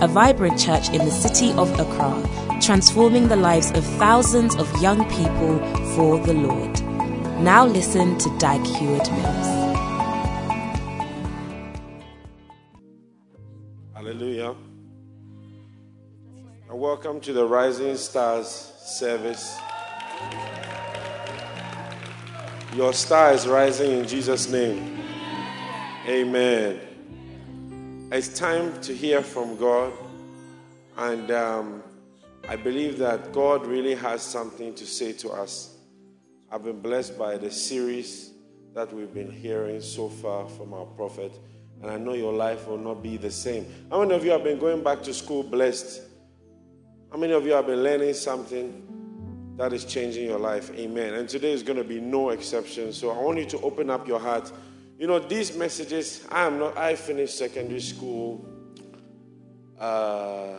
a 0.00 0.06
vibrant 0.06 0.56
church 0.56 0.90
in 0.90 1.04
the 1.04 1.10
city 1.10 1.52
of 1.54 1.68
Accra, 1.80 2.60
transforming 2.60 3.26
the 3.26 3.34
lives 3.34 3.72
of 3.72 3.84
thousands 3.98 4.54
of 4.54 4.70
young 4.80 5.04
people 5.10 5.58
for 5.96 6.20
the 6.20 6.32
Lord. 6.32 6.80
Now 7.40 7.66
listen 7.66 8.16
to 8.18 8.38
Dag 8.38 8.64
Heward 8.64 9.10
Mills. 9.10 9.46
Hallelujah. 13.92 14.54
And 16.70 16.78
welcome 16.78 17.20
to 17.22 17.32
the 17.32 17.44
Rising 17.44 17.96
Stars 17.96 18.46
service. 18.46 19.58
Your 22.76 22.92
star 22.92 23.32
is 23.32 23.48
rising 23.48 23.90
in 23.90 24.06
Jesus' 24.06 24.48
name. 24.48 25.00
Amen. 26.06 26.87
It's 28.10 28.30
time 28.30 28.80
to 28.80 28.94
hear 28.94 29.22
from 29.22 29.58
God, 29.58 29.92
and 30.96 31.30
um, 31.30 31.82
I 32.48 32.56
believe 32.56 32.96
that 33.00 33.34
God 33.34 33.66
really 33.66 33.94
has 33.96 34.22
something 34.22 34.74
to 34.76 34.86
say 34.86 35.12
to 35.12 35.28
us. 35.28 35.76
I've 36.50 36.64
been 36.64 36.80
blessed 36.80 37.18
by 37.18 37.36
the 37.36 37.50
series 37.50 38.32
that 38.74 38.90
we've 38.94 39.12
been 39.12 39.30
hearing 39.30 39.82
so 39.82 40.08
far 40.08 40.48
from 40.48 40.72
our 40.72 40.86
prophet, 40.86 41.38
and 41.82 41.90
I 41.90 41.98
know 41.98 42.14
your 42.14 42.32
life 42.32 42.66
will 42.66 42.78
not 42.78 43.02
be 43.02 43.18
the 43.18 43.30
same. 43.30 43.66
How 43.90 44.00
many 44.00 44.14
of 44.14 44.24
you 44.24 44.30
have 44.30 44.42
been 44.42 44.58
going 44.58 44.82
back 44.82 45.02
to 45.02 45.12
school 45.12 45.42
blessed? 45.42 46.00
How 47.12 47.18
many 47.18 47.34
of 47.34 47.44
you 47.44 47.52
have 47.52 47.66
been 47.66 47.82
learning 47.82 48.14
something 48.14 49.52
that 49.58 49.74
is 49.74 49.84
changing 49.84 50.24
your 50.24 50.38
life? 50.38 50.70
Amen. 50.70 51.12
And 51.12 51.28
today 51.28 51.52
is 51.52 51.62
going 51.62 51.76
to 51.78 51.84
be 51.84 52.00
no 52.00 52.30
exception. 52.30 52.90
So 52.94 53.10
I 53.10 53.22
want 53.22 53.38
you 53.38 53.44
to 53.44 53.60
open 53.60 53.90
up 53.90 54.08
your 54.08 54.18
heart. 54.18 54.50
You 54.98 55.06
know, 55.06 55.20
these 55.20 55.56
messages, 55.56 56.26
I 56.28 56.44
am 56.46 56.58
not, 56.58 56.76
I 56.76 56.96
finished 56.96 57.38
secondary 57.38 57.78
school 57.78 58.44
uh, 59.78 60.56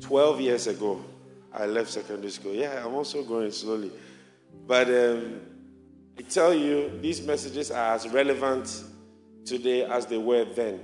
12 0.00 0.40
years 0.42 0.66
ago. 0.66 1.02
I 1.50 1.64
left 1.64 1.88
secondary 1.88 2.30
school. 2.30 2.52
Yeah, 2.52 2.84
I'm 2.84 2.92
also 2.94 3.24
going 3.24 3.52
slowly. 3.52 3.90
But 4.66 4.88
um, 4.88 5.40
I 6.18 6.22
tell 6.22 6.52
you, 6.52 6.98
these 7.00 7.22
messages 7.22 7.70
are 7.70 7.94
as 7.94 8.06
relevant 8.10 8.84
today 9.46 9.84
as 9.84 10.04
they 10.04 10.18
were 10.18 10.44
then. 10.44 10.78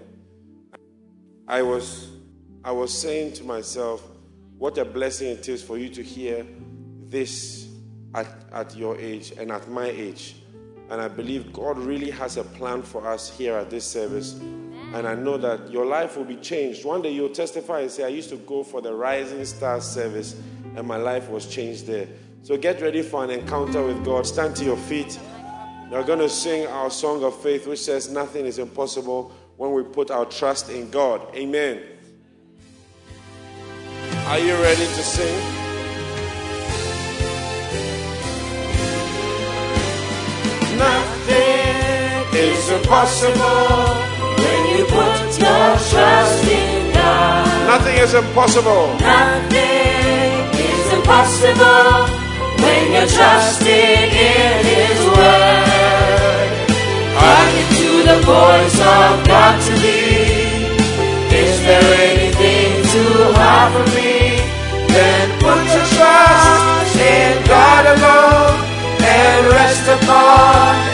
I 1.46 1.60
was, 1.60 2.08
I 2.64 2.72
was 2.72 2.98
saying 2.98 3.34
to 3.34 3.44
myself, 3.44 4.02
what 4.56 4.78
a 4.78 4.86
blessing 4.86 5.28
it 5.28 5.46
is 5.50 5.62
for 5.62 5.76
you 5.76 5.91
to 5.91 6.02
hear 6.02 6.46
this 7.02 7.69
at, 8.14 8.26
at 8.52 8.74
your 8.74 8.96
age 8.96 9.32
and 9.32 9.52
at 9.52 9.69
my 9.69 9.88
age. 9.88 10.36
And 10.90 11.00
I 11.00 11.08
believe 11.08 11.52
God 11.52 11.78
really 11.78 12.10
has 12.10 12.36
a 12.36 12.44
plan 12.44 12.82
for 12.82 13.06
us 13.06 13.30
here 13.30 13.54
at 13.54 13.70
this 13.70 13.86
service. 13.86 14.34
And 14.92 15.08
I 15.08 15.14
know 15.14 15.36
that 15.38 15.70
your 15.70 15.86
life 15.86 16.16
will 16.16 16.24
be 16.24 16.36
changed. 16.36 16.84
One 16.84 17.02
day 17.02 17.10
you'll 17.10 17.30
testify 17.30 17.80
and 17.80 17.91
say, 17.91 18.04
I 18.04 18.08
used 18.08 18.30
to 18.30 18.36
go 18.36 18.62
for 18.62 18.80
the 18.80 18.94
Rising 18.94 19.44
Star 19.44 19.80
service, 19.80 20.36
and 20.76 20.86
my 20.86 20.96
life 20.96 21.28
was 21.28 21.46
changed 21.46 21.86
there. 21.86 22.06
So 22.42 22.56
get 22.56 22.80
ready 22.80 23.02
for 23.02 23.24
an 23.24 23.30
encounter 23.30 23.82
with 23.82 24.04
God. 24.04 24.26
Stand 24.26 24.54
to 24.56 24.64
your 24.64 24.76
feet. 24.76 25.18
We're 25.91 26.04
going 26.04 26.18
to 26.18 26.28
sing 26.28 26.66
our 26.66 26.91
song 26.91 27.24
of 27.24 27.41
faith, 27.41 27.66
which 27.66 27.80
says, 27.80 28.10
Nothing 28.10 28.46
is 28.46 28.58
impossible 28.58 29.32
when 29.56 29.72
we 29.72 29.82
put 29.82 30.10
our 30.10 30.26
trust 30.26 30.69
in 30.70 30.91
God. 30.91 31.22
Amen. 31.34 31.82
Are 34.26 34.38
you 34.38 34.53
ready 34.54 34.84
to 34.84 35.03
sing? 35.03 35.63
Impossible 42.84 43.97
when 44.45 44.61
you 44.77 44.84
put 44.84 45.41
your 45.41 45.69
trust 45.89 46.45
in 46.45 46.93
God. 46.93 47.67
Nothing 47.67 47.97
is 47.97 48.12
impossible. 48.12 48.93
Nothing 49.00 50.53
is 50.53 50.93
impossible 50.93 52.12
when 52.61 52.93
you're 52.93 53.09
trusting 53.09 54.09
in 54.28 54.56
His 54.69 55.00
word. 55.17 56.69
Hearken 57.17 57.67
to 57.81 57.91
the 58.05 58.19
voice 58.21 58.77
of 58.77 59.27
God 59.33 59.56
to 59.65 59.72
me. 59.81 60.01
Is 61.33 61.56
there 61.65 61.89
anything 62.12 62.84
too 62.93 63.16
hard 63.41 63.72
for 63.72 63.87
me? 63.97 64.45
Then 64.93 65.27
put 65.41 65.65
your 65.72 65.87
trust 65.97 66.97
in 67.01 67.47
God 67.49 67.87
alone 67.97 68.61
and 69.01 69.47
rest 69.56 69.89
upon 69.89 70.75
His 70.77 70.93
word 70.93 70.94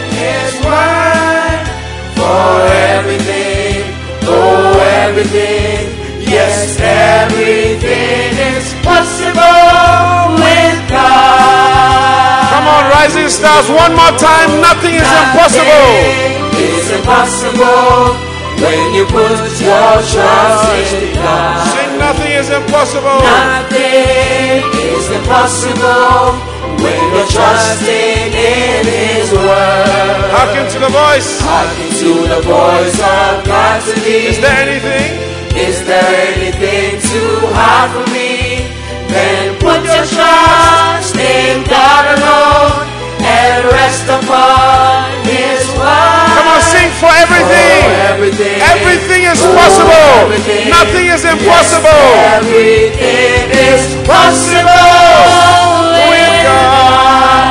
everything, 2.95 3.83
oh 4.25 4.77
everything, 5.05 5.89
yes 6.21 6.77
everything 6.79 8.31
is 8.55 8.73
possible 8.81 10.37
with 10.39 10.77
God. 10.89 12.49
Come 12.53 12.67
on, 12.67 12.83
rising 12.91 13.29
stars, 13.29 13.67
one 13.69 13.93
more 13.95 14.15
time. 14.17 14.49
Nothing 14.61 14.95
is 14.95 15.09
impossible. 15.23 15.87
Nothing 15.91 16.77
is 16.77 16.87
impossible 16.91 18.17
when 18.61 18.93
you 18.93 19.05
put 19.09 19.37
your 19.57 19.93
trust 20.13 20.93
in 20.93 21.13
God. 21.17 21.65
Sing, 21.73 21.97
nothing 21.97 22.31
is 22.37 22.49
impossible. 22.49 23.19
Nothing 23.25 24.61
is 24.93 25.05
impossible 25.09 26.37
when 26.81 27.01
you're 27.13 27.29
trusting 27.29 28.29
in 28.33 28.85
His 28.85 29.20
word. 29.45 30.27
Hearken 30.35 30.65
to 30.73 30.79
the 30.79 30.91
voice. 30.91 31.29
Hearken 31.41 31.89
to 32.01 32.11
the 32.33 32.41
voice 32.45 32.97
of 32.99 33.43
God 33.45 33.77
to 33.87 33.93
me. 34.05 34.31
Is 34.31 34.39
there 34.39 34.57
anything? 34.67 35.09
Is 35.57 35.77
there 35.85 36.09
anything 36.31 36.99
too 37.11 37.35
hard 37.57 37.89
for 37.95 38.05
me? 38.15 38.65
Then 39.11 39.59
put 39.59 39.83
your 39.83 40.05
trust 40.07 41.15
in 41.19 41.67
God 41.67 42.03
alone 42.15 42.87
and 43.19 43.59
rest 43.67 44.07
upon 44.07 45.11
His 45.27 45.67
word. 45.75 46.31
Come 46.39 46.47
on, 46.55 46.61
sing 46.63 46.87
for 47.03 47.11
everything. 47.19 47.83
For 47.91 47.99
everything. 48.15 48.57
Everything 48.63 49.21
is 49.27 49.39
Oh, 49.43 49.51
possible. 49.51 50.09
everything. 50.31 50.71
Nothing 50.71 51.05
is 51.11 51.21
Yes, 51.27 51.35
impossible. 51.35 52.07
everything 52.39 53.51
is 53.51 53.83
possible 54.07 54.71
oh, 54.71 55.91
with 56.07 56.47
God. 56.47 57.50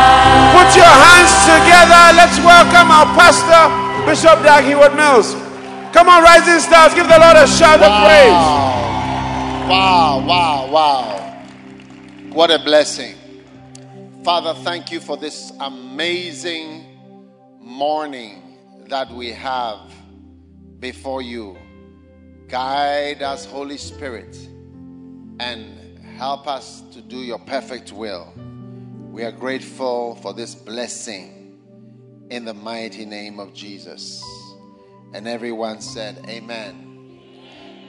Put 0.71 0.77
your 0.77 0.87
hands 0.87 1.35
together. 1.51 2.15
Let's 2.15 2.39
welcome 2.39 2.93
our 2.93 3.07
pastor, 3.19 4.07
Bishop 4.07 4.45
Dag 4.45 4.65
Heward 4.65 4.95
Mills. 4.95 5.35
Come 5.93 6.09
on, 6.09 6.23
rising 6.23 6.61
stars, 6.61 6.95
give 6.95 7.09
the 7.09 7.19
Lord 7.19 7.37
a 7.37 7.49
shout 7.49 7.83
of 7.83 7.91
praise. 8.07 8.31
Wow, 9.69 10.25
wow, 10.25 10.71
wow. 10.71 11.45
What 12.33 12.53
a 12.53 12.61
blessing. 12.61 13.17
Father, 14.23 14.55
thank 14.63 14.93
you 14.93 15.01
for 15.01 15.17
this 15.17 15.53
amazing 15.59 16.85
morning 17.59 18.57
that 18.87 19.11
we 19.11 19.31
have 19.31 19.93
before 20.79 21.21
you. 21.21 21.59
Guide 22.47 23.23
us, 23.23 23.45
Holy 23.45 23.77
Spirit, 23.77 24.37
and 25.41 25.99
help 26.17 26.47
us 26.47 26.83
to 26.93 27.01
do 27.01 27.17
your 27.17 27.41
perfect 27.41 27.91
will. 27.91 28.33
We 29.11 29.25
are 29.25 29.33
grateful 29.33 30.15
for 30.23 30.33
this 30.33 30.55
blessing 30.55 31.59
in 32.31 32.45
the 32.45 32.55
mighty 32.55 33.05
name 33.05 33.41
of 33.41 33.53
Jesus. 33.53 34.23
And 35.13 35.27
everyone 35.27 35.81
said, 35.81 36.25
Amen. 36.29 37.19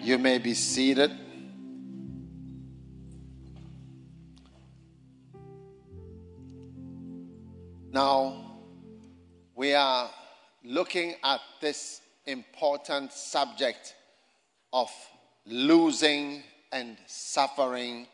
You 0.02 0.18
may 0.18 0.40
be 0.40 0.56
seated. 0.56 1.12
Now, 7.92 8.64
we 9.54 9.76
are 9.76 10.10
looking 10.64 11.14
at 11.24 11.40
this 11.62 12.02
important 12.26 13.14
subject 13.14 13.94
of 14.74 14.90
losing 15.46 16.42
and 16.72 16.98
suffering 17.06 18.08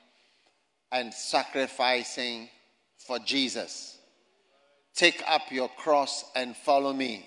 and 0.92 1.14
sacrificing 1.14 2.50
for 3.08 3.20
Jesus. 3.20 3.98
Take 4.94 5.24
up 5.26 5.52
your 5.52 5.70
cross 5.70 6.26
and 6.36 6.56
follow 6.56 6.92
me. 6.92 7.26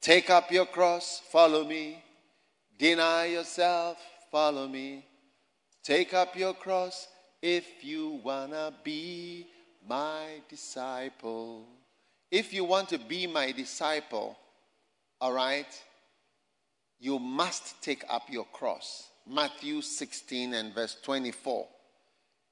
Take 0.00 0.30
up 0.30 0.50
your 0.50 0.66
cross, 0.66 1.20
follow 1.30 1.64
me. 1.64 2.02
Deny 2.78 3.26
yourself, 3.26 3.98
follow 4.30 4.66
me. 4.66 5.04
Take 5.82 6.14
up 6.14 6.36
your 6.36 6.54
cross 6.54 7.06
if 7.42 7.84
you 7.84 8.20
wanna 8.24 8.72
be 8.82 9.46
my 9.86 10.40
disciple. 10.48 11.66
If 12.30 12.52
you 12.52 12.64
want 12.64 12.88
to 12.88 12.98
be 12.98 13.26
my 13.26 13.52
disciple, 13.52 14.36
all 15.20 15.32
right, 15.32 15.82
you 16.98 17.18
must 17.18 17.82
take 17.82 18.04
up 18.08 18.30
your 18.30 18.46
cross. 18.46 19.08
Matthew 19.28 19.82
16 19.82 20.54
and 20.54 20.74
verse 20.74 20.96
24. 21.02 21.66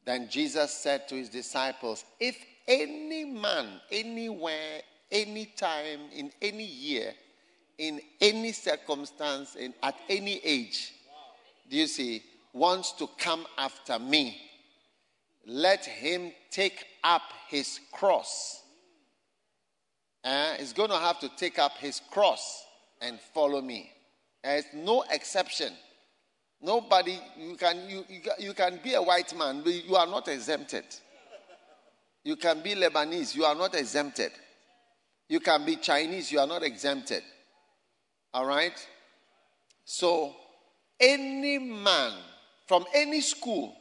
Then 0.04 0.28
Jesus 0.28 0.72
said 0.72 1.08
to 1.08 1.14
his 1.14 1.28
disciples, 1.28 2.04
If 2.20 2.36
any 2.66 3.24
man, 3.24 3.80
anywhere, 3.90 4.82
anytime, 5.10 6.00
in 6.14 6.30
any 6.42 6.64
year, 6.64 7.14
in 7.78 8.00
any 8.20 8.52
circumstance, 8.52 9.54
in, 9.56 9.74
at 9.82 9.96
any 10.08 10.40
age, 10.44 10.92
do 11.70 11.76
you 11.76 11.86
see, 11.86 12.22
wants 12.52 12.92
to 12.92 13.08
come 13.18 13.46
after 13.58 13.98
me, 13.98 14.40
let 15.46 15.84
him 15.84 16.32
take 16.50 16.84
up 17.02 17.22
his 17.48 17.80
cross. 17.92 18.62
Uh, 20.22 20.54
he's 20.54 20.72
going 20.72 20.90
to 20.90 20.96
have 20.96 21.18
to 21.20 21.28
take 21.36 21.58
up 21.58 21.72
his 21.78 22.00
cross 22.10 22.64
and 23.02 23.18
follow 23.34 23.60
me. 23.60 23.90
There's 24.42 24.64
no 24.72 25.04
exception. 25.10 25.72
Nobody, 26.64 27.20
you 27.38 27.56
can, 27.56 27.90
you, 27.90 28.06
you, 28.08 28.20
you 28.38 28.54
can 28.54 28.80
be 28.82 28.94
a 28.94 29.02
white 29.02 29.36
man, 29.36 29.60
but 29.62 29.84
you 29.84 29.96
are 29.96 30.06
not 30.06 30.28
exempted. 30.28 30.84
You 32.24 32.36
can 32.36 32.62
be 32.62 32.74
Lebanese, 32.74 33.36
you 33.36 33.44
are 33.44 33.54
not 33.54 33.74
exempted. 33.74 34.32
You 35.28 35.40
can 35.40 35.66
be 35.66 35.76
Chinese, 35.76 36.32
you 36.32 36.40
are 36.40 36.46
not 36.46 36.62
exempted. 36.62 37.22
All 38.32 38.46
right? 38.46 38.72
So, 39.84 40.34
any 40.98 41.58
man 41.58 42.12
from 42.66 42.86
any 42.94 43.20
school, 43.20 43.76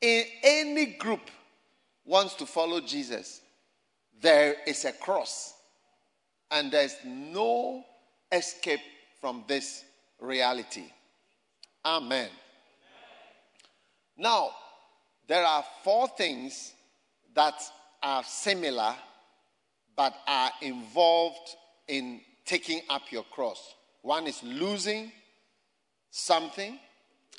in 0.00 0.24
any 0.42 0.86
group, 0.86 1.30
wants 2.04 2.34
to 2.34 2.46
follow 2.46 2.80
Jesus, 2.80 3.42
there 4.20 4.56
is 4.66 4.84
a 4.84 4.92
cross. 4.92 5.54
And 6.50 6.72
there's 6.72 6.96
no 7.04 7.84
escape 8.32 8.80
from 9.20 9.44
this 9.46 9.84
reality. 10.18 10.86
Amen. 11.84 12.28
Now, 14.16 14.50
there 15.26 15.44
are 15.44 15.64
four 15.84 16.08
things 16.08 16.72
that 17.34 17.54
are 18.02 18.24
similar 18.24 18.94
but 19.96 20.14
are 20.26 20.50
involved 20.62 21.56
in 21.86 22.20
taking 22.44 22.80
up 22.88 23.02
your 23.10 23.24
cross. 23.24 23.74
One 24.02 24.26
is 24.26 24.42
losing 24.42 25.12
something, 26.10 26.78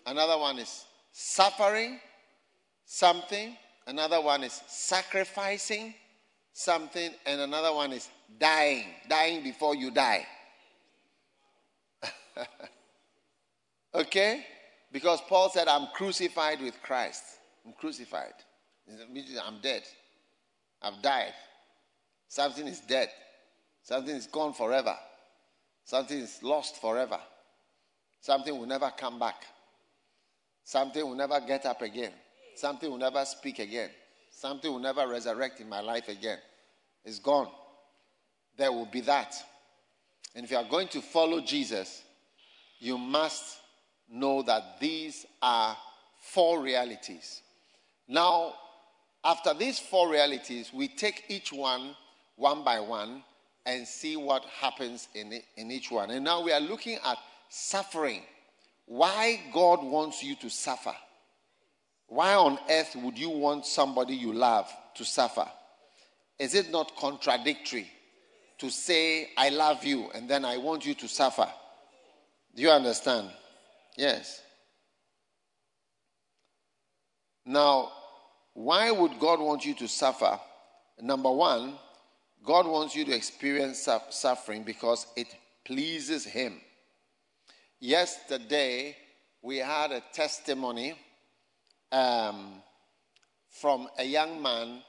another 0.05 0.37
one 0.37 0.59
is 0.59 0.85
suffering 1.11 1.99
something, 2.85 3.55
another 3.87 4.21
one 4.21 4.43
is 4.43 4.61
sacrificing 4.67 5.93
something, 6.53 7.11
and 7.25 7.41
another 7.41 7.73
one 7.73 7.93
is 7.93 8.09
dying, 8.39 8.85
dying 9.07 9.43
before 9.43 9.75
you 9.75 9.91
die. 9.91 10.25
okay? 13.93 14.45
Because 14.91 15.21
Paul 15.27 15.49
said, 15.49 15.67
I'm 15.67 15.87
crucified 15.93 16.61
with 16.61 16.81
Christ. 16.81 17.23
I'm 17.65 17.73
crucified. 17.73 18.33
I'm 19.45 19.59
dead. 19.61 19.83
I've 20.81 21.01
died. 21.01 21.33
Something 22.27 22.67
is 22.67 22.79
dead. 22.79 23.09
Something 23.83 24.15
is 24.15 24.27
gone 24.27 24.53
forever. 24.53 24.95
Something 25.85 26.19
is 26.19 26.41
lost 26.43 26.81
forever. 26.81 27.19
Something 28.21 28.57
will 28.57 28.67
never 28.67 28.91
come 28.95 29.19
back. 29.19 29.43
Something 30.63 31.07
will 31.07 31.15
never 31.15 31.39
get 31.39 31.65
up 31.65 31.81
again. 31.81 32.11
Something 32.55 32.91
will 32.91 32.97
never 32.97 33.23
speak 33.25 33.59
again. 33.59 33.89
Something 34.31 34.71
will 34.71 34.79
never 34.79 35.07
resurrect 35.07 35.59
in 35.59 35.69
my 35.69 35.81
life 35.81 36.07
again. 36.09 36.37
It's 37.03 37.19
gone. 37.19 37.47
There 38.57 38.71
will 38.71 38.85
be 38.85 39.01
that. 39.01 39.35
And 40.35 40.45
if 40.45 40.51
you 40.51 40.57
are 40.57 40.67
going 40.69 40.89
to 40.89 41.01
follow 41.01 41.41
Jesus, 41.41 42.03
you 42.79 42.97
must 42.97 43.57
know 44.11 44.41
that 44.43 44.79
these 44.79 45.25
are 45.41 45.77
four 46.21 46.61
realities. 46.61 47.41
Now, 48.07 48.53
after 49.23 49.53
these 49.53 49.79
four 49.79 50.09
realities, 50.09 50.71
we 50.73 50.87
take 50.87 51.25
each 51.27 51.51
one 51.51 51.95
one 52.39 52.63
by 52.63 52.79
one 52.79 53.21
and 53.65 53.85
see 53.85 54.15
what 54.15 54.43
happens 54.45 55.09
in, 55.13 55.41
in 55.57 55.71
each 55.71 55.91
one. 55.91 56.09
And 56.09 56.23
now 56.23 56.41
we 56.41 56.51
are 56.51 56.61
looking 56.61 56.97
at 57.05 57.17
suffering. 57.49 58.21
Why 58.85 59.41
God 59.53 59.83
wants 59.83 60.23
you 60.23 60.35
to 60.37 60.49
suffer. 60.49 60.95
Why 62.07 62.33
on 62.33 62.57
earth 62.69 62.95
would 62.95 63.19
you 63.19 63.29
want 63.29 63.65
somebody 63.65 64.15
you 64.15 64.33
love 64.33 64.71
to 64.95 65.05
suffer? 65.05 65.47
Is 66.39 66.55
it 66.55 66.71
not 66.71 66.95
contradictory 66.95 67.87
to 68.57 68.71
say, 68.71 69.29
I 69.37 69.49
love 69.49 69.85
you, 69.85 70.09
and 70.15 70.27
then 70.27 70.43
I 70.43 70.57
want 70.57 70.85
you 70.85 70.95
to 70.95 71.07
suffer? 71.07 71.47
Do 72.55 72.61
you 72.61 72.71
understand? 72.71 73.29
Yes. 73.99 74.41
Now, 77.45 77.91
why 78.53 78.91
would 78.91 79.19
God 79.19 79.41
want 79.41 79.65
you 79.65 79.73
to 79.73 79.89
suffer? 79.89 80.39
Number 81.01 81.29
one, 81.29 81.73
God 82.45 82.65
wants 82.65 82.95
you 82.95 83.03
to 83.03 83.11
experience 83.11 83.89
suffering 84.09 84.63
because 84.63 85.05
it 85.17 85.27
pleases 85.65 86.23
Him. 86.23 86.61
Yesterday, 87.81 88.95
we 89.41 89.57
had 89.57 89.91
a 89.91 90.01
testimony 90.13 90.93
um, 91.91 92.61
from 93.49 93.89
a 93.97 94.05
young 94.05 94.41
man 94.41 94.81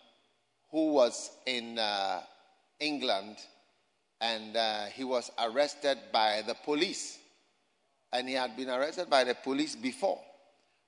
who 0.71 0.93
was 0.93 1.33
in 1.47 1.81
uh, 1.81 2.21
England 2.79 3.39
and 4.21 4.57
uh, 4.57 4.85
he 4.85 5.03
was 5.03 5.33
arrested 5.37 5.99
by 6.13 6.45
the 6.47 6.55
police. 6.55 7.20
And 8.13 8.29
he 8.29 8.35
had 8.35 8.57
been 8.57 8.69
arrested 8.69 9.09
by 9.09 9.25
the 9.25 9.35
police 9.35 9.77
before, 9.77 10.21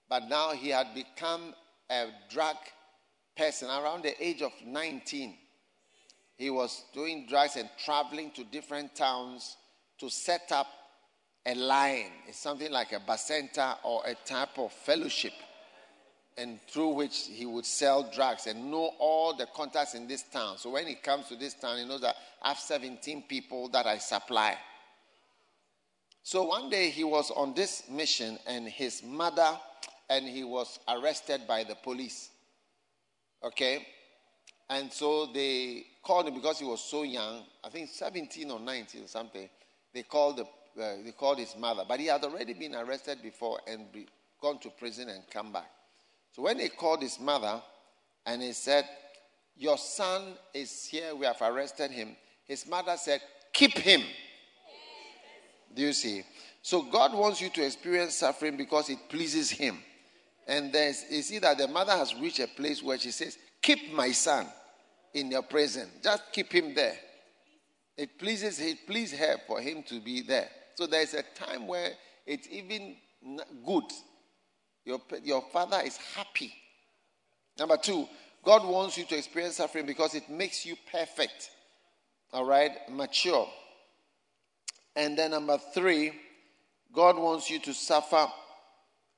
but 0.08 0.28
now 0.28 0.50
he 0.52 0.70
had 0.70 0.94
become 0.94 1.54
a 1.90 2.06
drug 2.30 2.56
person 3.36 3.68
around 3.68 4.02
the 4.02 4.24
age 4.24 4.42
of 4.42 4.52
19 4.64 5.34
he 6.42 6.50
was 6.50 6.86
doing 6.92 7.26
drugs 7.28 7.54
and 7.54 7.68
traveling 7.84 8.32
to 8.32 8.42
different 8.42 8.96
towns 8.96 9.56
to 9.98 10.10
set 10.10 10.50
up 10.50 10.66
a 11.46 11.54
line. 11.54 12.10
It's 12.26 12.38
something 12.38 12.72
like 12.72 12.92
a 12.92 12.98
bacenta 12.98 13.76
or 13.84 14.02
a 14.04 14.16
type 14.26 14.58
of 14.58 14.72
fellowship, 14.72 15.34
and 16.36 16.58
through 16.68 16.94
which 16.94 17.28
he 17.30 17.46
would 17.46 17.64
sell 17.64 18.10
drugs 18.12 18.48
and 18.48 18.72
know 18.72 18.90
all 18.98 19.36
the 19.36 19.46
contacts 19.54 19.94
in 19.94 20.08
this 20.08 20.24
town. 20.24 20.58
So 20.58 20.70
when 20.70 20.88
he 20.88 20.96
comes 20.96 21.28
to 21.28 21.36
this 21.36 21.54
town, 21.54 21.78
he 21.78 21.84
knows 21.84 22.00
that 22.00 22.16
I 22.42 22.48
have 22.48 22.58
17 22.58 23.22
people 23.28 23.68
that 23.68 23.86
I 23.86 23.98
supply. 23.98 24.56
So 26.22 26.44
one 26.44 26.70
day 26.70 26.90
he 26.90 27.04
was 27.04 27.30
on 27.30 27.54
this 27.54 27.84
mission, 27.88 28.38
and 28.46 28.68
his 28.68 29.02
mother 29.02 29.58
and 30.08 30.26
he 30.26 30.44
was 30.44 30.78
arrested 30.88 31.42
by 31.48 31.64
the 31.64 31.74
police. 31.74 32.30
Okay? 33.42 33.86
And 34.68 34.92
so 34.92 35.26
they 35.26 35.86
called 36.02 36.28
him 36.28 36.34
because 36.34 36.58
he 36.58 36.64
was 36.64 36.82
so 36.82 37.02
young, 37.02 37.42
I 37.64 37.68
think 37.70 37.88
17 37.88 38.50
or 38.50 38.60
19 38.60 39.04
or 39.04 39.08
something. 39.08 39.48
They 39.94 40.02
called, 40.02 40.38
the, 40.38 40.82
uh, 40.82 40.96
they 41.04 41.12
called 41.12 41.38
his 41.38 41.56
mother. 41.56 41.84
But 41.86 42.00
he 42.00 42.06
had 42.06 42.22
already 42.24 42.54
been 42.54 42.74
arrested 42.74 43.22
before 43.22 43.60
and 43.66 43.90
be, 43.92 44.06
gone 44.40 44.58
to 44.60 44.70
prison 44.70 45.08
and 45.08 45.22
come 45.30 45.52
back. 45.52 45.70
So 46.32 46.42
when 46.42 46.58
they 46.58 46.68
called 46.68 47.02
his 47.02 47.18
mother 47.20 47.62
and 48.26 48.42
he 48.42 48.52
said, 48.52 48.84
Your 49.56 49.78
son 49.78 50.34
is 50.54 50.84
here, 50.84 51.14
we 51.14 51.26
have 51.26 51.40
arrested 51.40 51.90
him, 51.90 52.16
his 52.44 52.66
mother 52.66 52.96
said, 52.96 53.20
Keep 53.52 53.78
him. 53.78 54.02
Do 55.74 55.82
you 55.82 55.92
see? 55.92 56.22
So 56.62 56.82
God 56.82 57.14
wants 57.14 57.40
you 57.40 57.50
to 57.50 57.64
experience 57.64 58.14
suffering 58.14 58.56
because 58.56 58.88
it 58.88 58.98
pleases 59.08 59.50
him. 59.50 59.78
And 60.46 60.72
there's, 60.72 61.04
you 61.10 61.22
see 61.22 61.38
that 61.38 61.58
the 61.58 61.68
mother 61.68 61.92
has 61.92 62.14
reached 62.14 62.40
a 62.40 62.46
place 62.46 62.82
where 62.82 62.98
she 62.98 63.10
says, 63.10 63.38
Keep 63.60 63.92
my 63.92 64.10
son 64.12 64.46
in 65.14 65.30
your 65.30 65.42
prison. 65.42 65.88
Just 66.02 66.24
keep 66.32 66.52
him 66.52 66.74
there. 66.74 66.96
It 67.96 68.18
pleases 68.18 68.60
it 68.60 68.86
please 68.86 69.12
her 69.12 69.36
for 69.46 69.60
him 69.60 69.82
to 69.84 70.00
be 70.00 70.22
there. 70.22 70.48
So 70.74 70.86
there's 70.86 71.14
a 71.14 71.22
time 71.22 71.66
where 71.66 71.90
it's 72.26 72.48
even 72.50 72.96
good. 73.64 73.84
Your, 74.84 75.00
your 75.22 75.44
father 75.52 75.80
is 75.84 75.96
happy. 75.96 76.52
Number 77.58 77.76
two, 77.76 78.08
God 78.44 78.66
wants 78.66 78.98
you 78.98 79.04
to 79.04 79.16
experience 79.16 79.56
suffering 79.56 79.86
because 79.86 80.14
it 80.14 80.28
makes 80.28 80.66
you 80.66 80.74
perfect. 80.90 81.50
All 82.32 82.44
right, 82.44 82.72
mature. 82.90 83.46
And 84.94 85.18
then 85.18 85.30
number 85.30 85.58
three, 85.72 86.12
God 86.92 87.16
wants 87.16 87.50
you 87.50 87.58
to 87.60 87.72
suffer 87.72 88.26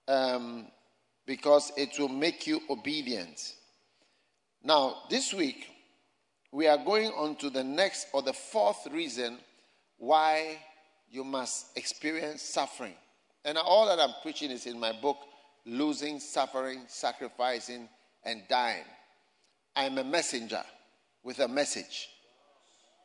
um, 0.07 0.67
because 1.27 1.73
it 1.77 1.99
will 1.99 2.09
make 2.09 2.47
you 2.47 2.61
obedient. 2.71 3.55
Now, 4.63 5.03
this 5.11 5.35
week, 5.35 5.67
we 6.53 6.69
are 6.69 6.79
going 6.79 7.11
on 7.11 7.37
to 7.37 7.51
the 7.51 7.65
next 7.65 8.07
or 8.13 8.23
the 8.23 8.33
fourth 8.33 8.87
reason 8.93 9.39
why 9.99 10.59
you 11.11 11.25
must 11.25 11.77
experience 11.77 12.43
suffering. 12.43 12.95
And 13.45 13.59
all 13.59 13.87
that 13.87 14.01
I'm 14.01 14.15
preaching 14.23 14.51
is 14.51 14.67
in 14.67 14.79
my 14.79 14.93
book, 14.93 15.19
Losing, 15.67 16.21
Suffering, 16.21 16.83
Sacrificing, 16.87 17.89
and 18.25 18.43
Dying. 18.49 18.85
I'm 19.77 19.99
a 19.99 20.05
messenger 20.05 20.63
with 21.23 21.41
a 21.41 21.49
message. 21.49 22.09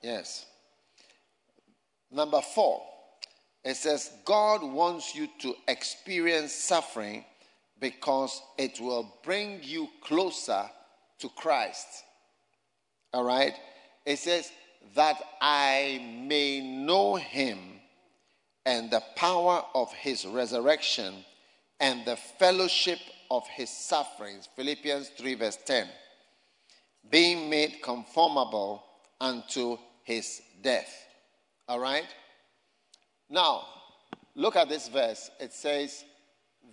Yes. 0.03 0.45
Number 2.11 2.41
four, 2.41 2.81
it 3.63 3.75
says 3.75 4.11
God 4.25 4.63
wants 4.63 5.15
you 5.15 5.27
to 5.39 5.53
experience 5.67 6.53
suffering 6.53 7.25
because 7.79 8.41
it 8.57 8.79
will 8.79 9.19
bring 9.23 9.59
you 9.63 9.87
closer 10.01 10.69
to 11.19 11.29
Christ. 11.29 11.87
All 13.13 13.23
right? 13.23 13.53
It 14.05 14.19
says, 14.19 14.51
that 14.95 15.17
I 15.41 16.23
may 16.27 16.61
know 16.61 17.15
him 17.15 17.59
and 18.65 18.89
the 18.91 19.03
power 19.15 19.63
of 19.73 19.91
his 19.93 20.25
resurrection 20.25 21.25
and 21.79 22.05
the 22.05 22.15
fellowship 22.15 22.99
of 23.31 23.47
his 23.47 23.69
sufferings. 23.69 24.47
Philippians 24.55 25.09
3, 25.09 25.35
verse 25.35 25.57
10. 25.65 25.87
Being 27.09 27.49
made 27.49 27.81
conformable 27.81 28.83
unto 29.21 29.77
his 30.03 30.41
death. 30.61 31.08
All 31.69 31.79
right? 31.79 32.07
Now, 33.29 33.63
look 34.33 34.55
at 34.55 34.69
this 34.69 34.89
verse. 34.89 35.29
It 35.39 35.53
says 35.53 36.03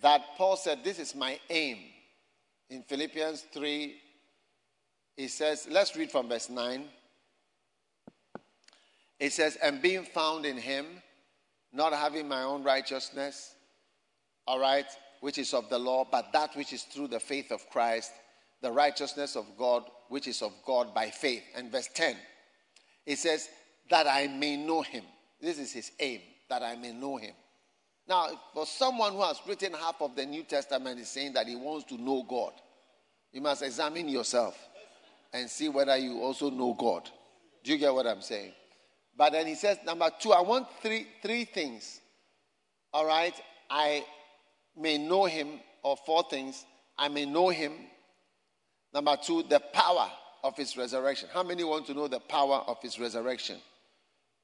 that 0.01 0.21
Paul 0.35 0.57
said, 0.57 0.83
This 0.83 0.97
is 0.97 1.13
my 1.13 1.39
aim. 1.51 1.77
In 2.71 2.81
Philippians 2.81 3.45
3, 3.53 3.95
he 5.15 5.27
says, 5.27 5.67
Let's 5.69 5.95
read 5.95 6.11
from 6.11 6.27
verse 6.27 6.49
9. 6.49 6.85
It 9.19 9.31
says, 9.31 9.55
And 9.61 9.83
being 9.83 10.03
found 10.03 10.47
in 10.47 10.57
him, 10.57 10.87
not 11.71 11.93
having 11.93 12.27
my 12.27 12.41
own 12.41 12.63
righteousness, 12.63 13.53
all 14.47 14.59
right, 14.59 14.87
which 15.21 15.37
is 15.37 15.53
of 15.53 15.69
the 15.69 15.77
law, 15.77 16.07
but 16.09 16.33
that 16.33 16.55
which 16.55 16.73
is 16.73 16.83
through 16.83 17.09
the 17.09 17.19
faith 17.19 17.51
of 17.51 17.69
Christ, 17.69 18.11
the 18.63 18.71
righteousness 18.71 19.35
of 19.35 19.45
God, 19.59 19.83
which 20.09 20.27
is 20.27 20.41
of 20.41 20.53
God 20.65 20.95
by 20.95 21.11
faith. 21.11 21.43
And 21.55 21.71
verse 21.71 21.89
10, 21.93 22.15
it 23.05 23.19
says, 23.19 23.47
That 23.89 24.07
I 24.07 24.27
may 24.27 24.57
know 24.57 24.81
him. 24.81 25.03
This 25.39 25.59
is 25.59 25.71
his 25.71 25.91
aim, 25.99 26.21
that 26.49 26.63
I 26.63 26.75
may 26.75 26.91
know 26.91 27.17
him. 27.17 27.33
Now, 28.07 28.27
for 28.53 28.65
someone 28.65 29.13
who 29.13 29.21
has 29.21 29.39
written 29.47 29.73
half 29.73 30.01
of 30.01 30.15
the 30.15 30.25
New 30.25 30.43
Testament 30.43 30.99
is 30.99 31.09
saying 31.09 31.33
that 31.33 31.47
he 31.47 31.55
wants 31.55 31.85
to 31.85 31.97
know 31.97 32.25
God, 32.27 32.53
you 33.31 33.41
must 33.41 33.61
examine 33.61 34.07
yourself 34.07 34.57
and 35.33 35.49
see 35.49 35.69
whether 35.69 35.95
you 35.97 36.21
also 36.21 36.49
know 36.49 36.73
God. 36.73 37.09
Do 37.63 37.71
you 37.71 37.77
get 37.77 37.93
what 37.93 38.07
I'm 38.07 38.21
saying? 38.21 38.53
But 39.17 39.33
then 39.33 39.47
he 39.47 39.55
says, 39.55 39.77
number 39.85 40.09
two, 40.19 40.31
I 40.31 40.41
want 40.41 40.67
three, 40.81 41.07
three 41.21 41.43
things. 41.43 41.99
All 42.93 43.05
right. 43.05 43.33
I 43.69 44.05
may 44.77 44.97
know 44.97 45.25
him, 45.25 45.59
or 45.83 45.97
four 45.97 46.23
things. 46.29 46.65
I 46.97 47.09
may 47.09 47.25
know 47.25 47.49
him. 47.49 47.73
Number 48.93 49.17
two, 49.21 49.43
the 49.43 49.59
power 49.59 50.09
of 50.43 50.55
his 50.55 50.77
resurrection. 50.77 51.29
How 51.33 51.43
many 51.43 51.63
want 51.63 51.87
to 51.87 51.93
know 51.93 52.07
the 52.07 52.19
power 52.19 52.63
of 52.67 52.81
his 52.81 52.99
resurrection? 52.99 53.57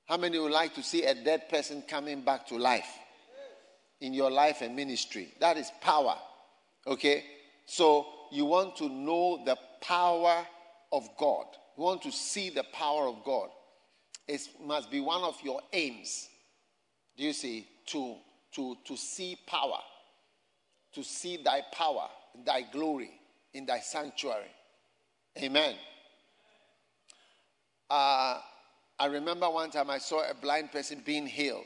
How 0.06 0.18
many 0.18 0.38
would 0.38 0.52
like 0.52 0.74
to 0.76 0.84
see 0.84 1.04
a 1.04 1.16
dead 1.16 1.50
person 1.50 1.84
coming 1.88 2.22
back 2.22 2.48
to 2.48 2.58
life 2.58 2.88
in 4.02 4.14
your 4.14 4.30
life 4.30 4.62
and 4.62 4.76
ministry? 4.76 5.34
That 5.40 5.58
is 5.58 5.72
power. 5.82 6.18
Okay? 6.86 7.24
So 7.66 8.06
you 8.32 8.46
want 8.46 8.76
to 8.78 8.90
know 8.90 9.44
the 9.46 9.58
power 9.82 10.46
of 10.92 11.08
God. 11.18 11.46
You 11.78 11.84
want 11.84 12.02
to 12.04 12.12
see 12.12 12.50
the 12.50 12.66
power 12.74 13.08
of 13.08 13.24
God. 13.24 13.50
It 14.28 14.42
must 14.64 14.92
be 14.92 15.00
one 15.00 15.24
of 15.24 15.38
your 15.44 15.62
aims. 15.72 16.28
Do 17.18 17.24
you 17.24 17.34
see? 17.34 17.68
To, 17.88 18.16
to, 18.56 18.78
to 18.86 18.96
see 18.96 19.38
power, 19.46 19.80
to 20.94 21.04
see 21.04 21.38
thy 21.38 21.62
power, 21.74 22.08
thy 22.46 22.62
glory 22.62 23.12
in 23.54 23.66
thy 23.66 23.80
sanctuary. 23.80 24.52
Amen. 25.38 25.76
Uh, 27.90 28.40
I 29.00 29.08
remember 29.08 29.50
one 29.50 29.72
time 29.72 29.90
I 29.90 29.98
saw 29.98 30.30
a 30.30 30.34
blind 30.34 30.72
person 30.72 31.02
being 31.06 31.26
healed, 31.28 31.66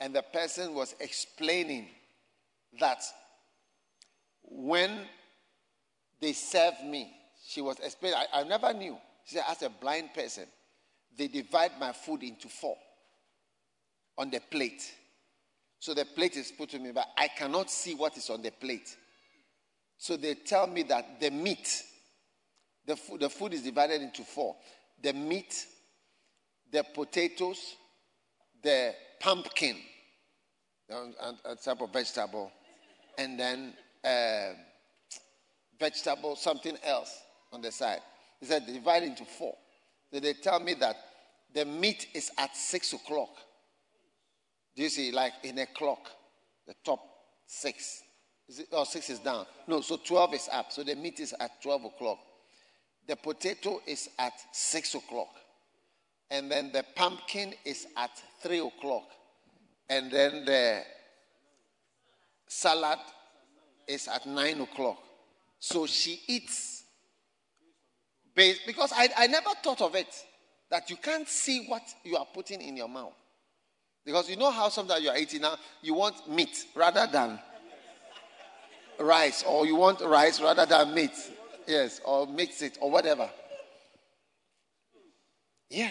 and 0.00 0.14
the 0.14 0.22
person 0.22 0.74
was 0.74 0.94
explaining 1.00 1.88
that 2.80 3.02
when 4.42 4.90
they 6.20 6.32
served 6.32 6.84
me, 6.84 7.12
she 7.46 7.60
was 7.60 7.78
explaining, 7.80 8.18
I, 8.32 8.40
I 8.40 8.44
never 8.44 8.72
knew. 8.72 8.96
She 9.24 9.36
said, 9.36 9.44
as 9.48 9.62
a 9.62 9.70
blind 9.70 10.12
person, 10.14 10.44
they 11.16 11.28
divide 11.28 11.72
my 11.78 11.92
food 11.92 12.22
into 12.22 12.48
four 12.48 12.76
on 14.18 14.30
the 14.30 14.40
plate. 14.50 14.82
So 15.78 15.94
the 15.94 16.04
plate 16.04 16.36
is 16.36 16.52
put 16.52 16.70
to 16.70 16.78
me, 16.78 16.92
but 16.92 17.06
I 17.16 17.28
cannot 17.28 17.70
see 17.70 17.94
what 17.94 18.16
is 18.16 18.28
on 18.28 18.42
the 18.42 18.50
plate. 18.50 18.96
So 19.96 20.16
they 20.16 20.34
tell 20.34 20.66
me 20.66 20.82
that 20.84 21.20
the 21.20 21.30
meat, 21.30 21.82
the 22.86 22.96
food, 22.96 23.20
the 23.20 23.30
food 23.30 23.54
is 23.54 23.62
divided 23.62 24.02
into 24.02 24.22
four 24.24 24.56
the 25.02 25.12
meat, 25.12 25.66
the 26.72 26.84
potatoes, 26.94 27.76
the 28.62 28.94
pumpkin, 29.20 29.76
a 30.90 31.56
type 31.56 31.80
of 31.80 31.92
vegetable, 31.92 32.50
and 33.18 33.38
then 33.38 33.74
uh, 34.04 34.52
vegetable, 35.78 36.36
something 36.36 36.76
else 36.84 37.14
on 37.52 37.60
the 37.60 37.70
side. 37.70 38.00
They 38.40 38.46
said 38.48 38.66
divide 38.66 39.02
into 39.02 39.24
four. 39.24 39.54
So 40.12 40.20
they 40.20 40.34
tell 40.34 40.60
me 40.60 40.74
that 40.74 40.96
the 41.54 41.64
meat 41.64 42.08
is 42.14 42.30
at 42.38 42.56
six 42.56 42.92
o'clock. 42.92 43.30
Do 44.76 44.82
you 44.82 44.88
see, 44.88 45.10
like 45.12 45.32
in 45.42 45.58
a 45.58 45.66
clock, 45.66 46.08
the 46.66 46.74
top 46.84 47.00
six? 47.46 48.02
Is 48.48 48.60
it, 48.60 48.66
oh, 48.72 48.84
six 48.84 49.10
is 49.10 49.18
down. 49.18 49.46
No, 49.66 49.80
so 49.80 49.96
12 49.96 50.34
is 50.34 50.48
up. 50.52 50.72
So 50.72 50.82
the 50.82 50.96
meat 50.96 51.20
is 51.20 51.34
at 51.38 51.62
12 51.62 51.84
o'clock. 51.84 52.18
The 53.06 53.16
potato 53.16 53.80
is 53.86 54.08
at 54.18 54.32
six 54.52 54.94
o'clock. 54.94 55.28
And 56.30 56.50
then 56.50 56.70
the 56.72 56.84
pumpkin 56.94 57.54
is 57.64 57.86
at 57.96 58.10
three 58.40 58.60
o'clock. 58.60 59.04
And 59.88 60.10
then 60.10 60.44
the 60.44 60.82
salad 62.46 62.98
is 63.88 64.06
at 64.06 64.26
nine 64.26 64.60
o'clock. 64.60 64.98
So 65.58 65.86
she 65.86 66.20
eats 66.28 66.84
based, 68.34 68.60
because 68.66 68.92
I, 68.94 69.08
I 69.16 69.26
never 69.26 69.50
thought 69.62 69.82
of 69.82 69.94
it 69.94 70.14
that 70.70 70.88
you 70.88 70.96
can't 70.96 71.28
see 71.28 71.66
what 71.66 71.82
you 72.04 72.16
are 72.16 72.26
putting 72.32 72.62
in 72.62 72.76
your 72.76 72.88
mouth. 72.88 73.12
Because 74.04 74.30
you 74.30 74.36
know 74.36 74.50
how 74.50 74.68
sometimes 74.68 75.02
you 75.02 75.10
are 75.10 75.16
eating 75.18 75.42
now, 75.42 75.56
you 75.82 75.94
want 75.94 76.30
meat 76.30 76.64
rather 76.74 77.08
than 77.10 77.38
rice, 78.98 79.42
or 79.46 79.66
you 79.66 79.74
want 79.74 80.00
rice 80.00 80.40
rather 80.40 80.64
than 80.64 80.94
meat. 80.94 81.10
Yes, 81.66 82.00
or 82.04 82.26
mix 82.26 82.62
it, 82.62 82.78
or 82.80 82.90
whatever. 82.90 83.28
Yeah. 85.68 85.90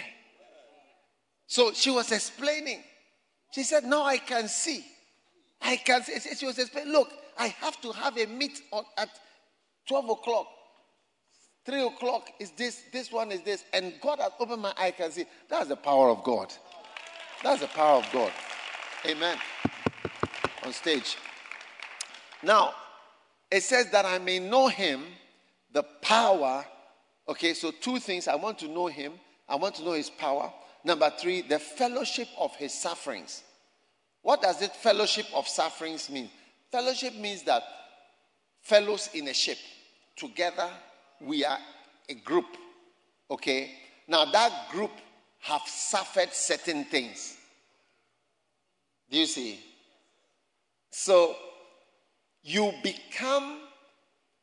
So 1.50 1.74
she 1.74 1.90
was 1.90 2.12
explaining. 2.12 2.84
She 3.52 3.64
said, 3.64 3.84
Now 3.84 4.04
I 4.04 4.20
can 4.20 4.48
see. 4.48 4.86
I 5.60 5.78
can 5.78 6.04
see. 6.04 6.36
She 6.36 6.46
was 6.46 6.60
explaining, 6.60 6.94
Look, 6.94 7.12
I 7.38 7.48
have 7.48 7.82
to 7.82 7.92
have 7.92 8.18
a 8.20 8.28
meet 8.28 8.62
on, 8.72 8.84
at 8.98 9.10
12 9.88 10.10
o'clock. 10.12 10.48
Three 11.66 11.84
o'clock 11.84 12.30
is 12.40 12.52
this, 12.52 12.84
this 12.94 13.12
one 13.12 13.32
is 13.32 13.42
this. 13.42 13.66
And 13.74 13.94
God 14.00 14.20
has 14.20 14.32
opened 14.40 14.62
my 14.62 14.70
eye, 14.78 14.88
I 14.88 14.92
can 14.92 15.12
see. 15.12 15.26
That's 15.50 15.68
the 15.68 15.76
power 15.76 16.10
of 16.10 16.24
God. 16.24 16.54
That's 17.44 17.62
the 17.62 17.68
power 17.68 17.98
of 17.98 18.08
God. 18.14 18.32
Amen. 19.08 19.38
On 20.64 20.72
stage. 20.72 21.18
Now, 22.44 22.76
it 23.50 23.64
says 23.64 23.90
that 23.90 24.06
I 24.06 24.20
may 24.20 24.38
know 24.38 24.68
him, 24.68 25.04
the 25.74 25.82
power. 25.82 26.64
Okay, 27.28 27.56
so 27.56 27.72
two 27.72 27.98
things. 27.98 28.28
I 28.28 28.36
want 28.36 28.60
to 28.60 28.68
know 28.68 28.86
him, 28.86 29.14
I 29.48 29.56
want 29.56 29.76
to 29.76 29.84
know 29.84 29.94
his 29.94 30.12
power. 30.12 30.54
Number 30.84 31.12
three, 31.20 31.42
the 31.42 31.60
fellowship 31.60 32.28
of 32.38 32.56
his 32.56 32.74
sufferings. 32.74 33.44
What 34.22 34.42
does 34.42 34.62
it 34.62 34.76
fellowship 34.76 35.26
of 35.34 35.48
sufferings 35.48 36.10
mean? 36.10 36.30
Fellowship 36.72 37.16
means 37.16 37.44
that 37.44 37.64
fellows 38.62 39.10
in 39.14 39.28
a 39.28 39.34
ship 39.34 39.58
together 40.16 40.70
we 41.22 41.44
are 41.46 41.58
a 42.08 42.14
group. 42.14 42.46
Okay? 43.32 43.72
Now 44.08 44.26
that 44.26 44.70
group 44.72 44.92
have 45.42 45.62
suffered 45.66 46.34
certain 46.34 46.84
things. 46.86 47.38
Do 49.10 49.18
you 49.18 49.26
see? 49.26 49.60
So 50.92 51.36
you 52.44 52.74
become 52.84 53.60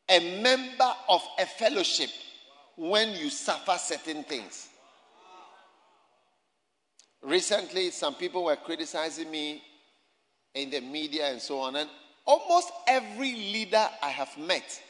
a 0.08 0.40
member 0.42 0.92
of 1.08 1.22
a 1.38 1.46
fellowship 1.46 2.10
when 2.76 3.12
you 3.16 3.30
suffer 3.30 3.76
certain 3.78 4.22
things. 4.24 4.68
Recently, 7.22 7.90
some 7.90 8.14
people 8.14 8.44
were 8.44 8.56
criticizing 8.56 9.30
me 9.30 9.62
in 10.54 10.70
the 10.70 10.80
media 10.80 11.30
and 11.30 11.40
so 11.40 11.60
on, 11.60 11.76
and 11.76 11.88
almost 12.24 12.70
every 12.86 13.32
leader 13.32 13.88
I 14.02 14.08
have 14.08 14.36
met, 14.38 14.80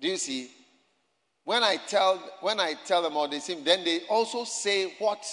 do 0.00 0.08
you 0.08 0.16
see, 0.16 0.50
when 1.44 1.62
I 1.62 1.76
tell 1.88 2.18
when 2.40 2.60
I 2.60 2.74
tell 2.86 3.02
them 3.02 3.16
all 3.16 3.28
this, 3.28 3.46
then 3.46 3.84
they 3.84 4.02
also 4.08 4.44
say 4.44 4.94
what 4.98 5.24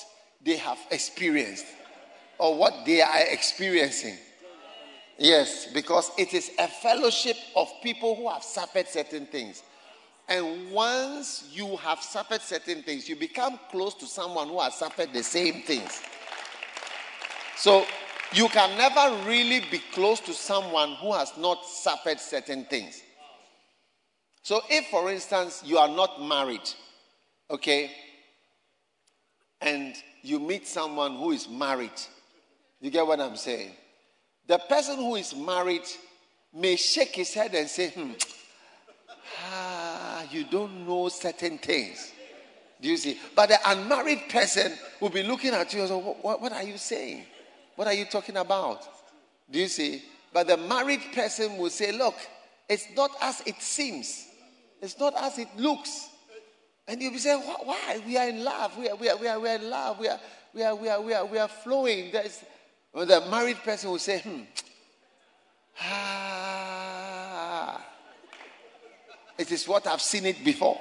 they 0.44 0.58
have 0.58 0.80
experienced 0.92 1.66
or 2.38 2.58
what 2.58 2.86
they 2.86 3.02
are 3.02 3.22
experiencing. 3.30 4.18
Yes, 5.18 5.68
because 5.74 6.10
it 6.18 6.34
is 6.34 6.52
a 6.58 6.68
fellowship 6.68 7.36
of 7.56 7.68
people 7.84 8.16
who 8.16 8.30
have 8.30 8.42
suffered 8.42 8.88
certain 8.88 9.26
things. 9.26 9.62
And 10.30 10.72
once 10.72 11.50
you 11.52 11.76
have 11.78 12.00
suffered 12.00 12.42
certain 12.42 12.84
things, 12.84 13.10
you 13.10 13.16
become 13.16 13.60
close 13.72 13.96
to 13.96 14.06
someone 14.06 14.48
who 14.48 14.60
has 14.62 14.76
suffered 14.76 15.12
the 15.12 15.24
same 15.24 15.64
things. 15.64 16.04
So 17.58 17.86
you 18.32 18.48
can 18.50 18.78
never 18.78 19.28
really 19.28 19.62
be 19.72 19.80
close 19.92 20.20
to 20.22 20.34
someone 20.34 20.94
who 20.96 21.14
has 21.14 21.34
not 21.36 21.66
suffered 21.66 22.20
certain 22.20 22.66
things. 22.66 23.02
So, 24.44 24.62
if 24.70 24.86
for 24.88 25.12
instance 25.12 25.64
you 25.66 25.78
are 25.78 25.90
not 25.90 26.22
married, 26.22 26.68
okay, 27.52 27.92
and 29.62 29.96
you 30.22 30.40
meet 30.40 30.68
someone 30.68 31.16
who 31.18 31.32
is 31.32 31.50
married, 31.50 31.92
you 32.80 32.90
get 32.90 33.06
what 33.06 33.20
I'm 33.20 33.36
saying? 33.36 33.72
The 34.48 34.58
person 34.58 34.98
who 34.98 35.16
is 35.16 35.36
married 35.36 35.84
may 36.54 36.76
shake 36.76 37.16
his 37.16 37.34
head 37.34 37.54
and 37.54 37.68
say, 37.68 37.90
hmm, 37.90 38.12
ah, 39.52 39.69
you 40.32 40.46
don't 40.46 40.88
know 40.88 41.10
certain 41.10 41.58
things. 41.58 42.12
Do 42.82 42.90
you 42.90 42.98
see? 42.98 43.20
But 43.36 43.50
the 43.50 43.58
unmarried 43.66 44.30
person 44.30 44.74
will 45.00 45.10
be 45.10 45.24
looking 45.24 45.52
at 45.52 45.74
you 45.74 45.82
and 45.82 45.90
say, 45.90 45.96
what, 45.96 46.42
what 46.42 46.54
are 46.54 46.64
you 46.64 46.78
saying? 46.78 47.26
What 47.76 47.88
are 47.88 47.94
you 47.94 48.06
talking 48.06 48.38
about? 48.38 48.88
Do 49.52 49.60
you 49.60 49.68
see? 49.68 50.04
But 50.32 50.48
the 50.48 50.58
married 50.58 51.02
person 51.14 51.58
will 51.58 51.70
say, 51.70 51.92
look, 51.92 52.16
it's 52.68 52.88
not 52.96 53.12
as 53.22 53.42
it 53.46 53.62
seems. 53.62 54.28
It's 54.82 55.00
not 55.00 55.14
as 55.18 55.38
it 55.40 55.48
looks. 55.58 56.10
And 56.88 57.02
you'll 57.02 57.12
be 57.12 57.18
saying, 57.18 57.42
why? 57.42 58.02
We 58.06 58.18
are 58.18 58.30
in 58.30 58.44
love. 58.44 58.78
We 58.78 58.90
are, 58.90 58.96
we 58.96 59.10
are, 59.10 59.18
we 59.18 59.28
are, 59.28 59.40
we 59.40 59.50
are 59.50 59.56
in 59.56 59.70
love. 59.70 60.00
We 60.00 60.08
are, 60.08 60.20
we 60.54 60.64
are, 60.64 60.76
we 60.76 60.90
are, 60.90 61.02
we 61.02 61.14
are, 61.14 61.26
we 61.26 61.38
are 61.38 61.48
flowing. 61.48 62.12
There's, 62.12 62.44
well, 62.94 63.06
the 63.06 63.22
married 63.30 63.58
person 63.58 63.92
will 63.92 64.00
say, 64.00 64.20
hmm, 64.20 64.42
ah, 65.82 66.39
it 69.40 69.52
is 69.52 69.68
what 69.68 69.88
I've 69.88 70.02
seen 70.02 70.26
it 70.26 70.44
before. 70.44 70.80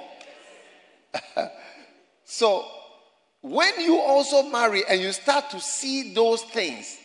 so, 2.25 2.65
when 3.41 3.79
you 3.79 3.97
also 3.97 4.43
marry 4.49 4.83
and 4.87 4.99
you 5.01 5.13
start 5.13 5.49
to 5.51 5.61
see 5.61 6.13
those 6.13 6.43
things 6.43 6.97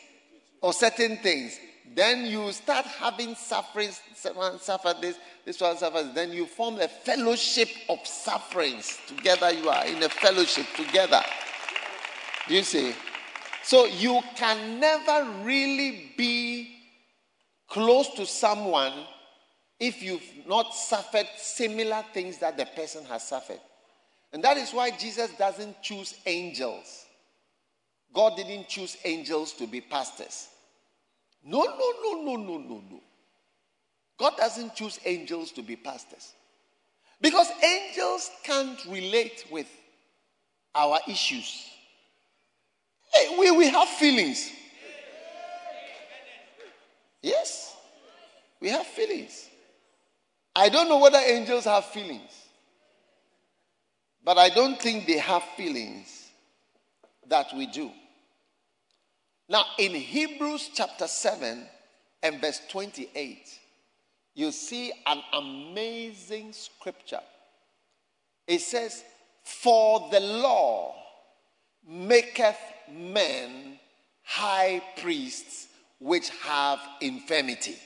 or 0.60 0.72
certain 0.72 1.16
things, 1.18 1.58
then 1.94 2.26
you 2.26 2.50
start 2.50 2.86
having 2.86 3.36
sufferings. 3.36 4.00
Someone 4.16 4.58
suffered 4.58 4.96
this, 5.00 5.16
this 5.44 5.60
one 5.60 5.76
suffers. 5.76 6.12
Then 6.12 6.32
you 6.32 6.46
form 6.46 6.80
a 6.80 6.88
fellowship 6.88 7.68
of 7.88 8.04
sufferings. 8.04 8.98
Together 9.06 9.52
you 9.52 9.68
are 9.68 9.86
in 9.86 10.02
a 10.02 10.08
fellowship 10.08 10.66
together. 10.76 11.22
Do 12.48 12.54
you 12.54 12.64
see? 12.64 12.94
So 13.62 13.86
you 13.86 14.20
can 14.34 14.80
never 14.80 15.30
really 15.44 16.10
be 16.16 16.74
close 17.68 18.08
to 18.14 18.26
someone 18.26 18.92
if 19.80 20.02
you've 20.02 20.46
not 20.46 20.74
suffered 20.74 21.26
similar 21.36 22.04
things 22.12 22.38
that 22.38 22.56
the 22.56 22.66
person 22.66 23.04
has 23.06 23.26
suffered. 23.26 23.60
And 24.32 24.42
that 24.42 24.56
is 24.56 24.72
why 24.72 24.90
Jesus 24.90 25.30
doesn't 25.38 25.82
choose 25.82 26.14
angels. 26.26 27.06
God 28.12 28.36
didn't 28.36 28.68
choose 28.68 28.96
angels 29.04 29.52
to 29.54 29.66
be 29.66 29.80
pastors. 29.80 30.48
No, 31.44 31.62
no, 31.62 31.92
no, 32.02 32.22
no, 32.22 32.36
no, 32.36 32.58
no, 32.58 32.82
no. 32.90 33.00
God 34.16 34.36
doesn't 34.36 34.74
choose 34.74 34.98
angels 35.04 35.50
to 35.52 35.62
be 35.62 35.76
pastors. 35.76 36.32
Because 37.20 37.48
angels 37.62 38.30
can't 38.42 38.84
relate 38.86 39.44
with 39.50 39.68
our 40.74 40.98
issues. 41.08 41.68
Hey, 43.12 43.36
we, 43.38 43.50
we 43.50 43.68
have 43.68 43.88
feelings. 43.88 44.50
Yes, 47.22 47.74
we 48.60 48.68
have 48.68 48.86
feelings. 48.86 49.48
I 50.56 50.68
don't 50.68 50.88
know 50.88 50.98
whether 50.98 51.18
angels 51.18 51.64
have 51.64 51.86
feelings, 51.86 52.30
but 54.24 54.38
I 54.38 54.48
don't 54.50 54.80
think 54.80 55.06
they 55.06 55.18
have 55.18 55.42
feelings 55.56 56.28
that 57.28 57.46
we 57.56 57.66
do. 57.66 57.90
Now, 59.48 59.64
in 59.78 59.92
Hebrews 59.92 60.70
chapter 60.72 61.06
7 61.06 61.66
and 62.22 62.40
verse 62.40 62.60
28, 62.68 63.58
you 64.34 64.52
see 64.52 64.92
an 65.06 65.20
amazing 65.32 66.52
scripture. 66.52 67.20
It 68.46 68.60
says, 68.60 69.02
For 69.42 70.08
the 70.10 70.20
law 70.20 70.94
maketh 71.86 72.58
men 72.90 73.78
high 74.22 74.82
priests 75.00 75.68
which 75.98 76.30
have 76.42 76.78
infirmity. 77.00 77.76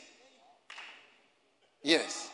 Yes. 1.83 2.28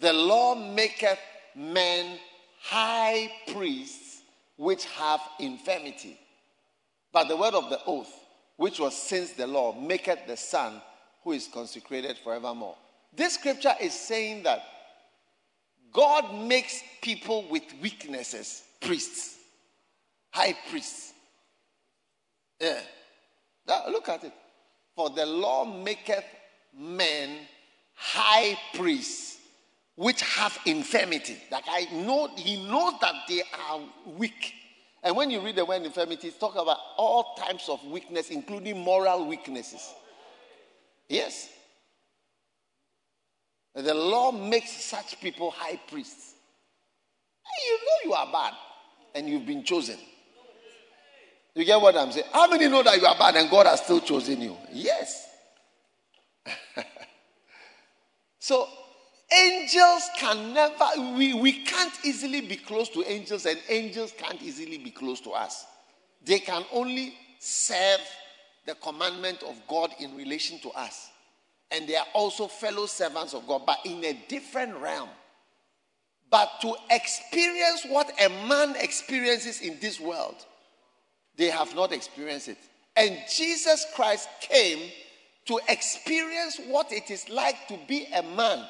The 0.00 0.12
law 0.12 0.54
maketh 0.54 1.18
men 1.54 2.18
high 2.62 3.30
priests 3.52 4.22
which 4.56 4.86
have 4.86 5.20
infirmity. 5.38 6.18
But 7.12 7.28
the 7.28 7.36
word 7.36 7.54
of 7.54 7.70
the 7.70 7.80
oath, 7.86 8.12
which 8.56 8.78
was 8.80 8.96
since 8.96 9.32
the 9.32 9.46
law, 9.46 9.78
maketh 9.78 10.26
the 10.26 10.36
Son 10.36 10.80
who 11.22 11.32
is 11.32 11.48
consecrated 11.48 12.16
forevermore. 12.18 12.76
This 13.14 13.34
scripture 13.34 13.74
is 13.80 13.92
saying 13.92 14.44
that 14.44 14.62
God 15.92 16.34
makes 16.34 16.82
people 17.02 17.46
with 17.50 17.64
weaknesses 17.82 18.62
priests, 18.80 19.36
high 20.30 20.56
priests. 20.70 21.12
Yeah. 22.60 22.80
Now, 23.66 23.84
look 23.88 24.08
at 24.08 24.24
it. 24.24 24.32
For 24.94 25.10
the 25.10 25.26
law 25.26 25.64
maketh 25.64 26.24
men 26.74 27.38
high 27.94 28.58
priests 28.74 29.39
which 30.00 30.22
have 30.22 30.58
infirmity. 30.64 31.36
Like 31.52 31.64
I 31.68 31.84
know, 31.92 32.30
he 32.34 32.66
knows 32.66 32.94
that 33.02 33.12
they 33.28 33.42
are 33.68 33.80
weak. 34.06 34.54
And 35.02 35.14
when 35.14 35.30
you 35.30 35.40
read 35.42 35.56
the 35.56 35.64
word 35.66 35.82
infirmity, 35.82 36.28
it's 36.28 36.38
talk 36.38 36.54
about 36.54 36.78
all 36.96 37.34
types 37.34 37.68
of 37.68 37.84
weakness, 37.84 38.30
including 38.30 38.78
moral 38.78 39.26
weaknesses. 39.26 39.92
Yes. 41.06 41.50
The 43.74 43.92
law 43.92 44.32
makes 44.32 44.70
such 44.70 45.20
people 45.20 45.50
high 45.50 45.78
priests. 45.90 46.32
You 47.66 47.76
know 47.76 48.10
you 48.10 48.14
are 48.14 48.32
bad 48.32 48.54
and 49.14 49.28
you've 49.28 49.44
been 49.44 49.64
chosen. 49.64 49.98
You 51.54 51.66
get 51.66 51.78
what 51.78 51.94
I'm 51.94 52.10
saying? 52.10 52.26
How 52.32 52.48
many 52.48 52.68
know 52.68 52.82
that 52.82 52.98
you 52.98 53.04
are 53.04 53.18
bad 53.18 53.36
and 53.36 53.50
God 53.50 53.66
has 53.66 53.82
still 53.82 54.00
chosen 54.00 54.40
you? 54.40 54.56
Yes. 54.72 55.28
so 58.38 58.66
Angels 59.32 60.10
can 60.16 60.52
never, 60.52 60.88
we, 61.16 61.34
we 61.34 61.52
can't 61.52 61.92
easily 62.04 62.40
be 62.40 62.56
close 62.56 62.88
to 62.90 63.04
angels, 63.04 63.46
and 63.46 63.58
angels 63.68 64.12
can't 64.18 64.42
easily 64.42 64.78
be 64.78 64.90
close 64.90 65.20
to 65.20 65.30
us. 65.30 65.66
They 66.24 66.40
can 66.40 66.64
only 66.72 67.14
serve 67.38 68.00
the 68.66 68.74
commandment 68.74 69.42
of 69.44 69.56
God 69.68 69.90
in 70.00 70.16
relation 70.16 70.58
to 70.60 70.70
us. 70.70 71.10
And 71.70 71.88
they 71.88 71.94
are 71.94 72.06
also 72.12 72.48
fellow 72.48 72.86
servants 72.86 73.32
of 73.32 73.46
God, 73.46 73.62
but 73.64 73.78
in 73.84 74.04
a 74.04 74.20
different 74.28 74.74
realm. 74.76 75.08
But 76.28 76.48
to 76.62 76.74
experience 76.90 77.86
what 77.88 78.10
a 78.20 78.28
man 78.48 78.74
experiences 78.76 79.60
in 79.60 79.78
this 79.80 80.00
world, 80.00 80.36
they 81.36 81.50
have 81.50 81.74
not 81.76 81.92
experienced 81.92 82.48
it. 82.48 82.58
And 82.96 83.16
Jesus 83.32 83.86
Christ 83.94 84.28
came 84.40 84.90
to 85.46 85.60
experience 85.68 86.60
what 86.66 86.92
it 86.92 87.10
is 87.10 87.28
like 87.28 87.68
to 87.68 87.78
be 87.86 88.06
a 88.14 88.22
man 88.22 88.64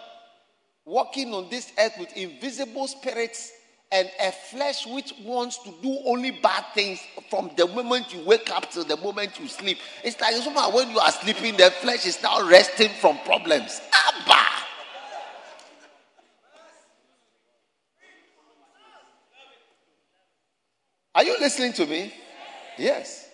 walking 0.84 1.32
on 1.34 1.48
this 1.50 1.72
earth 1.78 1.94
with 1.98 2.16
invisible 2.16 2.86
spirits 2.86 3.52
and 3.92 4.08
a 4.20 4.30
flesh 4.30 4.86
which 4.86 5.12
wants 5.24 5.58
to 5.58 5.74
do 5.82 5.98
only 6.06 6.30
bad 6.30 6.64
things 6.74 7.00
from 7.28 7.50
the 7.56 7.66
moment 7.66 8.14
you 8.14 8.24
wake 8.24 8.50
up 8.50 8.70
to 8.70 8.84
the 8.84 8.96
moment 8.98 9.38
you 9.40 9.48
sleep. 9.48 9.78
It's 10.04 10.20
like 10.20 10.34
when 10.72 10.90
you 10.90 10.98
are 10.98 11.10
sleeping, 11.10 11.56
the 11.56 11.70
flesh 11.70 12.06
is 12.06 12.22
now 12.22 12.48
resting 12.48 12.90
from 13.00 13.18
problems. 13.24 13.80
Abba! 13.92 14.40
Are 21.16 21.24
you 21.24 21.36
listening 21.40 21.72
to 21.74 21.86
me? 21.86 22.14
Yes. 22.78 23.28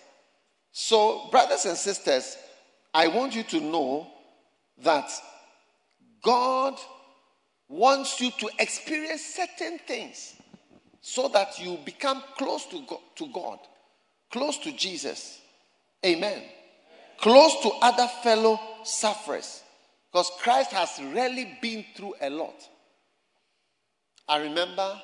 So, 0.71 1.29
brothers 1.29 1.65
and 1.65 1.77
sisters, 1.77 2.35
I 2.93 3.07
want 3.07 3.35
you 3.35 3.43
to 3.43 3.59
know 3.59 4.07
that 4.83 5.09
God 6.23 6.77
wants 7.69 8.21
you 8.21 8.31
to 8.31 8.49
experience 8.59 9.21
certain 9.23 9.79
things 9.79 10.35
so 11.01 11.27
that 11.29 11.59
you 11.59 11.77
become 11.85 12.23
close 12.37 12.65
to 12.67 12.81
God, 12.87 12.99
to 13.15 13.27
God, 13.27 13.59
close 14.31 14.57
to 14.59 14.71
Jesus. 14.71 15.39
Amen. 16.05 16.43
Close 17.19 17.61
to 17.61 17.71
other 17.81 18.07
fellow 18.23 18.59
sufferers. 18.83 19.63
Because 20.11 20.31
Christ 20.39 20.71
has 20.71 20.99
really 21.13 21.57
been 21.61 21.83
through 21.95 22.13
a 22.21 22.29
lot. 22.29 22.55
I 24.27 24.37
remember 24.37 25.01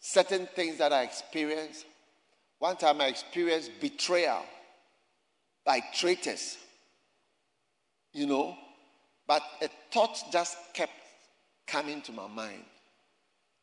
certain 0.00 0.46
things 0.54 0.78
that 0.78 0.92
I 0.92 1.02
experienced. 1.02 1.84
One 2.58 2.76
time 2.76 3.00
I 3.00 3.06
experienced 3.06 3.70
betrayal 3.80 4.42
by 5.64 5.80
traitors, 5.94 6.56
you 8.12 8.26
know, 8.26 8.56
but 9.26 9.42
a 9.60 9.68
thought 9.92 10.18
just 10.32 10.56
kept 10.72 10.92
coming 11.66 12.00
to 12.02 12.12
my 12.12 12.26
mind. 12.28 12.64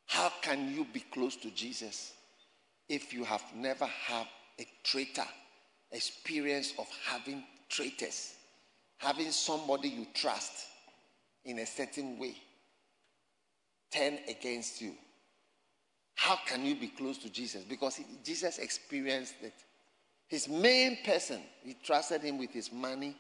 How 0.06 0.32
can 0.42 0.74
you 0.74 0.86
be 0.94 1.00
close 1.00 1.36
to 1.38 1.50
Jesus 1.52 2.14
if 2.90 3.14
you 3.14 3.24
have 3.24 3.44
never 3.56 3.86
had 3.86 4.28
a 4.60 4.68
traitor 4.84 5.26
experience 5.92 6.74
of 6.78 6.88
having 7.06 7.44
traitors, 7.70 8.34
having 8.98 9.32
somebody 9.32 9.90
you 9.90 10.08
trust 10.14 10.68
in 11.46 11.60
a 11.60 11.66
certain 11.66 12.18
way 12.20 12.36
turn 13.92 14.18
against 14.28 14.82
you? 14.82 14.94
How 16.16 16.38
can 16.46 16.66
you 16.66 16.76
be 16.76 16.88
close 16.88 17.18
to 17.20 17.30
Jesus? 17.30 17.64
Because 17.64 18.00
Jesus 18.24 18.60
experienced 18.60 19.36
it. 19.42 19.54
His 20.28 20.48
main 20.48 20.98
person, 21.04 21.42
he 21.64 21.76
trusted 21.84 22.22
him 22.22 22.38
with 22.38 22.52
his 22.52 22.72
money. 22.72 23.16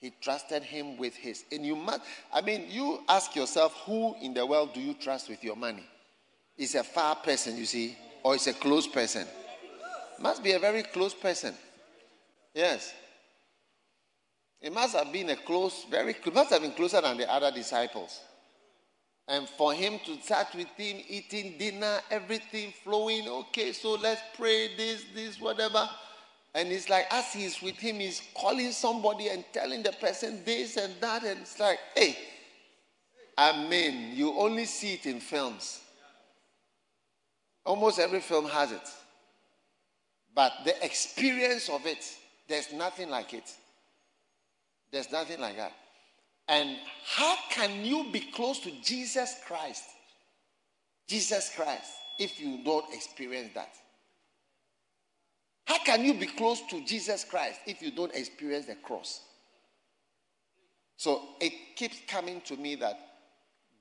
He 0.00 0.12
trusted 0.20 0.62
him 0.62 0.98
with 0.98 1.14
his. 1.14 1.44
And 1.50 1.64
you 1.64 1.74
must, 1.74 2.02
I 2.32 2.40
mean, 2.40 2.66
you 2.68 3.00
ask 3.08 3.34
yourself, 3.34 3.72
who 3.86 4.14
in 4.20 4.34
the 4.34 4.44
world 4.44 4.74
do 4.74 4.80
you 4.80 4.94
trust 4.94 5.28
with 5.28 5.42
your 5.42 5.56
money? 5.56 5.84
Is 6.56 6.74
a 6.74 6.84
far 6.84 7.16
person, 7.16 7.56
you 7.56 7.64
see, 7.64 7.96
or 8.22 8.34
is 8.34 8.46
a 8.46 8.52
close 8.52 8.86
person? 8.86 9.26
Must 10.20 10.42
be 10.42 10.52
a 10.52 10.58
very 10.58 10.82
close 10.82 11.14
person. 11.14 11.54
Yes. 12.54 12.92
It 14.60 14.72
must 14.72 14.96
have 14.96 15.12
been 15.12 15.30
a 15.30 15.36
close, 15.36 15.84
very 15.90 16.14
close, 16.14 16.34
must 16.34 16.50
have 16.50 16.62
been 16.62 16.72
closer 16.72 17.00
than 17.00 17.16
the 17.18 17.30
other 17.30 17.50
disciples. 17.50 18.20
And 19.28 19.48
for 19.48 19.74
him 19.74 19.98
to 20.06 20.20
start 20.22 20.48
with 20.54 20.68
him 20.76 21.02
eating 21.08 21.58
dinner, 21.58 21.98
everything 22.10 22.72
flowing, 22.84 23.28
okay, 23.28 23.72
so 23.72 23.94
let's 23.94 24.22
pray 24.36 24.76
this, 24.76 25.04
this, 25.14 25.40
whatever. 25.40 25.88
And 26.56 26.72
it's 26.72 26.88
like, 26.88 27.06
as 27.10 27.34
he's 27.34 27.60
with 27.60 27.76
him, 27.76 27.96
he's 27.96 28.22
calling 28.34 28.72
somebody 28.72 29.28
and 29.28 29.44
telling 29.52 29.82
the 29.82 29.92
person 29.92 30.40
this 30.46 30.78
and 30.78 30.94
that. 31.02 31.22
And 31.22 31.40
it's 31.40 31.60
like, 31.60 31.78
hey, 31.94 32.16
I 33.36 33.68
mean, 33.68 34.16
you 34.16 34.32
only 34.32 34.64
see 34.64 34.94
it 34.94 35.04
in 35.04 35.20
films. 35.20 35.80
Almost 37.66 37.98
every 37.98 38.20
film 38.20 38.46
has 38.46 38.72
it. 38.72 38.88
But 40.34 40.50
the 40.64 40.82
experience 40.82 41.68
of 41.68 41.84
it, 41.84 42.02
there's 42.48 42.72
nothing 42.72 43.10
like 43.10 43.34
it. 43.34 43.52
There's 44.90 45.12
nothing 45.12 45.40
like 45.40 45.58
that. 45.58 45.72
And 46.48 46.78
how 47.04 47.36
can 47.50 47.84
you 47.84 48.06
be 48.10 48.20
close 48.20 48.60
to 48.60 48.70
Jesus 48.82 49.36
Christ? 49.46 49.84
Jesus 51.06 51.52
Christ, 51.54 51.92
if 52.18 52.40
you 52.40 52.64
don't 52.64 52.90
experience 52.94 53.50
that. 53.54 53.74
How 55.66 55.78
can 55.78 56.04
you 56.04 56.14
be 56.14 56.26
close 56.26 56.62
to 56.70 56.84
Jesus 56.84 57.24
Christ 57.24 57.60
if 57.66 57.82
you 57.82 57.90
don't 57.90 58.14
experience 58.14 58.66
the 58.66 58.76
cross? 58.76 59.20
So 60.96 61.20
it 61.40 61.52
keeps 61.74 61.98
coming 62.08 62.40
to 62.42 62.56
me 62.56 62.76
that 62.76 62.98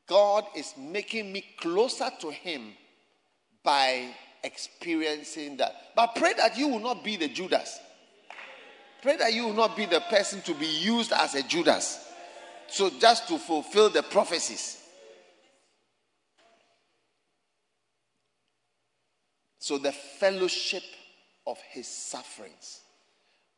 God 0.07 0.45
is 0.55 0.73
making 0.77 1.31
me 1.31 1.45
closer 1.59 2.09
to 2.21 2.31
Him 2.31 2.73
by 3.63 4.09
experiencing 4.43 5.57
that. 5.57 5.73
But 5.95 6.15
pray 6.15 6.33
that 6.33 6.57
you 6.57 6.67
will 6.67 6.79
not 6.79 7.03
be 7.03 7.17
the 7.17 7.27
Judas. 7.27 7.79
Pray 9.01 9.17
that 9.17 9.33
you 9.33 9.45
will 9.45 9.53
not 9.53 9.77
be 9.77 9.85
the 9.85 10.01
person 10.01 10.41
to 10.41 10.53
be 10.55 10.67
used 10.67 11.11
as 11.11 11.35
a 11.35 11.43
Judas. 11.43 11.99
So 12.67 12.89
just 12.99 13.27
to 13.27 13.37
fulfill 13.37 13.91
the 13.91 14.01
prophecies. 14.01 14.81
So 19.59 19.77
the 19.77 19.91
fellowship 19.91 20.83
of 21.47 21.57
his 21.71 21.87
sufferings. 21.87 22.81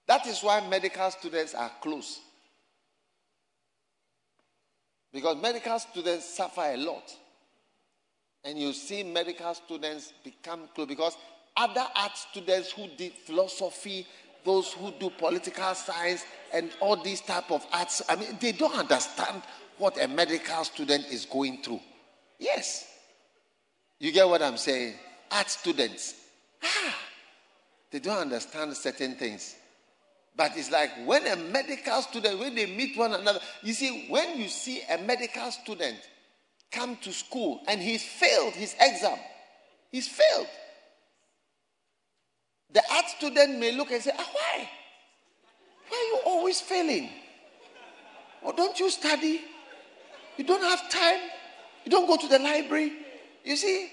That 0.07 0.25
is 0.27 0.41
why 0.41 0.65
medical 0.67 1.09
students 1.11 1.53
are 1.53 1.71
close. 1.81 2.19
Because 5.11 5.41
medical 5.41 5.79
students 5.79 6.25
suffer 6.25 6.61
a 6.61 6.77
lot. 6.77 7.13
And 8.43 8.57
you 8.57 8.71
see 8.73 9.03
medical 9.03 9.53
students 9.53 10.13
become 10.23 10.69
close 10.73 10.87
because 10.87 11.17
other 11.55 11.85
art 11.95 12.15
students 12.15 12.71
who 12.71 12.87
did 12.97 13.11
philosophy, 13.13 14.05
those 14.45 14.71
who 14.73 14.91
do 14.99 15.09
political 15.09 15.73
science 15.75 16.23
and 16.53 16.69
all 16.79 16.95
these 16.95 17.21
type 17.21 17.51
of 17.51 17.65
arts, 17.73 18.01
I 18.07 18.15
mean, 18.15 18.37
they 18.39 18.51
don't 18.51 18.77
understand 18.77 19.41
what 19.77 20.01
a 20.01 20.07
medical 20.07 20.63
student 20.63 21.05
is 21.07 21.25
going 21.25 21.61
through. 21.63 21.81
Yes. 22.39 22.85
You 23.99 24.11
get 24.11 24.27
what 24.27 24.41
I'm 24.41 24.57
saying? 24.57 24.93
Art 25.31 25.49
students. 25.49 26.15
Ah, 26.63 26.95
they 27.91 27.99
don't 27.99 28.17
understand 28.17 28.75
certain 28.75 29.15
things. 29.15 29.55
But 30.35 30.55
it's 30.55 30.69
like 30.69 30.91
when 31.05 31.25
a 31.25 31.35
medical 31.35 32.01
student, 32.03 32.39
when 32.39 32.53
they 32.53 32.67
meet 32.67 32.95
one 32.97 33.13
another, 33.13 33.39
you 33.63 33.73
see, 33.73 34.05
when 34.09 34.39
you 34.39 34.47
see 34.47 34.81
a 34.89 34.99
medical 34.99 35.49
student 35.51 35.97
come 36.71 36.95
to 36.97 37.11
school 37.11 37.61
and 37.67 37.81
he's 37.81 38.03
failed 38.03 38.53
his 38.53 38.75
exam, 38.79 39.17
he's 39.91 40.07
failed. 40.07 40.47
The 42.71 42.83
art 42.91 43.05
student 43.07 43.57
may 43.57 43.71
look 43.71 43.91
and 43.91 44.01
say, 44.01 44.11
ah, 44.15 44.29
why? 44.31 44.69
Why 45.89 45.97
are 45.97 46.15
you 46.15 46.21
always 46.25 46.61
failing? 46.61 47.09
Or 48.43 48.53
don't 48.53 48.79
you 48.79 48.89
study? 48.91 49.41
You 50.37 50.43
don't 50.43 50.61
have 50.61 50.89
time? 50.89 51.19
You 51.83 51.91
don't 51.91 52.05
go 52.05 52.17
to 52.17 52.27
the 52.27 52.37
library? 52.37 52.91
You 53.43 53.55
see, 53.55 53.89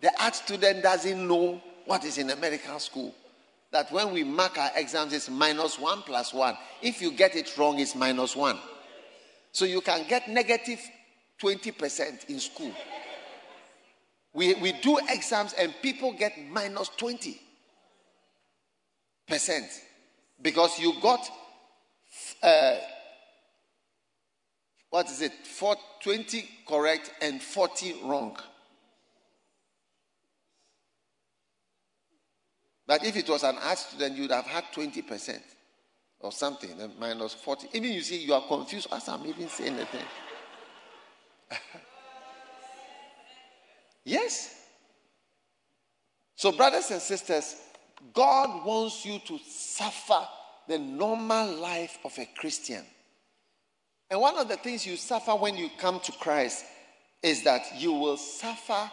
the 0.00 0.10
art 0.20 0.34
student 0.34 0.82
doesn't 0.82 1.28
know 1.28 1.60
what 1.90 2.04
is 2.04 2.18
in 2.18 2.30
a 2.30 2.36
medical 2.36 2.78
school. 2.78 3.12
That 3.72 3.90
when 3.90 4.12
we 4.12 4.22
mark 4.22 4.56
our 4.56 4.70
exams, 4.76 5.12
it's 5.12 5.28
minus 5.28 5.76
one 5.76 6.02
plus 6.02 6.32
one. 6.32 6.56
If 6.80 7.02
you 7.02 7.10
get 7.10 7.34
it 7.34 7.58
wrong, 7.58 7.80
it's 7.80 7.96
minus 7.96 8.36
one. 8.36 8.60
So 9.50 9.64
you 9.64 9.80
can 9.80 10.06
get 10.08 10.28
negative 10.28 10.78
20% 11.42 12.30
in 12.30 12.38
school. 12.38 12.72
We, 14.32 14.54
we 14.54 14.70
do 14.70 15.00
exams 15.08 15.52
and 15.54 15.74
people 15.82 16.12
get 16.12 16.38
minus 16.48 16.52
minus 16.52 16.88
20 16.90 17.40
percent 19.26 19.66
because 20.40 20.78
you 20.78 20.94
got 21.02 21.28
uh, 22.40 22.76
what 24.90 25.10
is 25.10 25.22
it 25.22 25.32
4, 25.32 25.74
20 26.04 26.48
correct 26.68 27.10
and 27.20 27.42
40 27.42 28.02
wrong 28.04 28.36
but 32.90 33.04
if 33.04 33.14
it 33.16 33.28
was 33.28 33.44
an 33.44 33.56
art 33.62 33.78
student 33.78 34.16
you'd 34.16 34.32
have 34.32 34.46
had 34.46 34.64
20 34.72 35.02
percent 35.02 35.42
or 36.18 36.32
something 36.32 36.70
minus 36.98 37.34
40 37.34 37.68
even 37.72 37.92
you 37.92 38.00
see 38.00 38.18
you 38.18 38.34
are 38.34 38.46
confused 38.48 38.88
as 38.90 39.08
i'm 39.08 39.24
even 39.26 39.48
saying 39.48 39.76
the 39.76 39.86
thing 39.86 40.06
Yes. 44.04 44.56
So, 46.34 46.50
brothers 46.52 46.90
and 46.90 47.00
sisters, 47.00 47.56
God 48.12 48.66
wants 48.66 49.06
you 49.06 49.20
to 49.26 49.38
suffer 49.46 50.26
the 50.66 50.78
normal 50.78 51.54
life 51.54 51.98
of 52.04 52.18
a 52.18 52.28
Christian. 52.36 52.84
And 54.10 54.20
one 54.20 54.36
of 54.36 54.48
the 54.48 54.56
things 54.56 54.84
you 54.84 54.96
suffer 54.96 55.32
when 55.32 55.56
you 55.56 55.68
come 55.78 56.00
to 56.00 56.12
Christ 56.12 56.64
is 57.22 57.44
that 57.44 57.62
you 57.78 57.92
will 57.92 58.16
suffer 58.16 58.90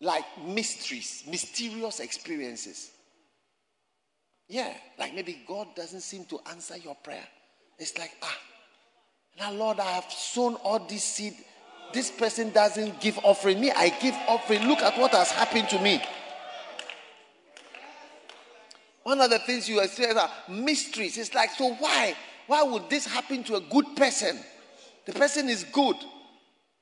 like 0.00 0.24
mysteries, 0.44 1.24
mysterious 1.28 1.98
experiences. 1.98 2.91
Yeah, 4.52 4.72
like 4.98 5.14
maybe 5.14 5.40
God 5.48 5.68
doesn't 5.74 6.02
seem 6.02 6.26
to 6.26 6.38
answer 6.50 6.76
your 6.76 6.94
prayer. 6.96 7.26
It's 7.78 7.96
like, 7.98 8.12
ah, 8.22 8.38
now 9.38 9.52
Lord, 9.52 9.80
I 9.80 9.92
have 9.92 10.12
sown 10.12 10.56
all 10.56 10.78
this 10.78 11.02
seed 11.02 11.34
this 11.92 12.10
person 12.10 12.50
doesn't 12.50 13.00
give 13.00 13.18
offering. 13.22 13.60
Me, 13.60 13.70
I 13.70 13.90
give 14.00 14.14
offering. 14.26 14.66
Look 14.66 14.80
at 14.80 14.98
what 14.98 15.12
has 15.12 15.30
happened 15.30 15.68
to 15.70 15.78
me. 15.80 16.02
One 19.02 19.20
of 19.20 19.30
the 19.30 19.40
things 19.40 19.68
you 19.68 19.80
experience 19.80 20.18
are 20.18 20.30
mysteries. 20.48 21.18
It's 21.18 21.34
like, 21.34 21.50
so 21.50 21.74
why? 21.74 22.14
Why 22.46 22.62
would 22.62 22.88
this 22.88 23.04
happen 23.06 23.42
to 23.44 23.56
a 23.56 23.60
good 23.60 23.96
person? 23.96 24.38
The 25.06 25.12
person 25.12 25.48
is 25.48 25.64
good. 25.64 25.96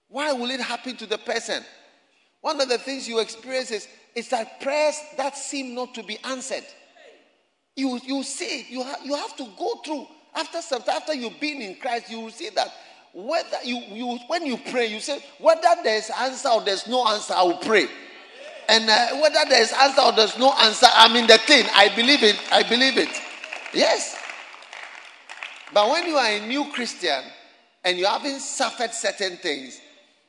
Why 0.08 0.32
will 0.32 0.50
it 0.50 0.60
happen 0.60 0.96
to 0.96 1.06
the 1.06 1.18
person? 1.18 1.64
One 2.40 2.60
of 2.60 2.68
the 2.68 2.78
things 2.78 3.08
you 3.08 3.20
experience 3.20 3.70
is 3.70 3.88
it's 4.14 4.28
that 4.28 4.60
prayers 4.60 4.96
that 5.16 5.36
seem 5.36 5.74
not 5.74 5.94
to 5.94 6.02
be 6.02 6.18
answered. 6.24 6.64
You, 7.76 8.00
you 8.04 8.22
see. 8.22 8.66
You, 8.68 8.82
ha- 8.82 9.00
you 9.04 9.14
have 9.14 9.36
to 9.36 9.46
go 9.58 9.76
through. 9.84 10.06
After 10.34 10.58
after 10.90 11.14
you've 11.14 11.40
been 11.40 11.60
in 11.60 11.74
Christ, 11.76 12.10
you 12.10 12.20
will 12.20 12.30
see 12.30 12.50
that 12.50 12.68
whether 13.12 13.56
you, 13.64 13.78
you 13.90 14.18
when 14.28 14.46
you 14.46 14.56
pray, 14.70 14.86
you 14.86 15.00
say, 15.00 15.18
whether 15.38 15.68
there's 15.82 16.10
answer 16.10 16.48
or 16.48 16.62
there's 16.62 16.86
no 16.86 17.06
answer, 17.08 17.34
I 17.34 17.42
will 17.42 17.58
pray. 17.58 17.86
And 18.68 18.88
uh, 18.88 19.20
whether 19.20 19.40
there's 19.48 19.72
answer 19.72 20.00
or 20.00 20.12
there's 20.12 20.38
no 20.38 20.52
answer, 20.52 20.86
I'm 20.94 21.16
in 21.16 21.26
the 21.26 21.38
thing. 21.38 21.66
I 21.74 21.94
believe 21.96 22.22
it. 22.22 22.36
I 22.52 22.62
believe 22.62 22.96
it. 22.96 23.08
Yes. 23.74 24.16
But 25.74 25.90
when 25.90 26.06
you 26.06 26.16
are 26.16 26.30
a 26.30 26.46
new 26.46 26.70
Christian 26.72 27.22
and 27.84 27.98
you 27.98 28.06
haven't 28.06 28.40
suffered 28.40 28.92
certain 28.92 29.36
things, 29.38 29.80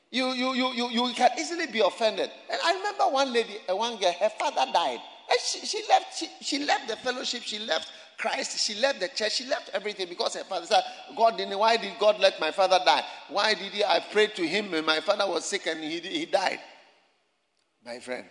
you, 0.10 0.30
you, 0.34 0.54
you, 0.54 0.74
you, 0.74 0.90
you 0.90 1.14
can 1.14 1.30
easily 1.40 1.68
be 1.68 1.80
offended. 1.82 2.30
And 2.52 2.60
I 2.64 2.74
remember 2.74 3.04
one 3.06 3.32
lady, 3.32 3.58
uh, 3.70 3.76
one 3.76 3.98
girl, 3.98 4.14
her 4.20 4.30
father 4.40 4.72
died. 4.74 5.00
And 5.32 5.40
she, 5.40 5.66
she 5.66 5.84
left, 5.88 6.18
she, 6.18 6.28
she 6.42 6.66
left 6.66 6.90
the 6.90 6.98
fellowship, 6.98 7.44
she 7.44 7.60
left 7.60 7.90
Christ. 8.22 8.60
She 8.60 8.76
left 8.76 9.00
the 9.00 9.08
church. 9.08 9.34
She 9.34 9.46
left 9.48 9.72
everything 9.74 10.08
because 10.08 10.36
her 10.36 10.44
father 10.44 10.68
said, 10.68 10.84
God 11.18 11.38
didn't. 11.38 11.58
Why 11.58 11.76
did 11.78 11.98
God 12.00 12.20
let 12.20 12.40
my 12.40 12.52
father 12.52 12.80
die? 12.86 13.04
Why 13.30 13.56
did 13.56 13.74
he? 13.74 13.84
I 13.84 14.00
prayed 14.12 14.36
to 14.36 14.48
him 14.48 14.72
when 14.72 14.86
my 14.86 15.00
father 15.00 15.28
was 15.28 15.46
sick 15.46 15.66
and 15.66 15.84
he, 15.84 16.00
he 16.00 16.26
died. 16.28 16.60
My 17.84 18.00
friend, 18.00 18.26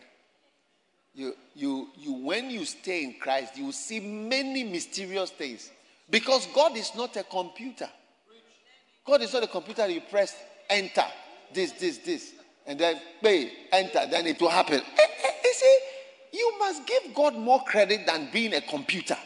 you, 1.13 1.35
you, 1.55 1.89
you, 1.97 2.13
when 2.13 2.51
you 2.51 2.65
stay 2.65 3.03
in 3.03 3.15
Christ, 3.19 3.57
you 3.57 3.65
will 3.65 3.73
see 3.73 3.99
many 3.99 4.63
mysterious 4.63 5.31
things. 5.31 5.71
Because 6.09 6.47
God 6.55 6.77
is 6.77 6.95
not 6.95 7.17
a 7.17 7.25
computer. 7.25 7.89
God 9.05 9.23
is 9.23 9.33
not 9.33 9.43
a 9.43 9.49
computer 9.49 9.89
you 9.89 10.03
press 10.03 10.37
enter, 10.69 11.05
this, 11.53 11.73
this, 11.73 11.99
this, 11.99 12.33
and 12.65 12.79
then 12.79 13.01
pay, 13.21 13.51
enter, 13.73 14.07
then 14.09 14.27
it 14.27 14.41
will 14.41 14.51
happen. 14.51 14.81
Eh, 14.81 15.03
eh, 15.25 15.31
you 15.43 15.53
see, 15.53 15.79
you 16.33 16.55
must 16.59 16.87
give 16.87 17.15
God 17.15 17.35
more 17.37 17.63
credit 17.65 18.07
than 18.07 18.29
being 18.33 18.55
a 18.55 18.61
computer. 18.61 19.17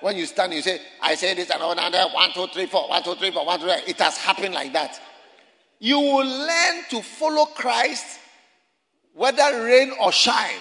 When 0.00 0.16
you 0.16 0.26
stand, 0.26 0.54
you 0.54 0.62
say, 0.62 0.80
I 1.02 1.14
say 1.14 1.34
this 1.34 1.50
and 1.50 1.60
another, 1.60 2.08
one, 2.12 2.32
two, 2.32 2.46
three, 2.48 2.66
four, 2.66 2.88
one, 2.88 3.02
two, 3.02 3.14
three, 3.16 3.30
four, 3.30 3.44
one, 3.44 3.58
two, 3.58 3.66
three. 3.66 3.82
It 3.86 3.98
has 3.98 4.16
happened 4.16 4.54
like 4.54 4.72
that. 4.72 5.00
You 5.80 5.98
will 5.98 6.26
learn 6.26 6.84
to 6.90 7.02
follow 7.02 7.46
Christ 7.46 8.20
whether 9.14 9.64
rain 9.64 9.92
or 10.00 10.12
shine, 10.12 10.60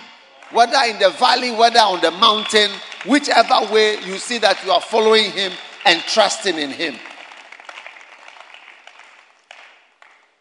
whether 0.52 0.78
in 0.88 1.00
the 1.00 1.12
valley, 1.12 1.52
whether 1.52 1.80
on 1.80 2.02
the 2.02 2.12
mountain, 2.12 2.72
whichever 3.06 3.72
way 3.72 4.00
you 4.04 4.18
see 4.18 4.40
that 4.40 4.64
you 4.66 4.72
are 4.72 4.82
following 4.82 5.32
Him 5.32 5.52
and 5.86 6.02
trusting 6.02 6.58
in 6.58 6.72
Him. 6.72 6.96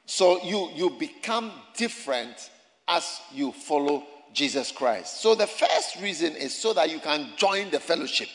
So 0.06 0.42
you, 0.42 0.70
you 0.74 0.90
become 0.90 1.52
different 1.76 2.50
as 2.88 3.20
you 3.34 3.52
follow 3.52 4.04
Jesus 4.36 4.70
Christ. 4.70 5.22
So 5.22 5.34
the 5.34 5.46
first 5.46 5.96
reason 6.00 6.36
is 6.36 6.54
so 6.54 6.74
that 6.74 6.90
you 6.90 7.00
can 7.00 7.30
join 7.36 7.70
the 7.70 7.80
fellowship 7.80 8.28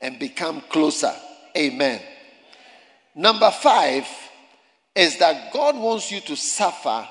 and 0.00 0.18
become 0.18 0.60
closer. 0.68 1.12
Amen. 1.56 2.00
Number 3.14 3.50
five 3.50 4.06
is 4.94 5.18
that 5.18 5.52
God 5.52 5.76
wants 5.76 6.12
you 6.12 6.20
to 6.20 6.36
suffer 6.36 7.08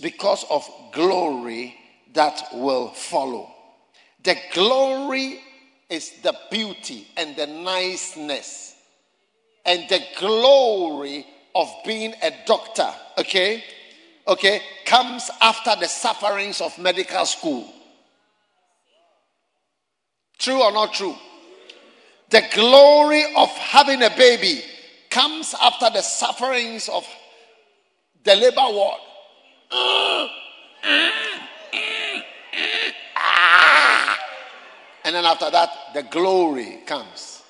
because 0.00 0.44
of 0.50 0.68
glory 0.92 1.76
that 2.14 2.42
will 2.54 2.88
follow. 2.88 3.50
The 4.24 4.36
glory 4.52 5.40
is 5.90 6.10
the 6.22 6.34
beauty 6.50 7.06
and 7.16 7.36
the 7.36 7.46
niceness 7.46 8.74
and 9.66 9.88
the 9.90 10.00
glory 10.18 11.26
of 11.54 11.68
being 11.84 12.14
a 12.22 12.32
doctor, 12.46 12.88
okay? 13.18 13.62
Okay, 14.26 14.62
comes 14.84 15.30
after 15.40 15.74
the 15.78 15.88
sufferings 15.88 16.60
of 16.60 16.78
medical 16.78 17.26
school. 17.26 17.72
True 20.38 20.62
or 20.62 20.72
not 20.72 20.94
true? 20.94 21.16
The 22.30 22.42
glory 22.54 23.24
of 23.36 23.48
having 23.50 24.02
a 24.02 24.10
baby 24.10 24.62
comes 25.10 25.54
after 25.60 25.90
the 25.90 26.02
sufferings 26.02 26.88
of 26.88 27.06
the 28.24 28.34
labor 28.36 28.60
ward. 28.60 28.98
And 35.04 35.16
then 35.16 35.24
after 35.24 35.50
that, 35.50 35.70
the 35.94 36.04
glory 36.04 36.78
comes. 36.86 37.42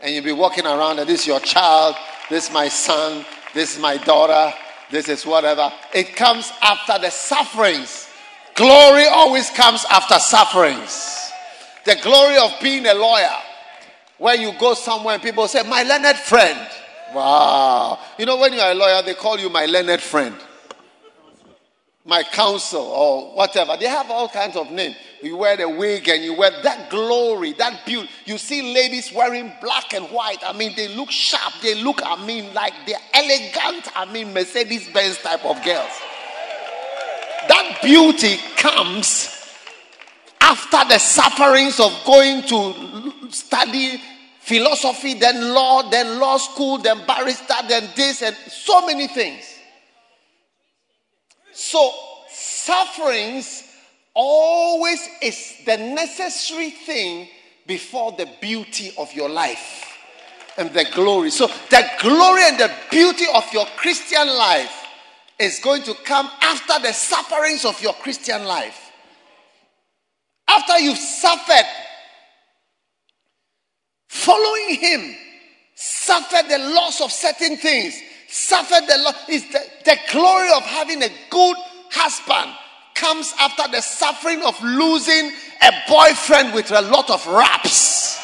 And 0.00 0.14
you'll 0.14 0.24
be 0.24 0.32
walking 0.32 0.66
around, 0.66 0.98
and 0.98 1.08
this 1.08 1.22
is 1.22 1.26
your 1.26 1.40
child, 1.40 1.96
this 2.30 2.48
is 2.48 2.54
my 2.54 2.68
son, 2.68 3.24
this 3.54 3.74
is 3.74 3.80
my 3.80 3.96
daughter, 3.98 4.54
this 4.92 5.08
is 5.08 5.26
whatever. 5.26 5.72
It 5.92 6.14
comes 6.14 6.52
after 6.62 6.98
the 7.00 7.10
sufferings. 7.10 8.08
Glory 8.54 9.06
always 9.06 9.50
comes 9.50 9.84
after 9.90 10.18
sufferings. 10.18 11.32
The 11.84 11.96
glory 12.02 12.36
of 12.36 12.52
being 12.62 12.86
a 12.86 12.94
lawyer, 12.94 13.36
where 14.18 14.36
you 14.36 14.52
go 14.60 14.74
somewhere 14.74 15.14
and 15.14 15.22
people 15.22 15.48
say, 15.48 15.62
My 15.68 15.82
learned 15.82 16.16
friend. 16.18 16.68
Wow. 17.12 17.98
You 18.18 18.26
know, 18.26 18.36
when 18.36 18.52
you're 18.52 18.70
a 18.70 18.74
lawyer, 18.74 19.02
they 19.02 19.14
call 19.14 19.38
you 19.38 19.48
my 19.48 19.66
learned 19.66 20.00
friend 20.00 20.36
my 22.04 22.22
counsel 22.24 22.82
or 22.82 23.36
whatever. 23.36 23.76
They 23.78 23.86
have 23.86 24.10
all 24.10 24.28
kinds 24.28 24.56
of 24.56 24.70
names. 24.70 24.96
You 25.22 25.36
wear 25.36 25.56
the 25.56 25.68
wig 25.68 26.08
and 26.08 26.24
you 26.24 26.34
wear 26.34 26.50
that 26.62 26.90
glory, 26.90 27.52
that 27.54 27.86
beauty. 27.86 28.08
You 28.24 28.38
see 28.38 28.74
ladies 28.74 29.12
wearing 29.12 29.52
black 29.60 29.94
and 29.94 30.06
white. 30.06 30.38
I 30.44 30.52
mean, 30.52 30.74
they 30.74 30.88
look 30.88 31.10
sharp. 31.10 31.54
They 31.62 31.80
look, 31.80 32.00
I 32.04 32.24
mean, 32.26 32.52
like 32.54 32.72
they're 32.86 32.96
elegant. 33.14 33.88
I 33.96 34.10
mean, 34.12 34.34
Mercedes 34.34 34.88
Benz 34.92 35.18
type 35.18 35.44
of 35.44 35.62
girls. 35.64 35.92
That 37.48 37.78
beauty 37.82 38.38
comes 38.56 39.28
after 40.40 40.88
the 40.88 40.98
sufferings 40.98 41.78
of 41.78 41.92
going 42.04 42.42
to 42.42 43.30
study 43.30 44.00
philosophy, 44.40 45.14
then 45.14 45.54
law, 45.54 45.88
then 45.88 46.18
law 46.18 46.36
school, 46.36 46.78
then 46.78 47.06
barrister, 47.06 47.54
then 47.68 47.88
this, 47.94 48.22
and 48.22 48.34
so 48.34 48.84
many 48.86 49.06
things. 49.06 49.51
So, 51.52 51.92
sufferings 52.28 53.64
always 54.14 55.00
is 55.20 55.54
the 55.64 55.76
necessary 55.76 56.70
thing 56.70 57.28
before 57.66 58.12
the 58.12 58.28
beauty 58.40 58.92
of 58.98 59.12
your 59.14 59.28
life 59.28 59.98
and 60.56 60.72
the 60.72 60.86
glory. 60.94 61.30
So, 61.30 61.46
the 61.70 61.84
glory 62.00 62.42
and 62.44 62.58
the 62.58 62.70
beauty 62.90 63.26
of 63.34 63.44
your 63.52 63.66
Christian 63.76 64.26
life 64.26 64.86
is 65.38 65.58
going 65.60 65.82
to 65.82 65.94
come 66.04 66.30
after 66.40 66.80
the 66.80 66.92
sufferings 66.92 67.64
of 67.64 67.80
your 67.82 67.94
Christian 67.94 68.44
life. 68.44 68.90
After 70.48 70.78
you've 70.78 70.98
suffered, 70.98 71.66
following 74.08 74.76
Him, 74.80 75.16
suffered 75.74 76.48
the 76.48 76.58
loss 76.58 77.00
of 77.00 77.10
certain 77.10 77.56
things, 77.56 77.94
suffered 78.32 78.86
the. 78.86 79.14
Is 79.28 79.46
the, 79.50 79.60
the 79.84 79.96
glory 80.10 80.48
of 80.56 80.62
having 80.62 81.02
a 81.02 81.10
good 81.30 81.56
husband 81.90 82.56
comes 82.94 83.32
after 83.38 83.70
the 83.70 83.80
suffering 83.80 84.42
of 84.42 84.60
losing 84.62 85.32
a 85.62 85.72
boyfriend 85.88 86.54
with 86.54 86.70
a 86.70 86.82
lot 86.82 87.10
of 87.10 87.26
raps. 87.26 88.20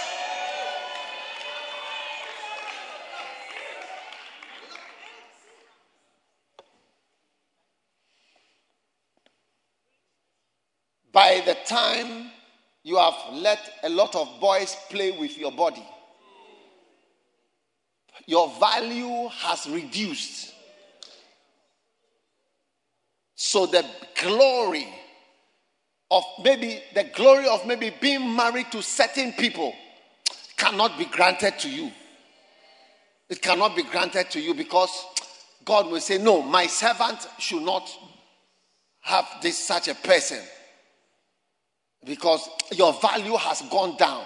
By 11.13 11.43
the 11.45 11.57
time 11.67 12.31
you 12.85 12.97
have 12.97 13.15
let 13.33 13.59
a 13.83 13.89
lot 13.89 14.15
of 14.15 14.29
boys 14.41 14.77
play 14.89 15.11
with 15.11 15.37
your 15.37 15.51
body, 15.51 15.85
your 18.27 18.49
value 18.61 19.29
has 19.29 19.69
reduced. 19.69 20.55
So 23.35 23.67
the 23.67 23.85
glory 24.21 24.87
of 26.11 26.25
maybe 26.43 26.83
the 26.95 27.05
glory 27.15 27.47
of 27.47 27.67
maybe 27.67 27.93
being 28.01 28.35
married 28.35 28.73
to 28.73 28.83
certain 28.83 29.33
people 29.33 29.75
cannot 30.57 30.99
be 30.99 31.05
granted 31.05 31.59
to 31.61 31.71
you. 31.71 31.93
It 33.29 33.43
cannot 33.43 33.77
be 33.77 33.83
granted 33.83 34.31
to 34.31 34.41
you 34.41 34.55
because 34.55 34.91
God 35.65 35.91
will 35.91 36.01
say, 36.01 36.19
No, 36.19 36.43
my 36.43 36.67
servant 36.67 37.29
should 37.39 37.63
not 37.63 37.89
have 39.03 39.27
this 39.43 39.59
such 39.59 39.89
a 39.89 39.95
person 39.95 40.41
because 42.05 42.49
your 42.73 42.93
value 42.95 43.37
has 43.37 43.63
gone 43.63 43.97
down. 43.97 44.25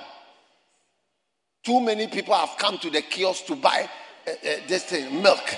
Too 1.63 1.81
many 1.81 2.09
people 2.09 2.35
have 2.35 2.57
come 2.59 2.79
to 2.79 2.91
the 2.91 3.03
kiosk 3.03 3.47
to 3.47 3.55
buy 3.55 3.89
uh, 4.27 4.31
uh, 4.31 4.35
this 4.67 4.85
thing, 4.85 5.23
milk. 5.23 5.57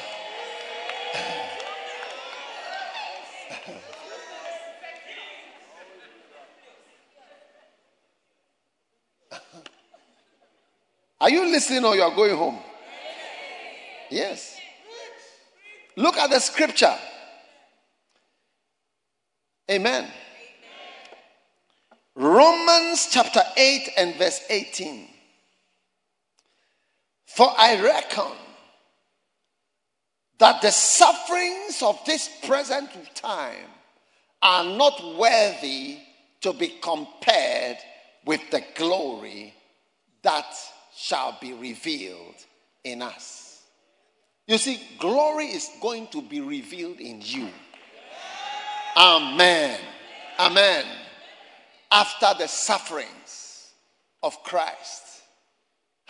Are 11.20 11.30
you 11.30 11.50
listening 11.50 11.86
or 11.86 11.96
you 11.96 12.02
are 12.02 12.14
going 12.14 12.36
home? 12.36 12.58
Yes. 14.10 14.58
Look 15.96 16.18
at 16.18 16.28
the 16.28 16.38
scripture. 16.38 16.94
Amen. 19.70 20.06
Romans 22.14 23.08
chapter 23.10 23.40
8 23.56 23.88
and 23.96 24.14
verse 24.16 24.42
18. 24.50 25.13
For 27.34 27.52
I 27.58 27.80
reckon 27.80 28.30
that 30.38 30.62
the 30.62 30.70
sufferings 30.70 31.82
of 31.82 31.98
this 32.06 32.30
present 32.44 32.90
time 33.16 33.66
are 34.40 34.64
not 34.64 35.16
worthy 35.18 35.98
to 36.42 36.52
be 36.52 36.74
compared 36.80 37.78
with 38.24 38.40
the 38.52 38.62
glory 38.76 39.52
that 40.22 40.46
shall 40.94 41.36
be 41.40 41.52
revealed 41.54 42.36
in 42.84 43.02
us. 43.02 43.62
You 44.46 44.56
see, 44.56 44.80
glory 45.00 45.46
is 45.46 45.68
going 45.82 46.06
to 46.08 46.22
be 46.22 46.40
revealed 46.40 47.00
in 47.00 47.20
you. 47.20 47.48
Amen. 48.96 49.80
Amen. 50.38 50.84
After 51.90 52.28
the 52.38 52.46
sufferings 52.46 53.72
of 54.22 54.40
Christ 54.44 55.13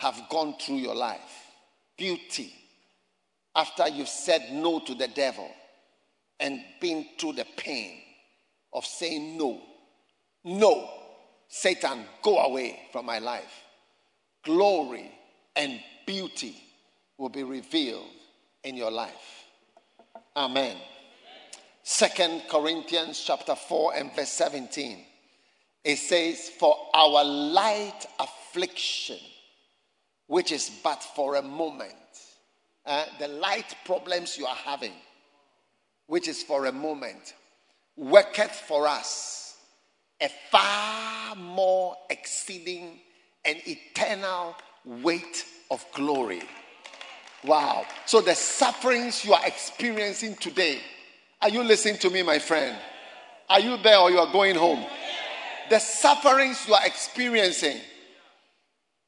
have 0.05 0.29
gone 0.29 0.53
through 0.59 0.75
your 0.75 0.93
life. 0.93 1.49
Beauty. 1.97 2.53
After 3.55 3.87
you've 3.87 4.07
said 4.07 4.51
no 4.51 4.79
to 4.81 4.93
the 4.93 5.07
devil 5.07 5.49
and 6.39 6.61
been 6.79 7.07
through 7.17 7.33
the 7.33 7.47
pain 7.57 8.01
of 8.71 8.85
saying 8.85 9.35
no. 9.35 9.59
No. 10.43 10.87
Satan, 11.47 12.05
go 12.21 12.37
away 12.37 12.81
from 12.91 13.07
my 13.07 13.17
life. 13.17 13.63
Glory 14.43 15.11
and 15.55 15.79
beauty 16.05 16.55
will 17.17 17.29
be 17.29 17.41
revealed 17.41 18.05
in 18.63 18.77
your 18.77 18.91
life. 18.91 19.45
Amen. 20.35 20.77
Second 21.81 22.43
Corinthians 22.47 23.23
chapter 23.25 23.55
4 23.55 23.95
and 23.95 24.15
verse 24.15 24.29
17. 24.29 25.03
It 25.83 25.97
says, 25.97 26.49
For 26.59 26.75
our 26.93 27.23
light 27.23 28.05
affliction, 28.19 29.17
which 30.27 30.51
is 30.51 30.71
but 30.83 31.01
for 31.03 31.35
a 31.35 31.41
moment, 31.41 31.93
uh, 32.85 33.05
the 33.19 33.27
light 33.27 33.75
problems 33.85 34.37
you 34.37 34.45
are 34.45 34.55
having, 34.55 34.93
which 36.07 36.27
is 36.27 36.43
for 36.43 36.65
a 36.65 36.71
moment, 36.71 37.33
worketh 37.95 38.51
for 38.51 38.87
us 38.87 39.45
a 40.21 40.29
far 40.49 41.35
more 41.35 41.95
exceeding 42.09 42.99
and 43.43 43.59
eternal 43.67 44.55
weight 44.85 45.45
of 45.69 45.85
glory. 45.93 46.41
Wow. 47.43 47.85
So 48.05 48.21
the 48.21 48.33
sufferings 48.33 49.23
you 49.25 49.33
are 49.33 49.45
experiencing 49.45 50.35
today, 50.35 50.79
are 51.41 51.49
you 51.49 51.63
listening 51.63 51.97
to 51.99 52.09
me, 52.09 52.23
my 52.23 52.39
friend? 52.39 52.77
Are 53.49 53.59
you 53.59 53.77
there 53.77 53.99
or 53.99 54.09
you 54.09 54.19
are 54.19 54.31
going 54.31 54.55
home? 54.55 54.83
The 55.69 55.79
sufferings 55.79 56.65
you 56.67 56.73
are 56.73 56.85
experiencing, 56.85 57.77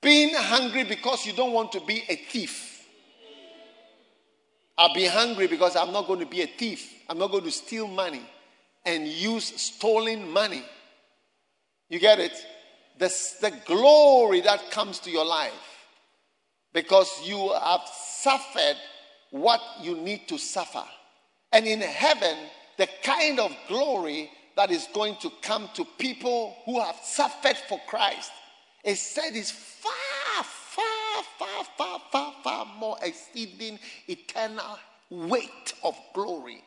being 0.02 0.34
hungry 0.34 0.84
because 0.84 1.26
you 1.26 1.34
don't 1.34 1.54
want 1.54 1.72
to 1.74 1.82
be 1.82 2.04
a 2.10 2.16
thief. 2.16 2.86
I'll 4.78 4.94
be 4.94 5.06
hungry 5.06 5.48
because 5.48 5.76
I'm 5.76 5.92
not 5.92 6.06
going 6.06 6.20
to 6.20 6.26
be 6.26 6.42
a 6.42 6.48
thief. 6.48 6.94
I'm 7.10 7.18
not 7.18 7.32
going 7.32 7.44
to 7.46 7.52
steal 7.52 7.88
money 7.88 8.22
and 8.86 9.08
use 9.08 9.46
stolen 9.60 10.32
money. 10.32 10.64
You 11.90 12.00
get 12.00 12.20
it? 12.20 12.34
The, 13.00 13.08
the 13.42 13.54
glory 13.66 14.42
that 14.42 14.72
comes 14.72 15.00
to 15.00 15.12
your 15.12 15.26
life 15.26 15.54
because 16.74 17.10
you 17.26 17.54
have 17.54 17.82
suffered 17.96 18.76
what 19.32 19.62
you 19.82 19.96
need 19.96 20.28
to 20.28 20.38
suffer. 20.38 20.84
And 21.52 21.66
in 21.66 21.82
heaven, 21.82 22.38
the 22.78 22.88
kind 23.04 23.40
of 23.40 23.56
glory 23.68 24.30
that 24.56 24.72
is 24.72 24.88
going 24.94 25.16
to 25.22 25.32
come 25.42 25.70
to 25.74 25.86
people 25.98 26.56
who 26.66 26.80
have 26.80 26.98
suffered 27.04 27.58
for 27.70 27.80
Christ 27.88 28.32
is 28.88 29.02
said 29.02 29.36
is 29.36 29.52
far, 29.52 30.44
far, 30.44 31.24
far, 31.38 31.64
far, 31.78 32.02
far, 32.10 32.34
far 32.42 32.66
more 32.80 32.98
exceeding 33.02 33.78
eternal 34.08 34.80
weight 35.10 35.74
of 35.84 35.96
glory. 36.14 36.64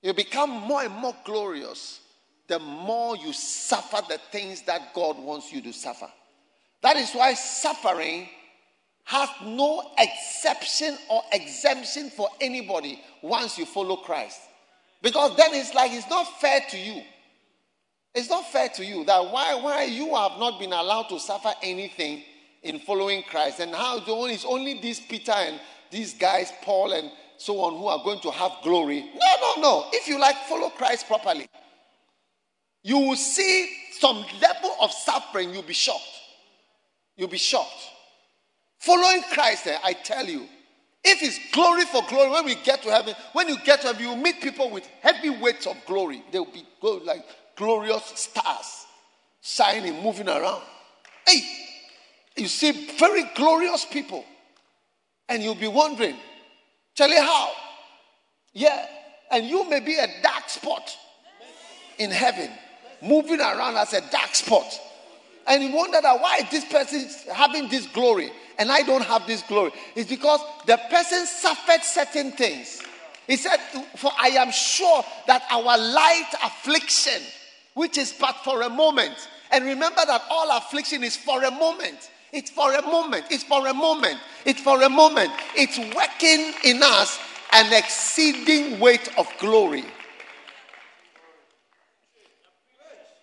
You 0.00 0.14
become 0.14 0.50
more 0.50 0.84
and 0.84 0.94
more 0.94 1.16
glorious 1.24 2.00
the 2.46 2.60
more 2.60 3.16
you 3.16 3.32
suffer 3.32 4.00
the 4.08 4.18
things 4.30 4.62
that 4.62 4.94
God 4.94 5.18
wants 5.18 5.52
you 5.52 5.60
to 5.62 5.72
suffer. 5.72 6.08
That 6.82 6.96
is 6.96 7.12
why 7.12 7.34
suffering 7.34 8.28
has 9.04 9.28
no 9.44 9.90
exception 9.98 10.96
or 11.10 11.22
exemption 11.32 12.10
for 12.10 12.28
anybody 12.40 13.02
once 13.22 13.58
you 13.58 13.66
follow 13.66 13.96
Christ. 13.96 14.40
Because 15.02 15.36
then 15.36 15.50
it's 15.52 15.74
like 15.74 15.92
it's 15.92 16.08
not 16.08 16.40
fair 16.40 16.60
to 16.70 16.78
you. 16.78 17.02
It's 18.18 18.28
not 18.28 18.50
fair 18.50 18.68
to 18.70 18.84
you 18.84 19.04
that 19.04 19.30
why, 19.30 19.54
why 19.54 19.84
you 19.84 20.12
have 20.16 20.40
not 20.40 20.58
been 20.58 20.72
allowed 20.72 21.04
to 21.10 21.20
suffer 21.20 21.52
anything 21.62 22.24
in 22.64 22.80
following 22.80 23.22
Christ, 23.22 23.60
and 23.60 23.72
how 23.72 24.02
it's 24.04 24.44
only 24.44 24.80
these 24.80 24.98
Peter 24.98 25.30
and 25.30 25.60
these 25.92 26.14
guys, 26.14 26.52
Paul 26.62 26.94
and 26.94 27.12
so 27.36 27.60
on, 27.60 27.78
who 27.78 27.86
are 27.86 28.02
going 28.02 28.18
to 28.22 28.32
have 28.32 28.50
glory. 28.64 29.02
No, 29.02 29.54
no, 29.56 29.62
no. 29.62 29.84
If 29.92 30.08
you 30.08 30.18
like, 30.18 30.34
follow 30.48 30.68
Christ 30.70 31.06
properly. 31.06 31.48
You 32.82 32.98
will 32.98 33.14
see 33.14 33.70
some 33.92 34.24
level 34.42 34.74
of 34.82 34.90
suffering, 34.90 35.54
you'll 35.54 35.62
be 35.62 35.72
shocked. 35.72 36.02
You'll 37.16 37.28
be 37.28 37.38
shocked. 37.38 37.88
Following 38.78 39.22
Christ, 39.32 39.68
eh, 39.68 39.78
I 39.84 39.92
tell 39.92 40.26
you, 40.26 40.44
if 41.04 41.22
it's 41.22 41.38
glory 41.52 41.84
for 41.84 42.02
glory, 42.08 42.30
when 42.30 42.46
we 42.46 42.56
get 42.56 42.82
to 42.82 42.90
heaven, 42.90 43.14
when 43.32 43.48
you 43.48 43.58
get 43.64 43.82
to 43.82 43.86
heaven, 43.86 44.02
you 44.02 44.16
meet 44.16 44.40
people 44.40 44.70
with 44.70 44.88
heavy 45.02 45.30
weights 45.30 45.68
of 45.68 45.76
glory. 45.86 46.24
They'll 46.32 46.44
be 46.46 46.66
like 46.82 47.24
glorious 47.58 48.04
stars 48.14 48.86
shining, 49.42 50.02
moving 50.02 50.28
around. 50.28 50.62
Hey, 51.26 51.42
you 52.36 52.48
see 52.48 52.72
very 52.96 53.24
glorious 53.34 53.84
people. 53.84 54.24
And 55.28 55.42
you'll 55.42 55.54
be 55.54 55.68
wondering, 55.68 56.16
Charlie, 56.94 57.16
how? 57.16 57.50
Yeah. 58.54 58.86
And 59.30 59.46
you 59.46 59.68
may 59.68 59.80
be 59.80 59.96
a 59.96 60.06
dark 60.22 60.48
spot 60.48 60.96
in 61.98 62.10
heaven, 62.10 62.50
moving 63.02 63.40
around 63.40 63.76
as 63.76 63.92
a 63.92 64.00
dark 64.10 64.34
spot. 64.34 64.66
And 65.46 65.62
you 65.62 65.74
wonder 65.74 66.00
that 66.00 66.20
why 66.20 66.40
this 66.50 66.64
person 66.64 67.00
is 67.00 67.24
having 67.24 67.68
this 67.68 67.86
glory 67.88 68.30
and 68.58 68.72
I 68.72 68.82
don't 68.82 69.04
have 69.04 69.26
this 69.26 69.42
glory. 69.42 69.70
It's 69.94 70.10
because 70.10 70.40
the 70.66 70.78
person 70.90 71.24
suffered 71.26 71.82
certain 71.82 72.32
things. 72.32 72.82
He 73.26 73.36
said, 73.36 73.58
For 73.96 74.10
I 74.18 74.28
am 74.28 74.50
sure 74.50 75.04
that 75.26 75.44
our 75.50 75.78
light 75.78 76.30
affliction, 76.44 77.22
which 77.74 77.98
is 77.98 78.12
but 78.12 78.36
for 78.44 78.62
a 78.62 78.68
moment, 78.68 79.28
and 79.50 79.64
remember 79.64 80.00
that 80.06 80.22
all 80.30 80.56
affliction 80.56 81.04
is 81.04 81.16
for 81.16 81.42
a 81.44 81.50
moment. 81.50 82.10
It's 82.32 82.50
for 82.50 82.74
a 82.74 82.82
moment. 82.82 83.24
It's 83.30 83.44
for 83.44 83.66
a 83.66 83.74
moment. 83.74 84.18
It's 84.44 84.60
for 84.60 84.82
a 84.82 84.88
moment. 84.88 85.30
It's 85.54 85.78
working 85.78 86.52
in 86.64 86.82
us 86.82 87.18
an 87.52 87.72
exceeding 87.72 88.78
weight 88.78 89.08
of 89.16 89.26
glory. 89.38 89.84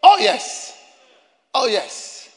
Oh, 0.02 0.18
yes. 0.20 0.78
Oh, 1.54 1.68
yes. 1.68 2.30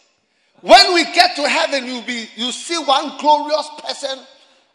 When 0.60 0.94
we 0.94 1.04
get 1.04 1.36
to 1.36 1.48
heaven, 1.48 1.86
you'll 1.86 2.02
be 2.02 2.28
you 2.36 2.50
see 2.52 2.76
one 2.78 3.16
glorious 3.18 3.68
person. 3.82 4.18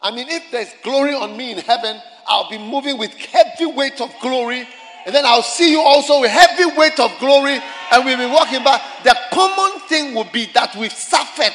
I 0.00 0.10
mean, 0.10 0.28
if 0.28 0.50
there's 0.50 0.72
glory 0.82 1.14
on 1.14 1.36
me 1.36 1.52
in 1.52 1.58
heaven, 1.58 2.00
I'll 2.26 2.48
be 2.48 2.58
moving 2.58 2.98
with 2.98 3.12
heavy 3.12 3.66
weight 3.66 4.00
of 4.00 4.12
glory. 4.20 4.66
And 5.06 5.14
then 5.14 5.26
I'll 5.26 5.42
see 5.42 5.70
you 5.70 5.80
also 5.80 6.20
with 6.20 6.30
heavy 6.30 6.76
weight 6.76 6.98
of 6.98 7.12
glory, 7.18 7.58
and 7.92 8.04
we'll 8.04 8.16
be 8.16 8.26
walking 8.26 8.64
back. 8.64 8.82
The 9.04 9.16
common 9.32 9.80
thing 9.80 10.14
will 10.14 10.28
be 10.32 10.46
that 10.54 10.74
we've 10.76 10.92
suffered 10.92 11.54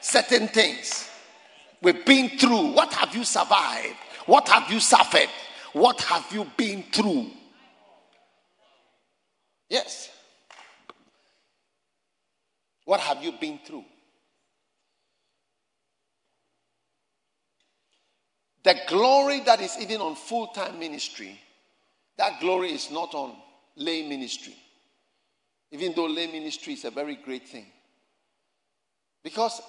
certain 0.00 0.48
things. 0.48 1.08
We've 1.82 2.04
been 2.04 2.30
through. 2.30 2.72
What 2.72 2.92
have 2.94 3.14
you 3.14 3.24
survived? 3.24 3.96
What 4.26 4.48
have 4.48 4.70
you 4.70 4.80
suffered? 4.80 5.28
What 5.72 6.00
have 6.02 6.26
you 6.32 6.46
been 6.56 6.82
through? 6.84 7.30
Yes. 9.68 10.10
What 12.84 13.00
have 13.00 13.22
you 13.22 13.32
been 13.32 13.60
through? 13.64 13.84
The 18.62 18.76
glory 18.88 19.40
that 19.40 19.60
is 19.60 19.76
even 19.80 20.00
on 20.00 20.16
full 20.16 20.48
time 20.48 20.78
ministry, 20.78 21.40
that 22.20 22.38
glory 22.38 22.70
is 22.70 22.90
not 22.90 23.14
on 23.14 23.34
lay 23.76 24.06
ministry. 24.06 24.54
Even 25.72 25.94
though 25.96 26.04
lay 26.04 26.26
ministry 26.26 26.74
is 26.74 26.84
a 26.84 26.90
very 26.90 27.16
great 27.16 27.48
thing. 27.48 27.64
Because 29.24 29.62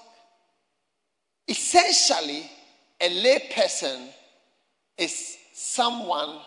essentially, 1.47 2.43
a 2.99 3.09
lay 3.09 3.39
person 3.55 4.09
is 4.97 5.37
someone 5.53 6.39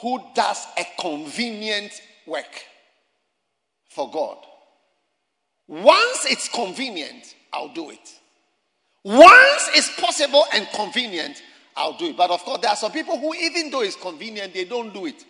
who 0.00 0.20
does 0.36 0.64
a 0.78 0.84
convenient 1.00 2.00
work 2.24 2.64
for 3.88 4.08
God. 4.12 4.38
Once 5.66 6.26
it's 6.26 6.48
convenient, 6.48 7.34
I'll 7.52 7.74
do 7.74 7.90
it. 7.90 8.20
Once 9.02 9.68
it's 9.74 10.00
possible 10.00 10.44
and 10.54 10.68
convenient, 10.74 11.42
I'll 11.78 11.96
do 11.96 12.06
it. 12.06 12.16
But 12.16 12.30
of 12.30 12.42
course, 12.44 12.60
there 12.60 12.70
are 12.70 12.76
some 12.76 12.92
people 12.92 13.18
who, 13.18 13.34
even 13.34 13.70
though 13.70 13.82
it's 13.82 13.96
convenient, 13.96 14.52
they 14.52 14.64
don't 14.64 14.92
do 14.92 15.06
it. 15.06 15.24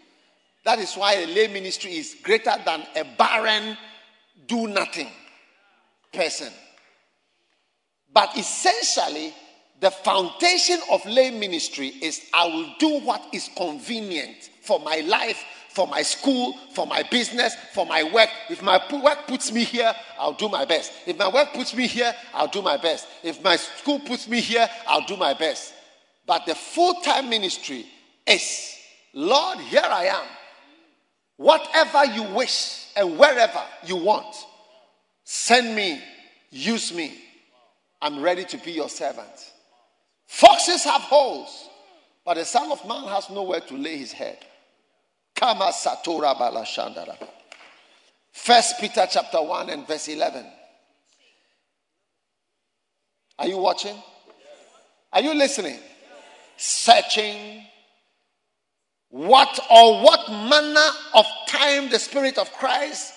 That 0.65 0.79
is 0.79 0.95
why 0.95 1.15
a 1.15 1.27
lay 1.27 1.49
ministry 1.49 1.93
is 1.93 2.17
greater 2.23 2.55
than 2.65 2.85
a 2.97 3.05
barren, 3.17 3.77
do 4.47 4.67
nothing 4.67 5.09
person. 6.13 6.53
But 8.13 8.37
essentially, 8.37 9.35
the 9.81 9.91
foundation 9.91 10.81
of 10.91 11.05
lay 11.07 11.31
ministry 11.31 11.89
is 11.89 12.23
I 12.35 12.47
will 12.47 12.75
do 12.79 13.01
what 13.01 13.23
is 13.33 13.49
convenient 13.57 14.51
for 14.63 14.81
my 14.81 14.97
life 15.07 15.45
for 15.79 15.87
my 15.87 16.03
school, 16.03 16.55
for 16.75 16.89
my 16.89 17.05
business, 17.05 17.55
for 17.73 17.87
my 17.87 18.03
work. 18.03 18.29
If 18.51 18.63
my 18.63 18.81
work 19.01 19.29
puts 19.29 19.53
me 19.53 19.63
here, 19.63 19.95
I'll 20.19 20.33
do 20.33 20.49
my 20.49 20.65
best. 20.65 20.93
If 21.07 21.17
my 21.17 21.29
work 21.29 21.53
puts 21.53 21.73
me 21.73 21.87
here, 21.87 22.13
I'll 22.35 22.49
do 22.49 22.63
my 22.63 22.77
best. 22.77 23.07
If 23.23 23.45
my 23.45 23.55
school 23.55 24.01
puts 24.01 24.27
me 24.27 24.41
here, 24.41 24.69
I'll 24.89 25.07
do 25.07 25.17
my 25.17 25.35
best. 25.35 25.75
But 26.29 26.45
the 26.45 26.55
full 26.55 26.95
time 27.01 27.31
ministry 27.31 27.87
is 28.27 28.77
Lord, 29.15 29.59
here 29.61 29.83
I 29.83 30.05
am. 30.05 30.27
Whatever 31.39 32.05
you 32.05 32.23
wish 32.35 32.89
and 32.95 33.19
wherever 33.19 33.63
you 33.87 33.97
want, 33.97 34.37
send 35.25 35.75
me, 35.75 36.01
use 36.51 36.93
me. 36.93 37.19
I'm 38.03 38.21
ready 38.21 38.45
to 38.45 38.59
be 38.59 38.73
your 38.73 38.91
servant. 38.91 39.53
Foxes 40.27 40.85
have 40.85 41.01
holes, 41.01 41.71
but 42.27 42.35
the 42.35 42.45
Son 42.45 42.71
of 42.71 42.87
Man 42.87 43.05
has 43.05 43.31
nowhere 43.31 43.61
to 43.61 43.75
lay 43.75 43.97
his 43.97 44.13
head. 44.13 44.39
Kama 45.35 45.73
Satora 45.73 46.37
Balashandara. 46.37 47.17
First 48.33 48.79
Peter 48.79 49.07
chapter 49.11 49.41
1 49.41 49.71
and 49.71 49.87
verse 49.87 50.09
11. 50.09 50.45
Are 53.39 53.49
you 53.49 53.57
watching? 53.57 53.97
Are 55.13 55.23
you 55.23 55.33
listening? 55.33 55.79
Searching 56.59 57.63
what 59.11 59.59
or 59.71 60.03
what 60.03 60.29
manner 60.29 60.91
of 61.15 61.25
time 61.47 61.89
the 61.89 61.99
Spirit 61.99 62.37
of 62.37 62.53
Christ, 62.53 63.15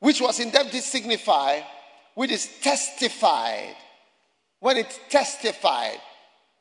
which 0.00 0.20
was 0.20 0.40
in 0.40 0.50
them, 0.50 0.66
did 0.70 0.82
signify, 0.82 1.60
which 2.14 2.32
is 2.32 2.48
testified. 2.60 3.76
When 4.60 4.76
it 4.76 5.00
testified, 5.08 6.00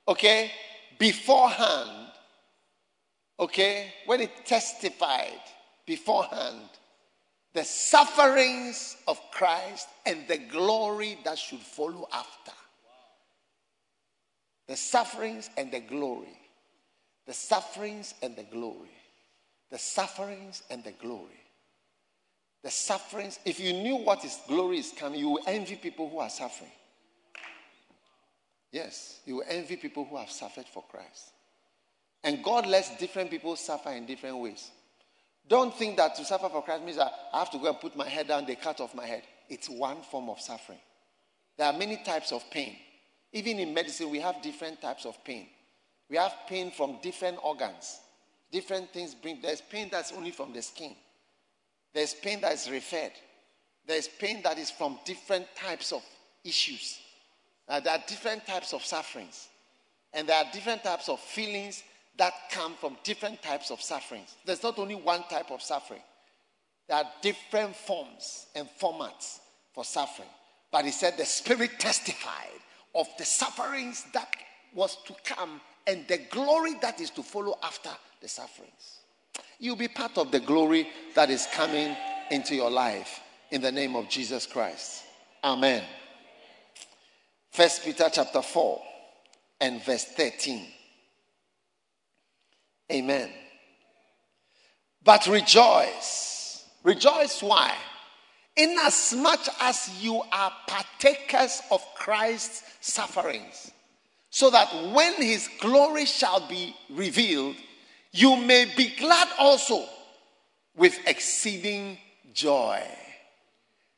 okay, 0.08 0.52
beforehand, 0.98 2.12
okay, 3.40 3.94
when 4.06 4.22
it 4.22 4.46
testified 4.46 5.42
beforehand, 5.86 6.62
the 7.54 7.64
sufferings 7.64 8.96
of 9.08 9.20
Christ 9.32 9.88
and 10.06 10.28
the 10.28 10.38
glory 10.38 11.18
that 11.26 11.38
should 11.38 11.60
follow 11.60 12.08
after. 12.14 12.54
The 14.72 14.78
sufferings 14.78 15.50
and 15.58 15.70
the 15.70 15.82
glory. 15.82 16.40
The 17.28 17.34
sufferings 17.34 18.14
and 18.24 18.38
the 18.38 18.44
glory. 18.44 18.96
The 19.70 19.78
sufferings 19.78 20.64
and 20.70 20.82
the 20.82 20.94
glory. 20.94 21.42
The 22.64 22.72
sufferings. 22.72 23.38
If 23.44 23.60
you 23.60 23.74
knew 23.74 23.98
what 23.98 24.24
is 24.24 24.40
glory 24.48 24.78
is 24.78 24.94
coming, 24.98 25.20
you 25.20 25.32
will 25.32 25.44
envy 25.46 25.76
people 25.76 26.10
who 26.10 26.20
are 26.20 26.30
suffering. 26.30 26.72
Yes, 28.72 29.20
you 29.26 29.36
will 29.36 29.44
envy 29.46 29.76
people 29.76 30.06
who 30.06 30.16
have 30.16 30.32
suffered 30.32 30.68
for 30.74 30.86
Christ. 30.90 31.34
And 32.24 32.42
God 32.42 32.66
lets 32.66 32.96
different 32.98 33.30
people 33.30 33.58
suffer 33.58 33.90
in 33.90 34.06
different 34.06 34.38
ways. 34.38 34.72
Don't 35.50 35.76
think 35.76 35.98
that 35.98 36.16
to 36.16 36.24
suffer 36.24 36.48
for 36.48 36.64
Christ 36.64 36.86
means 36.86 36.98
I 36.98 37.10
have 37.34 37.52
to 37.52 37.58
go 37.58 37.68
and 37.68 37.80
put 37.82 37.98
my 37.98 38.08
head 38.08 38.30
down, 38.30 38.46
they 38.46 38.56
cut 38.56 38.80
off 38.80 38.96
my 38.96 39.06
head. 39.06 39.24
It's 39.50 39.70
one 39.70 40.02
form 40.02 40.30
of 40.30 40.40
suffering. 40.40 40.80
There 41.58 41.68
are 41.68 41.78
many 41.78 41.98
types 42.06 42.32
of 42.32 42.50
pain. 42.50 42.78
Even 43.34 43.60
in 43.60 43.74
medicine, 43.74 44.10
we 44.10 44.20
have 44.20 44.42
different 44.42 44.82
types 44.82 45.06
of 45.06 45.24
pain. 45.24 45.48
We 46.10 46.18
have 46.18 46.34
pain 46.48 46.72
from 46.72 46.98
different 47.02 47.38
organs. 47.42 48.00
Different 48.52 48.92
things 48.92 49.16
bring. 49.16 49.40
There's 49.42 49.62
pain 49.62 49.88
that's 49.90 50.12
only 50.12 50.32
from 50.32 50.52
the 50.52 50.62
skin. 50.62 50.96
There's 51.94 52.14
pain 52.14 52.42
that 52.42 52.54
is 52.54 52.70
referred. 52.70 53.14
There's 53.88 54.08
pain 54.08 54.42
that 54.44 54.58
is 54.58 54.70
from 54.70 55.00
different 55.06 55.48
types 55.56 55.92
of 55.92 56.04
issues. 56.44 57.00
Uh, 57.68 57.80
there 57.80 57.94
are 57.94 58.04
different 58.08 58.46
types 58.46 58.74
of 58.74 58.84
sufferings. 58.84 59.48
And 60.14 60.28
there 60.28 60.38
are 60.38 60.52
different 60.52 60.84
types 60.84 61.08
of 61.08 61.20
feelings 61.20 61.84
that 62.18 62.34
come 62.52 62.76
from 62.76 62.98
different 63.04 63.42
types 63.42 63.72
of 63.72 63.82
sufferings. 63.82 64.36
There's 64.46 64.64
not 64.64 64.78
only 64.78 64.96
one 64.96 65.24
type 65.30 65.52
of 65.52 65.62
suffering, 65.62 66.02
there 66.88 66.98
are 66.98 67.06
different 67.22 67.76
forms 67.76 68.48
and 68.54 68.68
formats 68.80 69.40
for 69.74 69.86
suffering. 69.86 70.28
But 70.72 70.86
he 70.86 70.92
said 70.92 71.18
the 71.18 71.26
Spirit 71.26 71.80
testified 71.80 72.60
of 72.96 73.08
the 73.18 73.26
sufferings 73.26 74.06
that 74.14 74.34
was 74.74 74.98
to 75.06 75.16
come 75.24 75.62
and 75.88 76.08
the 76.08 76.20
glory 76.30 76.76
that 76.82 77.02
is 77.02 77.10
to 77.12 77.24
follow 77.24 77.58
after 77.64 77.90
the 78.22 78.28
sufferings. 78.28 79.00
You'll 79.60 79.76
be 79.76 79.88
part 79.88 80.18
of 80.18 80.32
the 80.32 80.40
glory 80.40 80.88
that 81.16 81.30
is 81.30 81.48
coming 81.54 81.96
into 82.30 82.56
your 82.56 82.72
life 82.72 83.20
in 83.52 83.62
the 83.62 83.72
name 83.72 83.96
of 83.96 84.10
Jesus 84.10 84.46
Christ. 84.46 85.04
Amen. 85.44 85.84
First 87.52 87.84
Peter 87.84 88.10
chapter 88.12 88.42
4 88.42 88.82
and 89.60 89.84
verse 89.84 90.06
13. 90.06 90.66
Amen. 92.92 93.30
But 95.04 95.28
rejoice. 95.28 96.66
Rejoice 96.84 97.42
why? 97.42 97.76
Inasmuch 98.56 99.48
as 99.62 99.90
you 100.02 100.22
are 100.32 100.52
partakers 100.68 101.62
of 101.72 101.82
Christ's 101.96 102.64
sufferings, 102.82 103.72
so 104.30 104.50
that 104.50 104.68
when 104.94 105.14
his 105.16 105.50
glory 105.60 106.06
shall 106.06 106.48
be 106.48 106.76
revealed, 106.90 107.56
you 108.12 108.36
may 108.36 108.66
be 108.76 108.94
glad 108.98 109.28
also 109.40 109.86
with 110.76 110.98
exceeding 111.08 111.98
joy. 112.34 112.82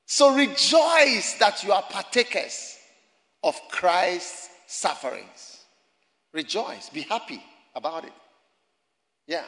So 0.06 0.36
rejoice 0.36 1.36
that 1.40 1.64
you 1.64 1.72
are 1.72 1.82
partakers 1.84 2.78
of 3.44 3.60
Christ's 3.70 4.50
sufferings. 4.68 5.64
Rejoice, 6.32 6.90
be 6.90 7.02
happy 7.02 7.44
about 7.76 8.06
it. 8.06 8.14
Yeah. 9.28 9.46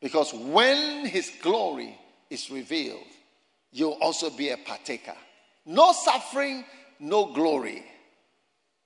Because 0.00 0.32
when 0.34 1.06
his 1.06 1.32
glory 1.42 1.98
is 2.30 2.50
revealed, 2.50 3.06
you'll 3.76 3.98
also 4.00 4.30
be 4.30 4.50
a 4.50 4.56
partaker. 4.56 5.14
No 5.64 5.92
suffering, 5.92 6.64
no 7.00 7.32
glory. 7.32 7.84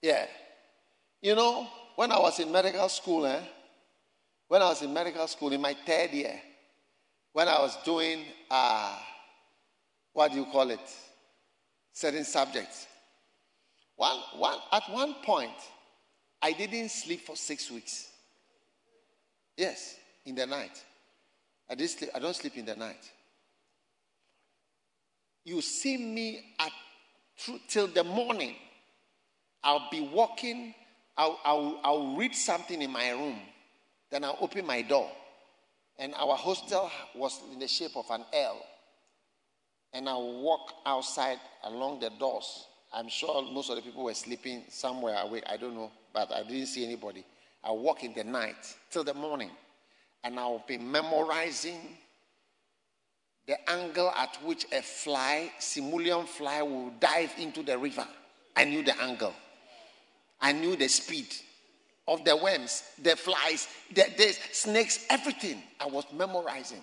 Yeah. 0.03 0.27
You 1.21 1.35
know, 1.35 1.69
when 1.97 2.11
I 2.11 2.19
was 2.19 2.41
in 2.41 2.51
medical 2.51 2.89
school, 2.89 3.27
eh, 3.27 3.41
when 4.49 4.63
I 4.63 4.67
was 4.67 4.83
in 4.83 4.93
medical 4.93 5.27
school 5.29 5.53
in 5.53 5.61
my 5.61 5.77
third 5.87 6.11
year, 6.11 6.41
when 7.33 7.47
I 7.47 7.61
was 7.61 7.77
doing, 7.85 8.25
uh, 8.51 8.99
what 10.13 10.33
do 10.33 10.39
you 10.39 10.47
call 10.47 10.71
it? 10.71 10.81
Certain 11.93 12.25
subjects. 12.25 12.87
One, 13.97 14.19
one, 14.37 14.59
at 14.73 14.83
one 14.91 15.15
point, 15.23 15.53
I 16.41 16.53
didn't 16.53 16.91
sleep 16.91 17.27
for 17.27 17.37
six 17.37 17.71
weeks. 17.71 18.09
Yes 19.57 19.97
in 20.27 20.35
the 20.35 20.47
night. 20.47 20.83
I, 21.69 21.75
didn't 21.75 21.91
sleep, 21.91 22.11
I 22.15 22.19
don't 22.19 22.35
sleep 22.35 22.57
in 22.57 22.65
the 22.65 22.77
night. 22.77 23.11
You 25.51 25.61
see 25.61 25.97
me 25.97 26.55
at 26.61 26.71
till 27.67 27.89
the 27.89 28.05
morning. 28.05 28.55
I'll 29.65 29.91
be 29.91 30.01
walking. 30.01 30.77
I'll, 31.17 31.41
I'll, 31.45 31.81
I'll 31.83 32.17
read 32.17 32.37
something 32.37 32.81
in 32.81 32.93
my 32.93 33.11
room. 33.11 33.41
Then 34.13 34.23
I'll 34.23 34.39
open 34.41 34.65
my 34.65 34.83
door. 34.83 35.11
And 35.99 36.15
our 36.15 36.37
hostel 36.37 36.89
was 37.17 37.41
in 37.53 37.59
the 37.59 37.67
shape 37.67 37.97
of 37.97 38.09
an 38.11 38.23
L. 38.33 38.65
And 39.93 40.09
I'll 40.09 40.41
walk 40.41 40.73
outside 40.87 41.41
along 41.65 41.99
the 41.99 42.11
doors. 42.11 42.69
I'm 42.93 43.09
sure 43.09 43.43
most 43.43 43.71
of 43.71 43.77
the 43.77 43.83
people 43.83 44.05
were 44.05 44.15
sleeping 44.15 44.63
somewhere 44.69 45.21
away. 45.21 45.43
I 45.51 45.57
don't 45.57 45.75
know, 45.75 45.91
but 46.15 46.31
I 46.33 46.45
didn't 46.45 46.67
see 46.67 46.85
anybody. 46.85 47.25
I'll 47.65 47.79
walk 47.79 48.05
in 48.05 48.15
the 48.15 48.23
night 48.23 48.77
till 48.89 49.03
the 49.03 49.15
morning 49.15 49.51
and 50.23 50.39
I'll 50.39 50.65
be 50.69 50.79
memorizing 50.79 51.81
the 53.51 53.69
angle 53.69 54.09
at 54.11 54.39
which 54.45 54.65
a 54.71 54.81
fly, 54.81 55.51
simulium 55.59 56.25
fly, 56.25 56.63
will 56.63 56.91
dive 57.01 57.33
into 57.37 57.65
the 57.65 57.77
river. 57.77 58.07
I 58.55 58.63
knew 58.63 58.85
the 58.85 58.97
angle. 59.03 59.35
I 60.41 60.53
knew 60.53 60.77
the 60.77 60.87
speed 60.87 61.27
of 62.07 62.25
the 62.25 62.37
worms, 62.37 62.85
the 63.03 63.17
flies, 63.17 63.67
the, 63.93 64.05
the 64.17 64.37
snakes, 64.53 65.05
everything. 65.11 65.65
I 65.81 65.87
was 65.87 66.05
memorizing 66.17 66.83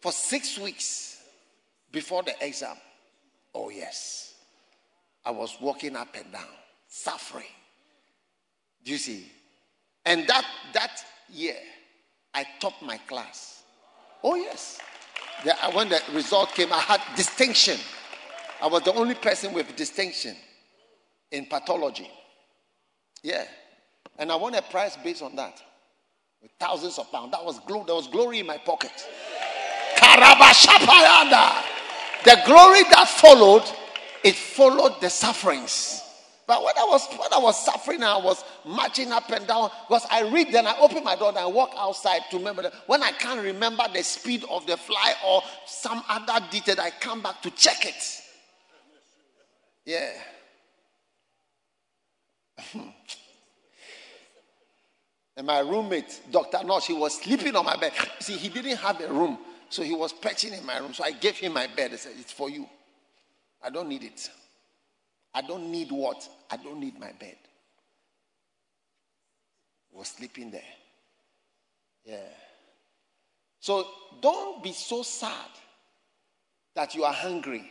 for 0.00 0.12
six 0.12 0.58
weeks 0.58 1.22
before 1.90 2.22
the 2.22 2.34
exam. 2.40 2.76
Oh, 3.54 3.68
yes. 3.68 4.32
I 5.26 5.30
was 5.30 5.58
walking 5.60 5.94
up 5.94 6.16
and 6.16 6.32
down, 6.32 6.48
suffering. 6.88 7.52
Do 8.82 8.92
you 8.92 8.98
see? 8.98 9.30
And 10.06 10.26
that, 10.26 10.46
that 10.72 11.04
year, 11.30 11.56
I 12.32 12.46
topped 12.60 12.80
my 12.80 12.96
class. 12.96 13.62
Oh, 14.24 14.36
yes. 14.36 14.80
Uh, 15.44 15.72
when 15.72 15.88
the 15.88 16.00
result 16.12 16.54
came, 16.54 16.72
I 16.72 16.78
had 16.78 17.00
distinction. 17.16 17.78
I 18.60 18.68
was 18.68 18.82
the 18.82 18.94
only 18.94 19.14
person 19.14 19.52
with 19.52 19.74
distinction 19.76 20.36
in 21.30 21.46
pathology. 21.46 22.08
Yeah. 23.22 23.44
And 24.18 24.30
I 24.30 24.36
won 24.36 24.54
a 24.54 24.62
prize 24.62 24.96
based 25.02 25.22
on 25.22 25.34
that. 25.36 25.60
With 26.40 26.50
thousands 26.58 26.98
of 26.98 27.10
pounds. 27.10 27.32
That 27.32 27.44
was 27.44 27.58
glory. 27.60 27.84
There 27.86 27.94
was 27.94 28.08
glory 28.08 28.40
in 28.40 28.46
my 28.46 28.58
pocket. 28.58 28.92
The 32.24 32.40
glory 32.46 32.82
that 32.84 33.08
followed, 33.08 33.64
it 34.22 34.34
followed 34.34 35.00
the 35.00 35.10
sufferings. 35.10 36.02
But 36.46 36.64
when 36.64 36.74
I 36.76 36.84
was 36.84 37.06
when 37.08 37.32
I 37.32 37.38
was 37.38 37.64
suffering, 37.64 38.02
I 38.02 38.16
was 38.16 38.44
marching 38.64 39.12
up 39.12 39.30
and 39.30 39.46
down 39.46 39.70
because 39.88 40.06
I 40.10 40.22
read, 40.28 40.52
then 40.52 40.66
I 40.66 40.76
open 40.80 41.04
my 41.04 41.14
door 41.14 41.28
and 41.28 41.38
I 41.38 41.46
walk 41.46 41.70
outside 41.76 42.22
to 42.30 42.38
remember 42.38 42.62
that 42.62 42.74
when 42.86 43.02
I 43.02 43.12
can't 43.12 43.40
remember 43.40 43.84
the 43.92 44.02
speed 44.02 44.44
of 44.50 44.66
the 44.66 44.76
fly 44.76 45.14
or 45.24 45.42
some 45.66 46.02
other 46.08 46.44
detail, 46.50 46.76
I 46.80 46.90
come 46.90 47.22
back 47.22 47.42
to 47.42 47.50
check 47.52 47.86
it. 47.86 48.20
Yeah. 49.84 50.10
and 55.36 55.46
my 55.46 55.60
roommate, 55.60 56.22
Dr. 56.30 56.58
Nosh, 56.58 56.86
he 56.86 56.92
was 56.92 57.20
sleeping 57.20 57.54
on 57.54 57.64
my 57.64 57.76
bed. 57.76 57.92
See, 58.18 58.36
he 58.36 58.48
didn't 58.48 58.76
have 58.78 59.00
a 59.00 59.12
room, 59.12 59.38
so 59.68 59.82
he 59.82 59.94
was 59.94 60.12
perching 60.12 60.52
in 60.52 60.66
my 60.66 60.78
room. 60.78 60.92
So 60.92 61.04
I 61.04 61.12
gave 61.12 61.36
him 61.36 61.54
my 61.54 61.68
bed. 61.68 61.92
I 61.92 61.96
said, 61.96 62.12
It's 62.18 62.32
for 62.32 62.50
you. 62.50 62.68
I 63.62 63.70
don't 63.70 63.88
need 63.88 64.02
it. 64.02 64.28
I 65.34 65.42
don't 65.42 65.70
need 65.70 65.90
what? 65.90 66.28
I 66.50 66.56
don't 66.56 66.80
need 66.80 66.98
my 66.98 67.12
bed. 67.12 67.36
Was 69.92 70.08
sleeping 70.08 70.50
there. 70.50 70.62
Yeah. 72.04 72.16
So 73.60 73.86
don't 74.20 74.62
be 74.62 74.72
so 74.72 75.02
sad 75.02 75.50
that 76.74 76.94
you 76.94 77.04
are 77.04 77.12
hungry. 77.12 77.70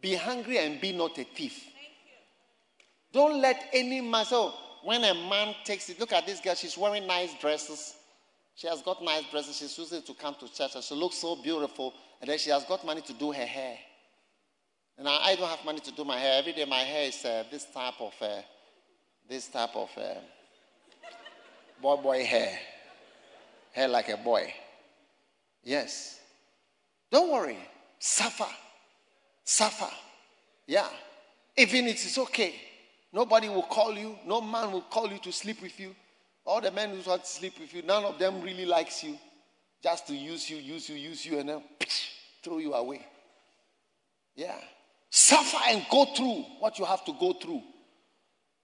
Be 0.00 0.14
hungry 0.14 0.58
and 0.58 0.80
be 0.80 0.92
not 0.92 1.18
a 1.18 1.24
thief. 1.24 1.64
Don't 3.12 3.40
let 3.40 3.68
any 3.72 4.00
man. 4.00 4.24
So 4.24 4.54
when 4.84 5.04
a 5.04 5.14
man 5.14 5.54
takes 5.64 5.88
it, 5.90 6.00
look 6.00 6.12
at 6.12 6.26
this 6.26 6.40
girl. 6.40 6.54
She's 6.54 6.78
wearing 6.78 7.06
nice 7.06 7.34
dresses. 7.40 7.94
She 8.54 8.66
has 8.68 8.80
got 8.82 9.02
nice 9.02 9.24
dresses. 9.30 9.56
She's 9.56 9.76
using 9.76 10.02
to 10.02 10.14
come 10.14 10.34
to 10.40 10.52
church. 10.52 10.74
And 10.74 10.84
she 10.84 10.94
looks 10.94 11.16
so 11.16 11.36
beautiful. 11.36 11.92
And 12.20 12.30
then 12.30 12.38
she 12.38 12.50
has 12.50 12.64
got 12.64 12.84
money 12.86 13.00
to 13.02 13.12
do 13.12 13.32
her 13.32 13.46
hair. 13.46 13.76
And 14.98 15.08
I, 15.08 15.18
I 15.24 15.36
don't 15.36 15.48
have 15.48 15.64
money 15.64 15.80
to 15.80 15.92
do 15.92 16.04
my 16.04 16.18
hair. 16.18 16.38
Every 16.38 16.52
day 16.52 16.64
my 16.64 16.78
hair 16.78 17.08
is 17.08 17.24
uh, 17.24 17.44
this 17.50 17.66
type 17.72 18.00
of 18.00 18.12
uh, 18.20 18.42
this 19.28 19.48
type 19.48 19.74
of 19.74 19.90
uh, 19.96 20.14
boy 21.80 21.96
boy 21.96 22.24
hair. 22.24 22.58
Hair 23.72 23.88
like 23.88 24.08
a 24.10 24.16
boy. 24.16 24.52
Yes. 25.64 26.20
Don't 27.10 27.30
worry. 27.30 27.58
Suffer. 27.98 28.48
Suffer. 29.44 29.90
Yeah. 30.66 30.88
Even 31.56 31.86
it 31.86 32.04
is 32.04 32.18
okay. 32.18 32.54
Nobody 33.12 33.48
will 33.48 33.62
call 33.62 33.96
you. 33.96 34.16
No 34.26 34.40
man 34.40 34.72
will 34.72 34.82
call 34.82 35.10
you 35.10 35.18
to 35.18 35.32
sleep 35.32 35.62
with 35.62 35.78
you. 35.78 35.94
All 36.44 36.60
the 36.60 36.70
men 36.70 36.90
who 36.90 37.08
want 37.08 37.24
to 37.24 37.30
sleep 37.30 37.54
with 37.60 37.72
you, 37.72 37.82
none 37.82 38.04
of 38.04 38.18
them 38.18 38.40
really 38.42 38.64
likes 38.66 39.04
you. 39.04 39.16
Just 39.82 40.06
to 40.08 40.14
use 40.14 40.48
you, 40.48 40.56
use 40.56 40.88
you, 40.88 40.96
use 40.96 41.24
you, 41.24 41.38
and 41.38 41.48
then 41.48 41.62
throw 42.42 42.58
you 42.58 42.74
away. 42.74 43.06
Yeah. 44.34 44.56
Suffer 45.14 45.58
and 45.68 45.84
go 45.90 46.06
through 46.06 46.42
what 46.58 46.78
you 46.78 46.86
have 46.86 47.04
to 47.04 47.12
go 47.20 47.34
through. 47.34 47.60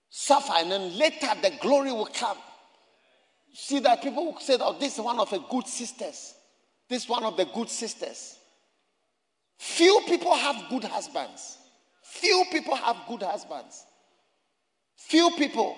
Suffer, 0.09 0.55
and 0.57 0.73
then 0.73 0.97
later 0.97 1.29
the 1.43 1.53
glory 1.61 1.93
will 1.93 2.07
come. 2.07 2.39
See 3.53 3.81
that 3.81 4.03
people 4.03 4.25
will 4.25 4.41
say, 4.41 4.57
Oh, 4.59 4.75
this 4.81 4.95
is 4.95 5.05
one 5.05 5.19
of 5.19 5.29
the 5.29 5.41
good 5.51 5.67
sisters. 5.67 6.33
This 6.89 7.03
is 7.03 7.09
one 7.09 7.23
of 7.25 7.37
the 7.37 7.45
good 7.45 7.69
sisters. 7.69 8.39
Few 9.59 10.01
people 10.07 10.35
have 10.35 10.71
good 10.71 10.85
husbands. 10.85 11.59
Few 12.03 12.45
people 12.51 12.77
have 12.77 12.97
good 13.07 13.23
husbands. 13.23 13.85
Few 14.97 15.31
people. 15.37 15.77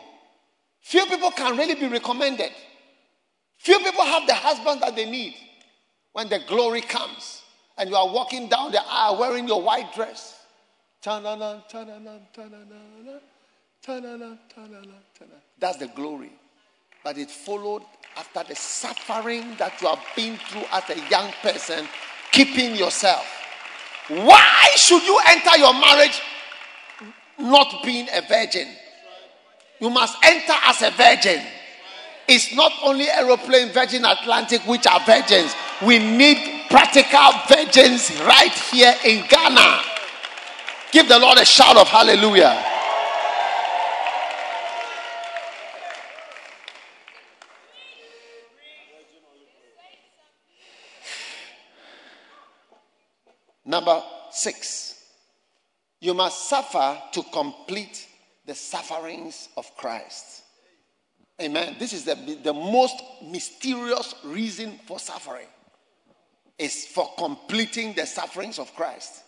Few 0.82 1.04
people 1.06 1.32
can 1.32 1.56
really 1.56 1.74
be 1.74 1.88
recommended. 1.88 2.52
Few 3.58 3.76
people 3.80 4.04
have 4.04 4.24
the 4.28 4.34
husband 4.34 4.82
that 4.82 4.94
they 4.94 5.10
need 5.10 5.34
when 6.12 6.28
the 6.28 6.38
glory 6.46 6.80
comes 6.80 7.42
and 7.76 7.90
you 7.90 7.96
are 7.96 8.08
walking 8.08 8.48
down 8.48 8.70
the 8.70 8.80
aisle 8.86 9.18
wearing 9.18 9.48
your 9.48 9.62
white 9.62 9.92
dress. 9.94 10.39
That's 15.58 15.78
the 15.78 15.88
glory. 15.88 16.32
But 17.02 17.16
it 17.16 17.30
followed 17.30 17.82
after 18.16 18.42
the 18.46 18.54
suffering 18.54 19.56
that 19.58 19.80
you 19.80 19.88
have 19.88 20.04
been 20.14 20.36
through 20.36 20.64
as 20.72 20.90
a 20.90 21.08
young 21.08 21.32
person, 21.42 21.86
keeping 22.32 22.76
yourself. 22.76 23.26
Why 24.08 24.66
should 24.76 25.02
you 25.04 25.18
enter 25.28 25.56
your 25.56 25.72
marriage 25.72 26.20
not 27.38 27.82
being 27.84 28.08
a 28.12 28.20
virgin? 28.28 28.68
You 29.78 29.88
must 29.88 30.18
enter 30.22 30.52
as 30.66 30.82
a 30.82 30.90
virgin. 30.90 31.42
It's 32.28 32.54
not 32.54 32.72
only 32.82 33.08
aeroplane 33.08 33.70
Virgin 33.72 34.04
Atlantic 34.04 34.60
which 34.66 34.86
are 34.86 35.00
virgins. 35.00 35.54
We 35.84 35.98
need 35.98 36.66
practical 36.68 37.32
virgins 37.48 38.10
right 38.20 38.52
here 38.70 38.94
in 39.04 39.26
Ghana. 39.26 39.89
Give 40.92 41.08
the 41.08 41.18
Lord 41.18 41.38
a 41.38 41.44
shout 41.44 41.76
of 41.76 41.88
hallelujah. 41.88 42.64
Number 53.64 54.02
six, 54.32 55.04
you 56.00 56.12
must 56.12 56.48
suffer 56.48 57.00
to 57.12 57.22
complete 57.32 58.08
the 58.44 58.54
sufferings 58.54 59.48
of 59.56 59.76
Christ. 59.76 60.42
Amen. 61.40 61.76
This 61.78 61.92
is 61.92 62.04
the, 62.04 62.16
the 62.42 62.52
most 62.52 63.00
mysterious 63.22 64.14
reason 64.24 64.80
for 64.86 64.98
suffering 64.98 65.46
is 66.58 66.86
for 66.86 67.10
completing 67.16 67.94
the 67.94 68.06
sufferings 68.06 68.58
of 68.58 68.74
Christ. 68.74 69.22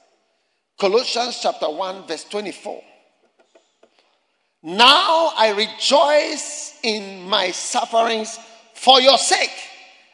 Colossians 0.83 1.39
chapter 1.41 1.71
1 1.71 2.09
verse 2.09 2.25
24. 2.25 2.83
Now 4.65 5.31
I 5.37 5.55
rejoice 5.57 6.77
in 6.83 7.29
my 7.29 7.53
sufferings 7.53 8.37
for 8.75 9.01
your 9.01 9.17
sake 9.17 9.55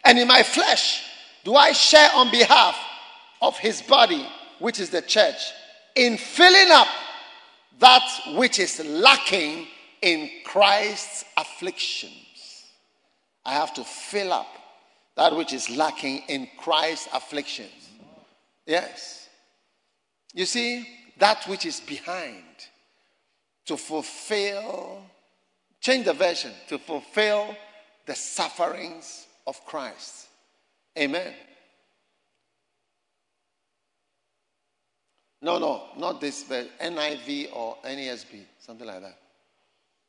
and 0.04 0.18
in 0.18 0.28
my 0.28 0.42
flesh 0.42 1.04
do 1.42 1.54
I 1.54 1.72
share 1.72 2.10
on 2.14 2.30
behalf 2.30 2.76
of 3.40 3.56
his 3.56 3.80
body 3.80 4.28
which 4.58 4.78
is 4.78 4.90
the 4.90 5.00
church 5.00 5.38
in 5.96 6.18
filling 6.18 6.70
up 6.70 6.88
that 7.78 8.06
which 8.34 8.58
is 8.58 8.84
lacking 8.84 9.68
in 10.02 10.28
Christ's 10.44 11.24
afflictions. 11.38 12.66
I 13.46 13.54
have 13.54 13.72
to 13.72 13.84
fill 13.84 14.34
up 14.34 14.48
that 15.16 15.34
which 15.34 15.54
is 15.54 15.70
lacking 15.70 16.24
in 16.28 16.46
Christ's 16.58 17.08
afflictions. 17.14 17.88
Yes. 18.66 19.27
You 20.38 20.46
see, 20.46 20.86
that 21.18 21.48
which 21.48 21.66
is 21.66 21.80
behind 21.80 22.44
to 23.66 23.76
fulfill, 23.76 25.02
change 25.80 26.04
the 26.04 26.12
version, 26.12 26.52
to 26.68 26.78
fulfill 26.78 27.56
the 28.06 28.14
sufferings 28.14 29.26
of 29.48 29.66
Christ. 29.66 30.28
Amen. 30.96 31.34
No, 35.42 35.58
no, 35.58 35.86
not 35.98 36.20
this, 36.20 36.44
but 36.44 36.70
NIV 36.78 37.48
or 37.52 37.76
NESB, 37.84 38.42
something 38.60 38.86
like 38.86 39.00
that. 39.00 39.18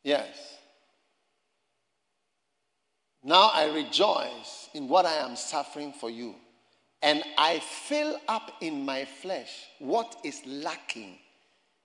Yes. 0.04 0.60
Now 3.24 3.50
I 3.52 3.74
rejoice 3.74 4.70
in 4.76 4.88
what 4.88 5.08
I 5.08 5.28
am 5.28 5.36
suffering 5.36 5.92
for 5.92 6.12
you, 6.12 6.36
and 7.02 7.24
I 7.38 7.60
fill 7.60 8.18
up 8.28 8.52
in 8.62 8.86
my 8.86 9.06
flesh 9.06 9.68
what 9.80 10.18
is 10.24 10.42
lacking 10.46 11.18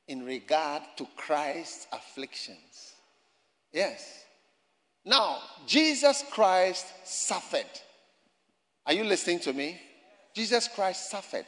in 0.08 0.24
regard 0.24 0.82
to 0.96 1.06
Christ's 1.16 1.86
afflictions. 1.92 2.94
Yes. 3.72 4.24
Now, 5.04 5.38
Jesus 5.66 6.24
Christ 6.30 6.86
suffered. 7.04 7.66
Are 8.86 8.92
you 8.92 9.04
listening 9.04 9.40
to 9.40 9.52
me? 9.52 9.80
Jesus 10.34 10.68
Christ 10.68 11.10
suffered. 11.10 11.46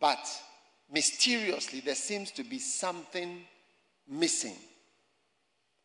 But 0.00 0.26
mysteriously, 0.90 1.80
there 1.80 1.94
seems 1.94 2.30
to 2.32 2.44
be 2.44 2.58
something 2.58 3.42
missing. 4.08 4.56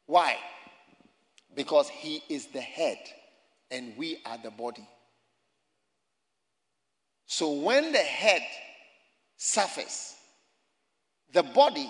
Why? 0.05 0.37
Because 1.55 1.89
he 1.89 2.23
is 2.29 2.47
the 2.47 2.61
head 2.61 2.99
and 3.69 3.95
we 3.97 4.19
are 4.25 4.37
the 4.37 4.51
body. 4.51 4.87
So 7.31 7.49
when 7.49 7.93
the 7.93 7.97
head 7.97 8.41
suffers, 9.37 10.15
the 11.31 11.43
body 11.43 11.89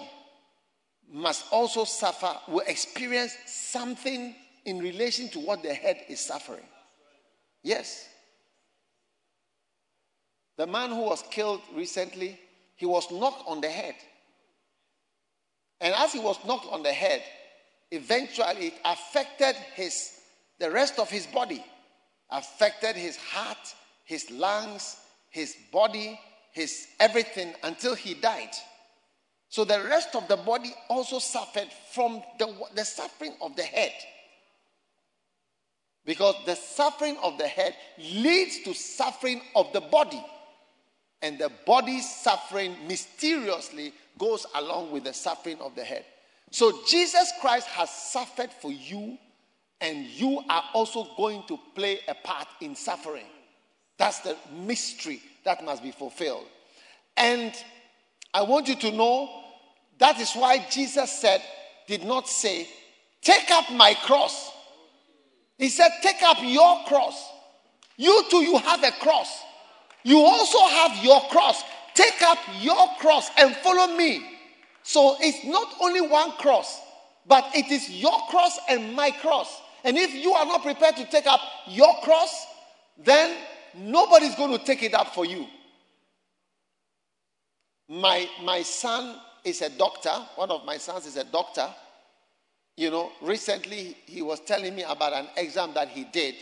must 1.11 1.51
also 1.51 1.83
suffer, 1.83 2.31
will 2.47 2.61
experience 2.67 3.35
something 3.47 4.35
in 4.65 4.77
relation 4.77 5.29
to 5.29 5.39
what 5.39 5.63
the 5.63 5.73
head 5.73 5.97
is 6.07 6.19
suffering. 6.19 6.67
Yes. 7.63 8.07
The 10.57 10.67
man 10.67 10.91
who 10.91 11.01
was 11.01 11.23
killed 11.31 11.61
recently 11.73 12.39
he 12.75 12.85
was 12.85 13.09
knocked 13.09 13.41
on 13.47 13.61
the 13.61 13.69
head. 13.69 13.95
And 15.79 15.95
as 15.95 16.13
he 16.13 16.19
was 16.19 16.37
knocked 16.45 16.67
on 16.71 16.83
the 16.83 16.93
head, 16.93 17.23
eventually 17.89 18.67
it 18.67 18.73
affected 18.85 19.55
his 19.73 20.19
the 20.59 20.69
rest 20.69 20.99
of 20.99 21.09
his 21.09 21.25
body, 21.25 21.65
affected 22.29 22.95
his 22.95 23.17
heart, 23.17 23.73
his 24.05 24.29
lungs, 24.29 24.97
his 25.32 25.55
body, 25.71 26.19
his 26.51 26.88
everything 26.99 27.53
until 27.63 27.95
he 27.95 28.13
died. 28.13 28.51
So 29.49 29.65
the 29.65 29.84
rest 29.89 30.15
of 30.15 30.27
the 30.27 30.38
body 30.38 30.73
also 30.89 31.19
suffered 31.19 31.67
from 31.91 32.21
the, 32.38 32.53
the 32.75 32.86
suffering 32.86 33.34
of 33.41 33.55
the 33.55 33.63
head. 33.63 33.93
Because 36.05 36.36
the 36.45 36.55
suffering 36.55 37.17
of 37.23 37.38
the 37.38 37.47
head 37.47 37.75
leads 37.97 38.59
to 38.63 38.73
suffering 38.73 39.41
of 39.55 39.73
the 39.73 39.82
body 39.82 40.23
and 41.21 41.38
the 41.38 41.51
body's 41.65 42.09
suffering 42.09 42.75
mysteriously 42.88 43.93
goes 44.17 44.45
along 44.55 44.91
with 44.91 45.03
the 45.03 45.13
suffering 45.13 45.59
of 45.59 45.75
the 45.75 45.84
head. 45.84 46.05
So 46.49 46.82
Jesus 46.88 47.32
Christ 47.39 47.67
has 47.67 47.89
suffered 47.89 48.51
for 48.51 48.71
you, 48.71 49.17
and 49.79 50.05
you 50.05 50.41
are 50.49 50.63
also 50.73 51.07
going 51.15 51.43
to 51.47 51.57
play 51.75 51.99
a 52.07 52.15
part 52.15 52.47
in 52.59 52.75
suffering. 52.75 53.25
That's 54.01 54.21
the 54.21 54.35
mystery 54.51 55.21
that 55.45 55.63
must 55.63 55.83
be 55.83 55.91
fulfilled. 55.91 56.47
And 57.15 57.53
I 58.33 58.41
want 58.41 58.67
you 58.67 58.75
to 58.77 58.91
know 58.91 59.29
That 59.99 60.19
is 60.19 60.33
why 60.33 60.65
Jesus 60.71 61.11
said, 61.11 61.43
did 61.87 62.03
not 62.03 62.27
say, 62.27 62.67
Take 63.21 63.51
up 63.51 63.71
my 63.71 63.93
cross. 63.93 64.51
He 65.59 65.69
said, 65.69 65.91
Take 66.01 66.23
up 66.23 66.37
your 66.41 66.83
cross. 66.85 67.23
You 67.97 68.23
too, 68.31 68.41
you 68.41 68.57
have 68.57 68.83
a 68.83 68.89
cross. 68.89 69.29
You 70.01 70.17
also 70.17 70.57
have 70.79 71.05
your 71.05 71.21
cross. 71.29 71.61
Take 71.93 72.23
up 72.23 72.39
your 72.59 72.87
cross 72.97 73.29
and 73.37 73.55
follow 73.57 73.95
me. 73.95 74.25
So 74.81 75.15
it's 75.19 75.45
not 75.45 75.75
only 75.79 76.01
one 76.01 76.31
cross, 76.31 76.81
but 77.27 77.45
it 77.53 77.71
is 77.71 77.87
your 77.87 78.17
cross 78.31 78.57
and 78.67 78.95
my 78.95 79.11
cross. 79.11 79.61
And 79.83 79.95
if 79.95 80.11
you 80.15 80.33
are 80.33 80.47
not 80.47 80.63
prepared 80.63 80.95
to 80.95 81.05
take 81.05 81.27
up 81.27 81.41
your 81.67 81.93
cross, 82.01 82.47
then 82.97 83.37
nobody's 83.76 84.36
going 84.36 84.57
to 84.57 84.63
take 84.63 84.84
it 84.84 84.93
up 84.93 85.13
for 85.13 85.26
you. 85.26 85.47
My, 87.88 88.28
my 88.43 88.61
son 88.61 89.17
is 89.43 89.61
a 89.61 89.69
doctor. 89.69 90.13
One 90.36 90.51
of 90.51 90.65
my 90.65 90.78
sons 90.78 91.05
is 91.05 91.17
a 91.17 91.24
doctor. 91.24 91.67
You 92.78 92.89
know, 92.89 93.11
recently 93.22 93.97
he 94.05 94.22
was 94.22 94.39
telling 94.39 94.76
me 94.76 94.84
about 94.84 95.13
an 95.13 95.28
exam 95.38 95.72
that 95.74 95.89
he 95.89 96.05
did, 96.05 96.36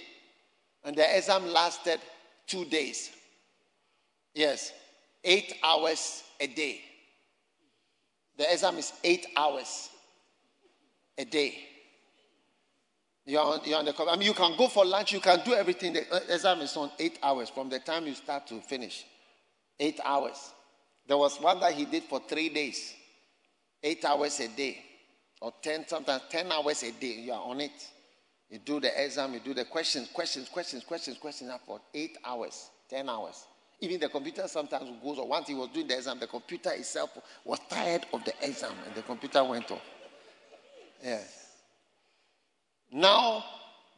and 0.84 0.96
the 0.96 1.18
exam 1.18 1.48
lasted 1.52 2.00
two 2.46 2.66
days. 2.66 3.12
Yes, 4.34 4.72
eight 5.24 5.54
hours 5.64 6.24
a 6.40 6.48
day. 6.48 6.82
The 8.38 8.52
exam 8.52 8.78
is 8.78 8.94
eight 9.04 9.26
hours 9.36 9.90
a 11.18 11.26
day. 11.26 11.58
You're 13.30 13.44
on, 13.44 13.60
you're 13.64 13.78
on 13.78 13.86
the 13.86 13.94
I 14.10 14.16
mean, 14.16 14.26
you 14.26 14.34
can 14.34 14.58
go 14.58 14.68
for 14.68 14.84
lunch, 14.84 15.12
you 15.12 15.20
can 15.20 15.42
do 15.46 15.54
everything. 15.54 15.94
The 15.94 16.12
uh, 16.12 16.20
exam 16.30 16.62
is 16.62 16.76
on 16.76 16.90
eight 16.98 17.20
hours 17.22 17.52
from 17.52 17.70
the 17.70 17.78
time 17.78 18.08
you 18.08 18.16
start 18.16 18.48
to 18.48 18.60
finish. 18.60 19.06
Eight 19.80 20.00
hours. 20.04 20.52
There 21.08 21.16
was 21.16 21.40
one 21.40 21.60
that 21.60 21.74
he 21.74 21.86
did 21.86 22.06
for 22.06 22.20
three 22.28 22.50
days, 22.50 22.92
eight 23.84 24.04
hours 24.04 24.40
a 24.40 24.48
day, 24.48 24.80
or 25.42 25.54
10, 25.62 25.88
sometimes 25.88 26.24
10 26.28 26.52
hours 26.52 26.82
a 26.82 26.92
day. 26.92 27.20
You 27.20 27.34
are 27.34 27.44
on 27.44 27.62
it. 27.62 27.88
You 28.50 28.58
do 28.58 28.80
the 28.80 28.90
exam, 29.04 29.36
you 29.36 29.42
do 29.42 29.54
the 29.54 29.66
questions, 29.66 30.10
questions, 30.12 30.50
questions, 30.50 30.84
questions, 30.84 31.20
questions 31.20 31.52
for 31.68 31.80
eight 31.94 32.18
hours, 32.26 32.72
10 32.90 33.08
hours. 33.10 33.46
Even 33.80 34.00
the 34.00 34.10
computer 34.10 34.48
sometimes 34.48 34.90
goes 35.04 35.20
off. 35.20 35.28
Once 35.28 35.48
he 35.50 35.54
was 35.54 35.70
doing 35.70 35.88
the 35.88 35.96
exam, 35.96 36.20
the 36.20 36.26
computer 36.26 36.72
itself 36.72 37.12
was 37.46 37.60
tired 37.70 38.08
of 38.12 38.26
the 38.26 38.34
exam 38.42 38.74
and 38.88 38.96
the 38.96 39.04
computer 39.04 39.44
went 39.44 39.70
off. 39.70 39.86
Yes. 41.04 41.49
Now, 42.92 43.44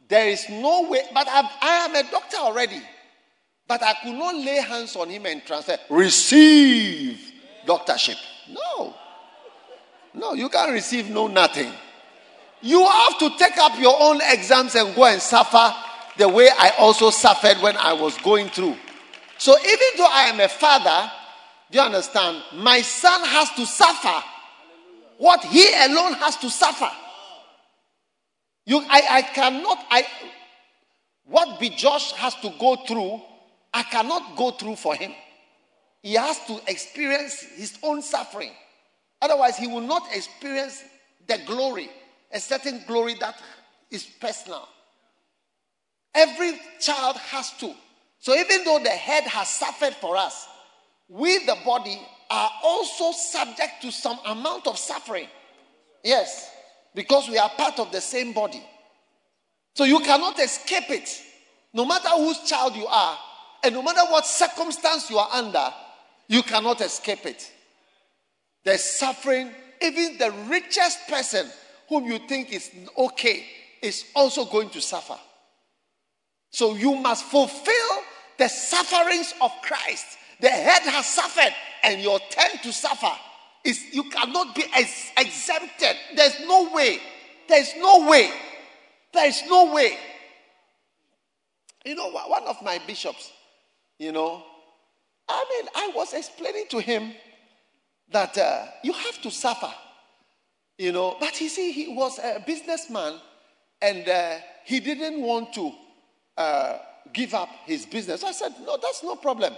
there 0.08 0.28
is 0.28 0.48
no 0.48 0.88
way, 0.88 1.00
but 1.14 1.26
I, 1.28 1.48
I 1.60 1.74
am 1.86 1.94
a 1.94 2.10
doctor 2.10 2.36
already. 2.38 2.82
But 3.66 3.82
I 3.82 3.94
could 4.02 4.14
not 4.14 4.34
lay 4.34 4.56
hands 4.56 4.96
on 4.96 5.08
him 5.08 5.24
and 5.26 5.44
transfer, 5.44 5.78
receive 5.88 7.18
doctorship. 7.66 8.16
No. 8.50 8.94
No, 10.14 10.34
you 10.34 10.48
can't 10.48 10.72
receive 10.72 11.08
no 11.08 11.26
nothing. 11.26 11.72
You 12.60 12.86
have 12.86 13.18
to 13.18 13.30
take 13.38 13.56
up 13.58 13.78
your 13.80 13.96
own 13.98 14.20
exams 14.22 14.74
and 14.74 14.94
go 14.94 15.06
and 15.06 15.20
suffer 15.20 15.74
the 16.18 16.28
way 16.28 16.48
I 16.50 16.72
also 16.78 17.10
suffered 17.10 17.58
when 17.62 17.76
I 17.76 17.92
was 17.94 18.16
going 18.18 18.48
through. 18.48 18.76
So 19.38 19.58
even 19.58 19.88
though 19.96 20.08
I 20.10 20.24
am 20.24 20.38
a 20.40 20.48
father, 20.48 21.10
do 21.70 21.78
you 21.78 21.84
understand? 21.84 22.42
My 22.54 22.82
son 22.82 23.24
has 23.24 23.50
to 23.52 23.66
suffer 23.66 24.22
what 25.16 25.42
he 25.44 25.66
alone 25.84 26.12
has 26.14 26.36
to 26.38 26.50
suffer. 26.50 26.90
You, 28.64 28.78
I, 28.88 29.02
I 29.10 29.22
cannot, 29.22 29.78
I, 29.90 30.06
what. 31.24 31.60
Josh 31.76 32.12
has 32.12 32.34
to 32.36 32.52
go 32.58 32.76
through, 32.76 33.20
I 33.72 33.82
cannot 33.82 34.36
go 34.36 34.50
through 34.52 34.76
for 34.76 34.94
him. 34.94 35.12
He 36.02 36.14
has 36.14 36.38
to 36.46 36.60
experience 36.66 37.40
his 37.40 37.78
own 37.82 38.02
suffering. 38.02 38.52
Otherwise, 39.20 39.56
he 39.56 39.66
will 39.66 39.80
not 39.80 40.02
experience 40.12 40.82
the 41.26 41.38
glory, 41.46 41.88
a 42.32 42.40
certain 42.40 42.82
glory 42.86 43.14
that 43.20 43.40
is 43.90 44.04
personal. 44.04 44.68
Every 46.14 46.60
child 46.80 47.16
has 47.16 47.52
to. 47.58 47.72
So 48.18 48.34
even 48.34 48.64
though 48.64 48.80
the 48.82 48.90
head 48.90 49.24
has 49.24 49.48
suffered 49.48 49.94
for 49.94 50.16
us, 50.16 50.46
we, 51.08 51.44
the 51.46 51.56
body, 51.64 52.00
are 52.30 52.50
also 52.64 53.12
subject 53.12 53.82
to 53.82 53.92
some 53.92 54.18
amount 54.26 54.66
of 54.66 54.78
suffering. 54.78 55.28
Yes, 56.02 56.50
because 56.94 57.28
we 57.28 57.38
are 57.38 57.50
part 57.50 57.78
of 57.78 57.90
the 57.92 58.00
same 58.00 58.32
body. 58.32 58.62
So 59.74 59.84
you 59.84 60.00
cannot 60.00 60.38
escape 60.38 60.90
it. 60.90 61.22
No 61.72 61.86
matter 61.86 62.10
whose 62.10 62.40
child 62.42 62.76
you 62.76 62.86
are, 62.86 63.18
and 63.64 63.74
no 63.74 63.82
matter 63.82 64.02
what 64.10 64.26
circumstance 64.26 65.08
you 65.08 65.18
are 65.18 65.28
under, 65.32 65.72
you 66.28 66.42
cannot 66.42 66.80
escape 66.80 67.24
it. 67.24 67.50
There's 68.64 68.84
suffering. 68.84 69.50
Even 69.80 70.18
the 70.18 70.30
richest 70.48 71.08
person 71.08 71.46
whom 71.88 72.04
you 72.04 72.18
think 72.28 72.52
is 72.52 72.70
okay 72.96 73.44
is 73.80 74.04
also 74.14 74.44
going 74.44 74.70
to 74.70 74.80
suffer. 74.80 75.16
So 76.50 76.74
you 76.74 76.94
must 76.96 77.24
fulfill 77.24 78.02
the 78.38 78.48
sufferings 78.48 79.34
of 79.40 79.50
Christ. 79.62 80.06
The 80.40 80.48
head 80.48 80.82
has 80.82 81.06
suffered, 81.06 81.54
and 81.82 82.00
your 82.00 82.18
turn 82.30 82.58
to 82.62 82.72
suffer 82.72 83.12
is 83.64 83.82
you 83.92 84.04
cannot 84.04 84.54
be 84.54 84.64
ex- 84.74 85.10
exempted. 85.16 85.96
There's 86.16 86.40
no 86.40 86.72
way. 86.72 86.98
There's 87.48 87.74
no 87.78 88.08
way. 88.08 88.30
There's 89.12 89.42
no 89.48 89.72
way. 89.74 89.96
You 91.84 91.94
know, 91.94 92.10
one 92.10 92.44
of 92.44 92.62
my 92.62 92.80
bishops, 92.86 93.32
you 93.98 94.12
know, 94.12 94.42
I 95.28 95.44
mean, 95.50 95.68
I 95.74 95.92
was 95.94 96.12
explaining 96.14 96.66
to 96.70 96.80
him 96.80 97.12
that 98.10 98.36
uh, 98.38 98.66
you 98.84 98.92
have 98.92 99.20
to 99.22 99.30
suffer, 99.30 99.72
you 100.78 100.92
know. 100.92 101.16
But 101.18 101.40
you 101.40 101.48
see, 101.48 101.72
he 101.72 101.94
was 101.94 102.18
a 102.18 102.42
businessman 102.46 103.18
and 103.80 104.08
uh, 104.08 104.36
he 104.64 104.80
didn't 104.80 105.20
want 105.20 105.52
to 105.54 105.72
uh, 106.36 106.78
give 107.12 107.34
up 107.34 107.48
his 107.66 107.86
business. 107.86 108.22
I 108.22 108.32
said, 108.32 108.52
No, 108.64 108.78
that's 108.80 109.02
no 109.02 109.16
problem. 109.16 109.54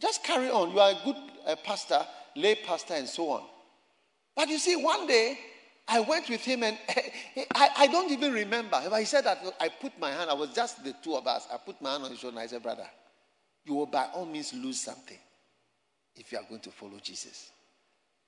Just 0.00 0.22
carry 0.22 0.48
on. 0.48 0.70
You 0.70 0.78
are 0.78 0.92
a 0.92 1.04
good 1.04 1.16
uh, 1.46 1.56
pastor, 1.64 2.00
lay 2.38 2.54
pastor, 2.56 2.94
and 2.94 3.08
so 3.08 3.30
on. 3.30 3.42
But 4.34 4.48
you 4.48 4.58
see, 4.58 4.76
one 4.76 5.06
day 5.06 5.38
I 5.88 6.00
went 6.00 6.28
with 6.28 6.44
him 6.44 6.62
and 6.62 6.76
I, 7.54 7.70
I 7.76 7.86
don't 7.86 8.10
even 8.12 8.32
remember. 8.32 8.80
But 8.88 9.00
he 9.00 9.06
said 9.06 9.24
that 9.24 9.38
I 9.58 9.68
put 9.68 9.98
my 9.98 10.10
hand, 10.10 10.30
I 10.30 10.34
was 10.34 10.50
just 10.50 10.84
the 10.84 10.94
two 11.02 11.16
of 11.16 11.26
us. 11.26 11.48
I 11.52 11.56
put 11.56 11.80
my 11.80 11.92
hand 11.92 12.04
on 12.04 12.10
his 12.10 12.20
shoulder 12.20 12.36
and 12.36 12.44
I 12.44 12.46
said, 12.46 12.62
Brother, 12.62 12.86
you 13.64 13.74
will 13.74 13.86
by 13.86 14.06
all 14.14 14.26
means 14.26 14.52
lose 14.52 14.80
something 14.80 15.18
if 16.14 16.30
you 16.30 16.38
are 16.38 16.44
going 16.48 16.60
to 16.60 16.70
follow 16.70 16.98
Jesus. 17.02 17.50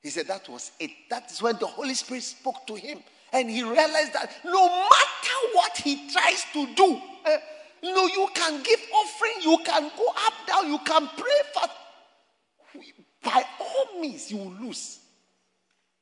He 0.02 0.08
said 0.08 0.26
that 0.28 0.48
was 0.48 0.72
it. 0.80 0.90
That 1.10 1.30
is 1.30 1.42
when 1.42 1.58
the 1.58 1.66
Holy 1.66 1.94
Spirit 1.94 2.22
spoke 2.22 2.66
to 2.66 2.74
him. 2.74 3.00
And 3.32 3.48
he 3.48 3.62
realized 3.62 4.14
that 4.14 4.32
no 4.44 4.66
matter 4.66 5.38
what 5.52 5.76
he 5.76 6.10
tries 6.10 6.44
to 6.54 6.66
do, 6.74 7.00
uh, 7.26 7.36
you 7.82 7.94
know, 7.94 8.06
you 8.06 8.28
can 8.34 8.62
give 8.62 8.80
offering, 8.94 9.34
you 9.42 9.58
can 9.64 9.90
go 9.96 10.06
up, 10.08 10.32
down, 10.46 10.70
you 10.70 10.78
can 10.78 11.08
pray 11.16 11.40
for. 11.54 12.82
By 13.22 13.44
all 13.60 14.00
means, 14.00 14.30
you 14.30 14.38
will 14.38 14.54
lose. 14.60 14.98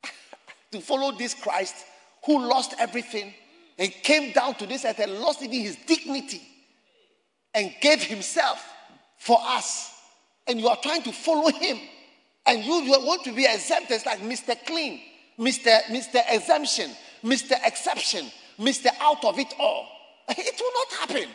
to 0.73 0.81
follow 0.81 1.17
this 1.17 1.35
Christ 1.35 1.75
who 2.25 2.47
lost 2.47 2.75
everything 2.79 3.33
and 3.79 3.91
came 4.03 4.33
down 4.33 4.55
to 4.57 4.67
this 4.67 4.85
earth 4.85 4.99
and 4.99 5.13
lost 5.19 5.43
even 5.43 5.61
his 5.61 5.77
dignity 5.87 6.43
and 7.55 7.75
gave 7.81 8.03
himself 8.03 8.65
for 9.19 9.39
us. 9.41 9.95
And 10.47 10.61
you 10.61 10.69
are 10.69 10.77
trying 10.77 11.03
to 11.03 11.13
follow 11.13 11.51
him 11.51 11.79
and 12.47 12.65
you 12.65 12.83
you 12.83 12.93
want 12.93 13.25
to 13.25 13.33
be 13.33 13.45
exempt, 13.45 13.91
it's 13.91 14.07
like 14.07 14.21
Mr. 14.21 14.57
Clean, 14.67 15.01
Mr. 15.39 15.83
Mr. 15.85 16.23
Exemption, 16.31 16.91
Mr. 17.23 17.53
Exception, 17.65 18.27
Mr. 18.59 18.89
Out 19.01 19.25
of 19.25 19.39
it 19.39 19.53
all. 19.59 19.87
It 20.31 20.61
will 20.61 20.73
not 20.75 21.09
happen. 21.09 21.29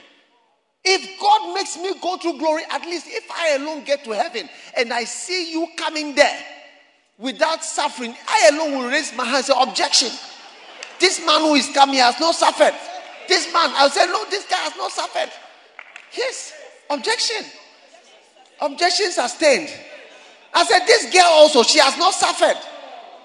If 0.86 1.20
God 1.20 1.54
makes 1.54 1.78
me 1.78 1.94
go 2.02 2.18
through 2.18 2.38
glory, 2.40 2.64
at 2.70 2.82
least 2.82 3.08
if 3.10 3.30
I 3.32 3.56
alone 3.56 3.84
get 3.86 4.04
to 4.04 4.12
heaven 4.12 4.50
and 4.76 4.92
I 4.92 5.06
see 5.06 5.52
you 5.52 5.68
coming 5.78 6.14
there 6.14 6.40
without 7.18 7.64
suffering, 7.64 8.14
I 8.28 8.50
alone 8.52 8.78
will 8.78 8.90
raise 8.90 9.16
my 9.16 9.24
hand 9.24 9.38
and 9.38 9.46
say, 9.46 9.54
Objection. 9.58 10.10
This 11.00 11.26
man 11.26 11.42
who 11.42 11.56
is 11.56 11.70
coming 11.74 11.98
has 11.98 12.20
not 12.20 12.36
suffered. 12.36 12.74
This 13.28 13.52
man, 13.54 13.70
I'll 13.76 13.90
say, 13.90 14.06
No, 14.08 14.26
this 14.30 14.46
guy 14.46 14.58
has 14.58 14.76
not 14.76 14.92
suffered. 14.92 15.32
Yes, 16.18 16.54
objection. 16.90 17.46
Objection 18.62 19.12
sustained. 19.12 19.70
I 20.54 20.66
said, 20.66 20.86
This 20.86 21.14
girl 21.14 21.32
also, 21.32 21.64
she 21.64 21.80
has 21.80 21.98
not 21.98 22.14
suffered. 22.14 22.58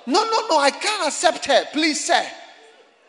No, 0.06 0.24
no, 0.24 0.48
no, 0.48 0.58
I 0.58 0.70
can't 0.70 1.08
accept 1.08 1.44
her. 1.46 1.64
Please, 1.72 2.06
sir. 2.06 2.24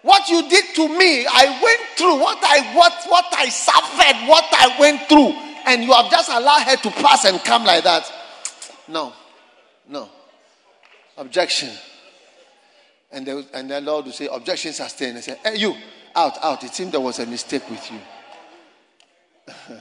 What 0.01 0.29
you 0.29 0.47
did 0.49 0.75
to 0.75 0.87
me, 0.87 1.25
I 1.25 1.59
went 1.61 1.81
through 1.97 2.19
what 2.19 2.37
I 2.41 2.75
what 2.75 2.93
what 3.07 3.25
I 3.33 3.49
suffered, 3.49 4.27
what 4.27 4.45
I 4.51 4.79
went 4.79 5.01
through, 5.09 5.33
and 5.65 5.83
you 5.83 5.91
have 5.91 6.09
just 6.09 6.29
allowed 6.29 6.63
her 6.63 6.77
to 6.77 6.91
pass 6.91 7.25
and 7.25 7.43
come 7.43 7.65
like 7.65 7.83
that. 7.83 8.11
No, 8.87 9.13
no. 9.87 10.09
Objection. 11.17 11.69
And 13.11 13.25
the, 13.25 13.45
and 13.53 13.69
the 13.69 13.81
Lord 13.81 14.05
will 14.05 14.11
say, 14.13 14.27
Objection 14.31 14.71
sustained. 14.71 15.17
I 15.17 15.21
say, 15.21 15.37
Hey, 15.43 15.57
you, 15.57 15.75
out, 16.15 16.37
out. 16.43 16.63
It 16.63 16.73
seemed 16.73 16.91
there 16.91 17.01
was 17.01 17.19
a 17.19 17.25
mistake 17.25 17.67
with 17.69 17.91
you. 17.91 17.99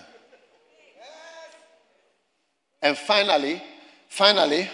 and 2.82 2.96
finally, 2.96 3.62
Finally, 4.08 4.68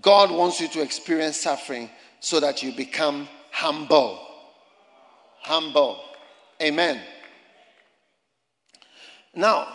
God 0.00 0.30
wants 0.30 0.60
you 0.60 0.68
to 0.68 0.82
experience 0.82 1.40
suffering 1.40 1.90
so 2.20 2.40
that 2.40 2.62
you 2.62 2.72
become 2.72 3.28
humble. 3.52 4.23
Humble. 5.44 6.00
Amen. 6.62 6.98
Now, 9.34 9.68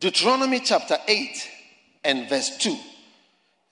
Deuteronomy 0.00 0.58
chapter 0.58 0.98
8 1.06 1.48
and 2.02 2.28
verse 2.28 2.56
2 2.58 2.76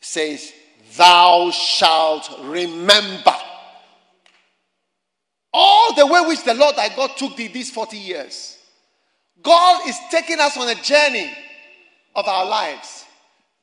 says, 0.01 0.53
Thou 0.97 1.51
shalt 1.51 2.31
remember 2.45 3.35
all 5.53 5.93
the 5.95 6.07
way 6.07 6.21
which 6.29 6.45
the 6.45 6.55
Lord 6.55 6.77
thy 6.77 6.95
God 6.95 7.11
took 7.17 7.35
thee 7.35 7.49
these 7.49 7.73
40 7.73 7.97
years. 7.97 8.59
God 9.43 9.89
is 9.89 9.99
taking 10.13 10.39
us 10.39 10.57
on 10.57 10.69
a 10.69 10.81
journey 10.81 11.33
of 12.15 12.29
our 12.29 12.47
lives 12.47 13.05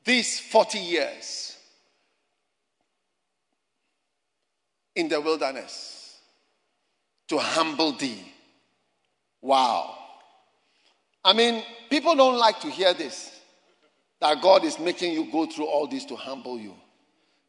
these 0.03 0.41
40 0.41 0.77
years 0.77 1.55
in 4.95 5.07
the 5.07 5.21
wilderness 5.21 5.98
to 7.29 7.37
humble 7.37 7.93
thee. 7.93 8.23
Wow. 9.41 9.95
I 11.23 11.33
mean, 11.33 11.63
people 11.89 12.15
don't 12.15 12.37
like 12.37 12.59
to 12.61 12.69
hear 12.69 12.93
this 12.93 13.35
that 14.19 14.41
God 14.41 14.65
is 14.65 14.77
making 14.79 15.13
you 15.13 15.31
go 15.31 15.45
through 15.45 15.65
all 15.65 15.87
this 15.87 16.03
to 16.05 16.15
humble 16.15 16.59
you. 16.59 16.73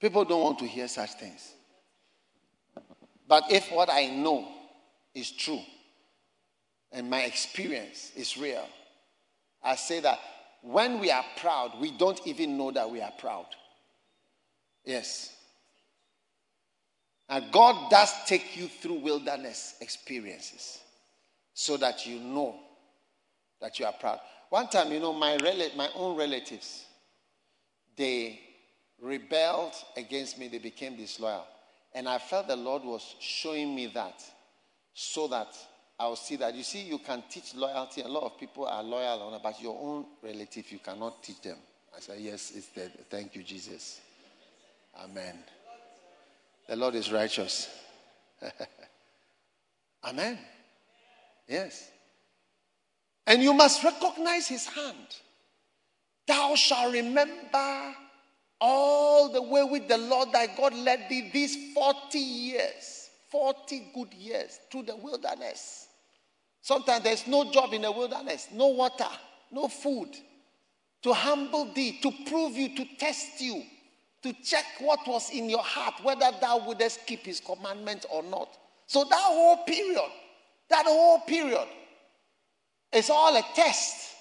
People 0.01 0.25
don't 0.25 0.43
want 0.43 0.59
to 0.61 0.67
hear 0.67 0.87
such 0.87 1.15
things. 1.15 1.53
But 3.27 3.45
if 3.51 3.71
what 3.73 3.91
I 3.91 4.07
know 4.07 4.49
is 5.15 5.31
true 5.33 5.61
and 6.93 7.11
my 7.11 7.23
experience 7.23 8.13
is 8.17 8.37
real, 8.37 8.67
I 9.63 9.77
say 9.77 10.01
that 10.01 10.19
when 10.63 11.01
we 11.01 11.11
are 11.11 11.25
proud, 11.39 11.81
we 11.81 11.91
don't 11.91 12.21
even 12.27 12.57
know 12.57 12.71
that 12.71 12.91
we 12.91 13.01
are 13.01 13.13
proud. 13.19 13.47
Yes. 14.85 15.35
And 17.31 17.51
God 17.53 17.91
does 17.91 18.13
take 18.27 18.57
you 18.57 18.67
through 18.67 18.99
wilderness 19.01 19.77
experiences 19.81 20.81
so 21.55 21.77
that 21.77 22.05
you 22.05 22.19
know 22.19 22.57
that 23.61 23.79
you 23.79 23.87
are 23.87 23.93
proud. 23.93 24.19
One 24.49 24.69
time, 24.69 24.91
you 24.91 24.99
know, 24.99 25.13
my, 25.13 25.37
rel- 25.37 25.71
my 25.77 25.89
own 25.95 26.17
relatives, 26.17 26.85
they 27.97 28.41
rebelled 29.01 29.75
against 29.97 30.39
me, 30.41 30.49
they 30.49 30.59
became 30.59 30.97
disloyal. 30.97 31.47
And 31.95 32.09
I 32.09 32.19
felt 32.19 32.49
the 32.49 32.57
Lord 32.57 32.83
was 32.83 33.15
showing 33.21 33.77
me 33.77 33.87
that 33.95 34.23
so 34.93 35.29
that 35.29 35.57
I 36.01 36.09
will 36.09 36.17
see 36.17 36.35
that. 36.37 36.55
You 36.55 36.65
see, 36.65 36.83
you 36.83 36.99
can 36.99 37.23
teach 37.31 37.55
loyalty. 37.55 38.03
A 38.03 38.09
lot 38.09 38.25
of 38.25 38.41
people 38.41 38.67
are 38.67 38.83
loyal, 38.83 39.39
but 39.41 39.63
your 39.63 39.79
own 39.81 40.07
relative, 40.23 40.73
you 40.73 40.79
cannot 40.79 41.23
teach 41.23 41.43
them. 41.43 41.59
I 41.97 42.01
said, 42.01 42.19
Yes, 42.21 42.53
it's 42.55 42.69
there. 42.69 42.91
Thank 43.09 43.37
you, 43.37 43.43
Jesus. 43.43 44.01
Amen. 44.99 45.39
The 46.71 46.77
Lord 46.77 46.95
is 46.95 47.11
righteous. 47.11 47.69
Amen. 50.05 50.39
Yes. 51.49 51.91
And 53.27 53.43
you 53.43 53.53
must 53.53 53.83
recognize 53.83 54.47
his 54.47 54.67
hand. 54.67 55.17
Thou 56.29 56.55
shalt 56.55 56.93
remember 56.93 57.95
all 58.61 59.33
the 59.33 59.43
way 59.43 59.65
with 59.65 59.89
the 59.89 59.99
Lord 59.99 60.31
thy 60.31 60.47
God 60.47 60.73
led 60.73 61.09
thee 61.11 61.31
these 61.33 61.75
40 61.75 62.19
years, 62.21 63.11
40 63.33 63.89
good 63.93 64.15
years 64.15 64.61
through 64.71 64.85
the 64.85 64.95
wilderness. 64.95 65.89
Sometimes 66.63 67.03
there's 67.03 67.27
no 67.27 67.51
job 67.51 67.73
in 67.73 67.83
the 67.83 67.91
wilderness, 67.91 68.47
no 68.53 68.69
water, 68.69 69.11
no 69.51 69.67
food. 69.67 70.17
To 71.03 71.13
humble 71.15 71.75
thee, 71.75 71.99
to 72.01 72.13
prove 72.29 72.55
you, 72.55 72.77
to 72.77 72.85
test 72.97 73.41
you, 73.41 73.61
to 74.23 74.33
check 74.45 74.65
what 74.81 75.01
was 75.07 75.31
in 75.31 75.49
your 75.49 75.63
heart, 75.63 75.95
whether 76.03 76.31
thou 76.41 76.59
wouldest 76.67 77.07
keep 77.07 77.25
his 77.25 77.41
commandment 77.41 78.07
or 78.11 78.23
not. 78.23 78.57
So 78.87 79.05
that 79.05 79.17
whole 79.19 79.59
period, 79.65 80.11
that 80.69 80.85
whole 80.87 81.21
period, 81.21 81.67
is 82.93 83.09
all 83.09 83.37
a 83.37 83.43
test. 83.55 84.15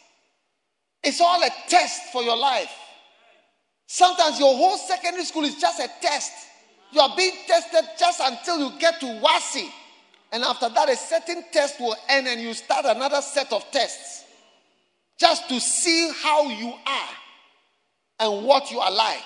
It's 1.04 1.20
all 1.22 1.41
a 1.43 1.50
test 1.68 2.12
for 2.12 2.22
your 2.24 2.38
life. 2.38 2.72
Sometimes 3.88 4.39
your 4.39 4.56
whole 4.56 4.78
secondary 4.78 5.26
school 5.26 5.43
is 5.43 5.56
just 5.56 5.80
a 5.80 5.89
test. 6.02 6.32
You 6.91 7.02
are 7.02 7.16
being 7.18 7.34
tested 7.47 7.86
just 7.97 8.22
until 8.24 8.60
you 8.60 8.80
get 8.80 9.00
to 9.00 9.06
WASSCE. 9.06 9.70
And 10.32 10.43
after 10.43 10.70
that, 10.70 10.89
a 10.89 10.95
certain 10.95 11.43
test 11.52 11.80
will 11.80 11.95
end 12.08 12.28
and 12.28 12.39
you 12.39 12.54
start 12.54 12.86
another 12.86 13.22
set 13.22 13.52
of 13.52 13.66
tests. 13.72 14.26
Just 15.20 15.50
to 15.50 15.60
see 15.60 16.12
how 16.22 16.43
you 16.50 16.74
are 16.86 17.10
and 18.20 18.45
what 18.45 18.70
you 18.72 18.80
are 18.80 18.91
like. 18.91 19.24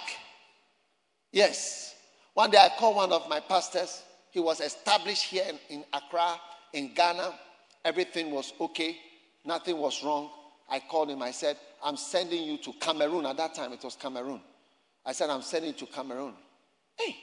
Yes. 1.33 1.95
One 2.35 2.51
day 2.51 2.59
I 2.59 2.69
called 2.77 2.95
one 2.95 3.11
of 3.11 3.27
my 3.27 3.41
pastors. 3.41 4.03
He 4.31 4.39
was 4.39 4.61
established 4.61 5.23
here 5.23 5.43
in, 5.49 5.59
in 5.77 5.83
Accra, 5.91 6.39
in 6.71 6.93
Ghana. 6.93 7.33
Everything 7.83 8.31
was 8.31 8.53
okay. 8.61 8.97
Nothing 9.43 9.77
was 9.79 10.01
wrong. 10.03 10.29
I 10.69 10.79
called 10.79 11.09
him. 11.09 11.21
I 11.21 11.31
said, 11.31 11.57
I'm 11.83 11.97
sending 11.97 12.43
you 12.43 12.57
to 12.59 12.73
Cameroon. 12.79 13.25
At 13.25 13.37
that 13.37 13.53
time, 13.55 13.73
it 13.73 13.83
was 13.83 13.95
Cameroon. 13.95 14.41
I 15.05 15.11
said, 15.11 15.29
I'm 15.29 15.41
sending 15.41 15.71
you 15.71 15.77
to 15.79 15.85
Cameroon. 15.87 16.33
Hey. 16.95 17.15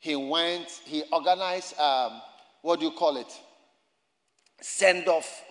He 0.00 0.16
went, 0.16 0.68
he 0.84 1.04
organized, 1.12 1.78
um, 1.78 2.20
what 2.62 2.80
do 2.80 2.86
you 2.86 2.92
call 2.92 3.16
it? 3.18 3.32
Send 4.60 5.08
off, 5.08 5.42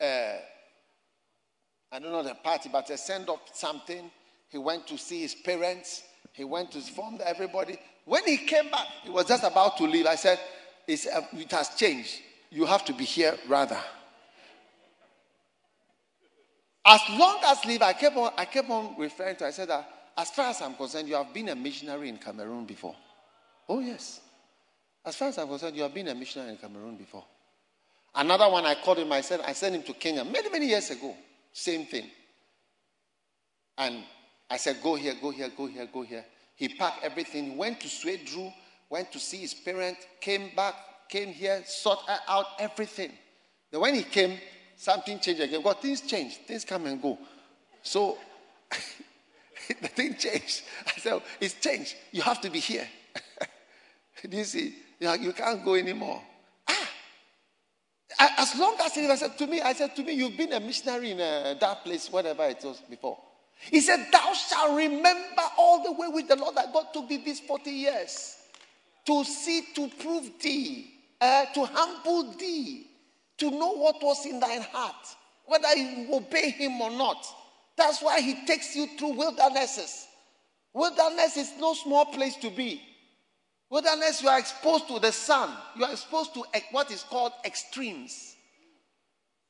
uh, 0.00 0.36
I 1.92 1.98
don't 1.98 2.12
know 2.12 2.22
the 2.22 2.34
party, 2.34 2.68
but 2.72 2.88
a 2.90 2.96
send 2.96 3.28
off 3.28 3.40
something. 3.52 4.10
He 4.48 4.58
went 4.58 4.86
to 4.88 4.96
see 4.96 5.22
his 5.22 5.34
parents. 5.34 6.02
He 6.34 6.42
went 6.42 6.72
to 6.72 6.78
inform 6.78 7.18
everybody. 7.24 7.78
When 8.04 8.24
he 8.24 8.36
came 8.38 8.68
back, 8.68 8.86
he 9.04 9.10
was 9.10 9.26
just 9.26 9.44
about 9.44 9.76
to 9.78 9.84
leave. 9.84 10.06
I 10.06 10.16
said, 10.16 10.38
uh, 10.38 11.20
It 11.32 11.50
has 11.52 11.70
changed. 11.76 12.20
You 12.50 12.66
have 12.66 12.84
to 12.86 12.92
be 12.92 13.04
here 13.04 13.36
rather. 13.48 13.78
As 16.84 17.00
long 17.10 17.38
as 17.46 17.64
leave, 17.64 17.82
I 17.82 17.92
kept 17.94 18.16
on, 18.16 18.32
I 18.36 18.44
kept 18.44 18.68
on 18.68 18.96
referring 18.98 19.36
to. 19.36 19.46
I 19.46 19.50
said 19.52 19.68
that 19.68 19.88
as 20.16 20.30
far 20.30 20.50
as 20.50 20.60
I'm 20.60 20.74
concerned, 20.74 21.08
you 21.08 21.14
have 21.14 21.32
been 21.32 21.48
a 21.48 21.54
missionary 21.54 22.08
in 22.08 22.18
Cameroon 22.18 22.66
before. 22.66 22.96
Oh, 23.68 23.78
yes. 23.78 24.20
As 25.04 25.14
far 25.14 25.28
as 25.28 25.38
I'm 25.38 25.48
concerned, 25.48 25.76
you 25.76 25.82
have 25.82 25.94
been 25.94 26.08
a 26.08 26.14
missionary 26.14 26.50
in 26.50 26.56
Cameroon 26.56 26.96
before. 26.96 27.24
Another 28.14 28.48
one 28.50 28.66
I 28.66 28.74
called 28.74 28.98
him, 28.98 29.12
I 29.12 29.20
said, 29.20 29.40
I 29.40 29.52
sent 29.52 29.76
him 29.76 29.82
to 29.84 29.92
Kenya 29.94 30.24
many, 30.24 30.50
many 30.50 30.66
years 30.66 30.90
ago. 30.90 31.16
Same 31.52 31.86
thing. 31.86 32.10
And 33.78 34.04
I 34.54 34.56
said, 34.56 34.80
go 34.80 34.94
here, 34.94 35.14
go 35.20 35.32
here, 35.32 35.50
go 35.56 35.66
here, 35.66 35.88
go 35.92 36.02
here. 36.02 36.24
He 36.54 36.68
packed 36.68 37.02
everything, 37.02 37.56
went 37.56 37.80
to 37.80 37.88
Swedru, 37.88 38.54
went 38.88 39.10
to 39.10 39.18
see 39.18 39.38
his 39.38 39.52
parents, 39.52 40.06
came 40.20 40.54
back, 40.54 40.76
came 41.08 41.30
here, 41.30 41.64
sorted 41.66 42.14
out 42.28 42.46
everything. 42.60 43.10
Then 43.72 43.80
when 43.80 43.96
he 43.96 44.04
came, 44.04 44.38
something 44.76 45.18
changed 45.18 45.40
again. 45.40 45.60
Well, 45.60 45.74
things 45.74 46.02
change, 46.02 46.36
things 46.46 46.64
come 46.64 46.86
and 46.86 47.02
go. 47.02 47.18
So 47.82 48.16
the 49.68 49.88
thing 49.88 50.14
changed. 50.14 50.62
I 50.86 51.00
said, 51.00 51.20
It's 51.40 51.54
changed. 51.54 51.96
You 52.12 52.22
have 52.22 52.40
to 52.42 52.48
be 52.48 52.60
here. 52.60 52.86
Do 54.30 54.36
you 54.36 54.44
see? 54.44 54.72
You 55.00 55.32
can't 55.32 55.64
go 55.64 55.74
anymore. 55.74 56.22
Ah. 56.68 56.88
As 58.38 58.56
long 58.56 58.76
as 58.84 58.94
he 58.94 59.16
said 59.16 59.36
to 59.36 59.48
me, 59.48 59.60
I 59.62 59.72
said 59.72 59.96
to 59.96 60.04
me, 60.04 60.12
You've 60.12 60.36
been 60.36 60.52
a 60.52 60.60
missionary 60.60 61.10
in 61.10 61.20
uh, 61.20 61.56
that 61.60 61.82
place, 61.82 62.08
whatever 62.12 62.44
it 62.44 62.62
was 62.62 62.80
before. 62.88 63.18
He 63.56 63.80
said, 63.80 64.06
Thou 64.12 64.32
shalt 64.32 64.76
remember 64.76 65.42
all 65.58 65.82
the 65.82 65.92
way 65.92 66.08
with 66.08 66.28
the 66.28 66.36
Lord 66.36 66.56
that 66.56 66.72
God 66.72 66.86
took 66.92 67.08
thee 67.08 67.22
these 67.24 67.40
40 67.40 67.70
years 67.70 68.36
to 69.06 69.24
see, 69.24 69.62
to 69.74 69.88
prove 70.00 70.30
thee, 70.40 70.90
uh, 71.20 71.46
to 71.54 71.64
humble 71.64 72.32
thee, 72.32 72.86
to 73.38 73.50
know 73.50 73.72
what 73.72 74.02
was 74.02 74.24
in 74.26 74.40
thine 74.40 74.62
heart, 74.72 75.06
whether 75.46 75.74
you 75.74 76.14
obey 76.14 76.50
him 76.50 76.80
or 76.80 76.90
not. 76.90 77.26
That's 77.76 78.02
why 78.02 78.20
he 78.20 78.46
takes 78.46 78.76
you 78.76 78.86
through 78.98 79.14
wildernesses. 79.14 80.06
Wilderness 80.72 81.36
is 81.36 81.52
no 81.58 81.74
small 81.74 82.06
place 82.06 82.36
to 82.36 82.50
be. 82.50 82.82
Wilderness, 83.70 84.22
you 84.22 84.28
are 84.28 84.38
exposed 84.38 84.88
to 84.88 84.98
the 84.98 85.12
sun. 85.12 85.50
You 85.76 85.84
are 85.84 85.92
exposed 85.92 86.34
to 86.34 86.44
what 86.70 86.90
is 86.90 87.02
called 87.02 87.32
extremes. 87.44 88.36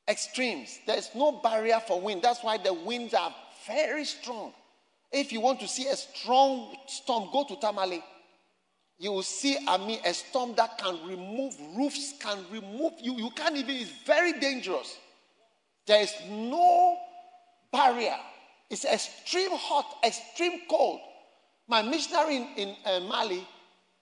Extremes. 0.07 0.79
There's 0.87 1.09
no 1.15 1.33
barrier 1.43 1.79
for 1.85 1.99
wind. 1.99 2.21
That's 2.21 2.43
why 2.43 2.57
the 2.57 2.73
winds 2.73 3.13
are 3.13 3.33
very 3.67 4.05
strong. 4.05 4.53
If 5.11 5.31
you 5.31 5.39
want 5.39 5.59
to 5.61 5.67
see 5.67 5.87
a 5.87 5.95
strong 5.95 6.75
storm, 6.87 7.29
go 7.31 7.45
to 7.45 7.55
Tamale. 7.55 8.03
You 8.97 9.11
will 9.11 9.23
see, 9.23 9.57
I 9.67 9.77
mean, 9.77 9.99
a 10.05 10.13
storm 10.13 10.55
that 10.55 10.77
can 10.77 10.97
remove 11.07 11.55
roofs, 11.75 12.13
can 12.19 12.39
remove 12.51 12.93
you. 13.01 13.13
You 13.17 13.29
can't 13.31 13.55
even, 13.55 13.75
it's 13.75 13.91
very 14.05 14.33
dangerous. 14.39 14.97
There 15.85 16.01
is 16.01 16.13
no 16.29 16.97
barrier. 17.71 18.17
It's 18.69 18.85
extreme 18.85 19.51
hot, 19.51 19.97
extreme 20.03 20.61
cold. 20.69 20.99
My 21.67 21.81
missionary 21.81 22.37
in, 22.37 22.47
in 22.57 22.75
uh, 22.85 22.99
Mali, 23.01 23.45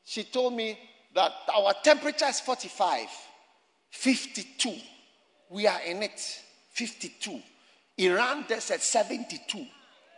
she 0.04 0.24
told 0.24 0.54
me 0.54 0.78
that 1.16 1.32
our 1.56 1.74
temperature 1.84 2.26
is 2.26 2.40
45, 2.40 3.08
52. 3.92 4.76
We 5.50 5.68
are 5.68 5.82
in 5.82 6.04
it, 6.04 6.20
52. 6.72 7.42
Iran, 7.98 8.46
at 8.50 8.62
72 8.62 9.66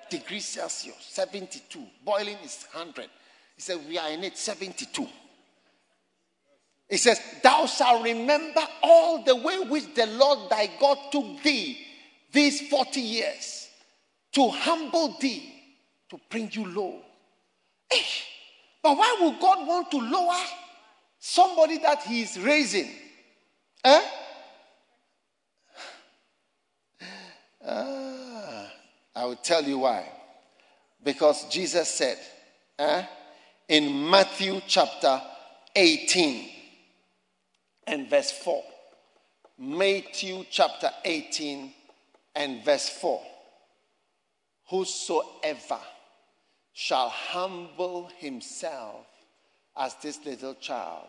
degrees 0.10 0.46
Celsius, 0.46 0.96
72. 1.00 1.80
Boiling 2.04 2.38
is 2.44 2.66
100. 2.72 3.10
He 3.56 3.62
said, 3.62 3.80
We 3.88 3.98
are 3.98 4.10
in 4.10 4.24
it 4.24 4.38
72. 4.38 5.08
He 6.90 6.98
says, 6.98 7.20
Thou 7.42 7.66
shalt 7.66 8.04
remember 8.04 8.62
all 8.84 9.24
the 9.24 9.36
way 9.36 9.60
which 9.68 9.94
the 9.96 10.06
Lord 10.06 10.50
thy 10.50 10.70
God 10.80 10.98
took 11.12 11.42
thee 11.44 11.80
these 12.32 12.68
40 12.70 13.00
years 13.00 13.70
to 14.34 14.50
humble 14.50 15.18
thee, 15.20 15.52
to 16.10 16.20
bring 16.30 16.50
you 16.52 16.66
low. 16.68 17.00
Eh, 17.92 18.04
but 18.84 18.98
why 18.98 19.18
would 19.22 19.40
God 19.40 19.68
want 19.68 19.90
to 19.92 19.98
lower 19.98 20.44
somebody 21.18 21.78
that 21.80 22.04
he 22.04 22.22
is 22.22 22.40
raising? 22.40 22.90
Eh? 23.84 24.02
Ah, 27.68 28.72
I 29.16 29.26
will 29.26 29.36
tell 29.38 29.64
you 29.64 29.80
why. 29.80 30.08
Because 31.04 31.48
Jesus 31.50 31.90
said 31.90 32.18
eh, 32.78 33.06
in 33.68 34.10
Matthew 34.10 34.62
chapter 34.68 35.22
18 35.76 36.50
and 37.88 38.10
verse 38.10 38.32
4. 38.32 38.64
Matthew 39.58 40.44
chapter 40.50 40.90
18 41.04 41.74
and 42.36 42.64
verse 42.64 42.90
4. 42.90 43.22
Whosoever 44.70 45.80
shall 46.74 47.10
humble 47.10 48.10
himself 48.18 49.06
as 49.78 49.96
this 50.02 50.20
little 50.26 50.56
child, 50.56 51.08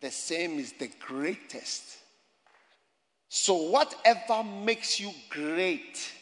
the 0.00 0.10
same 0.10 0.58
is 0.58 0.72
the 0.72 0.90
greatest. 1.00 1.98
So, 3.34 3.54
whatever 3.54 4.44
makes 4.44 5.00
you 5.00 5.10
great 5.30 6.12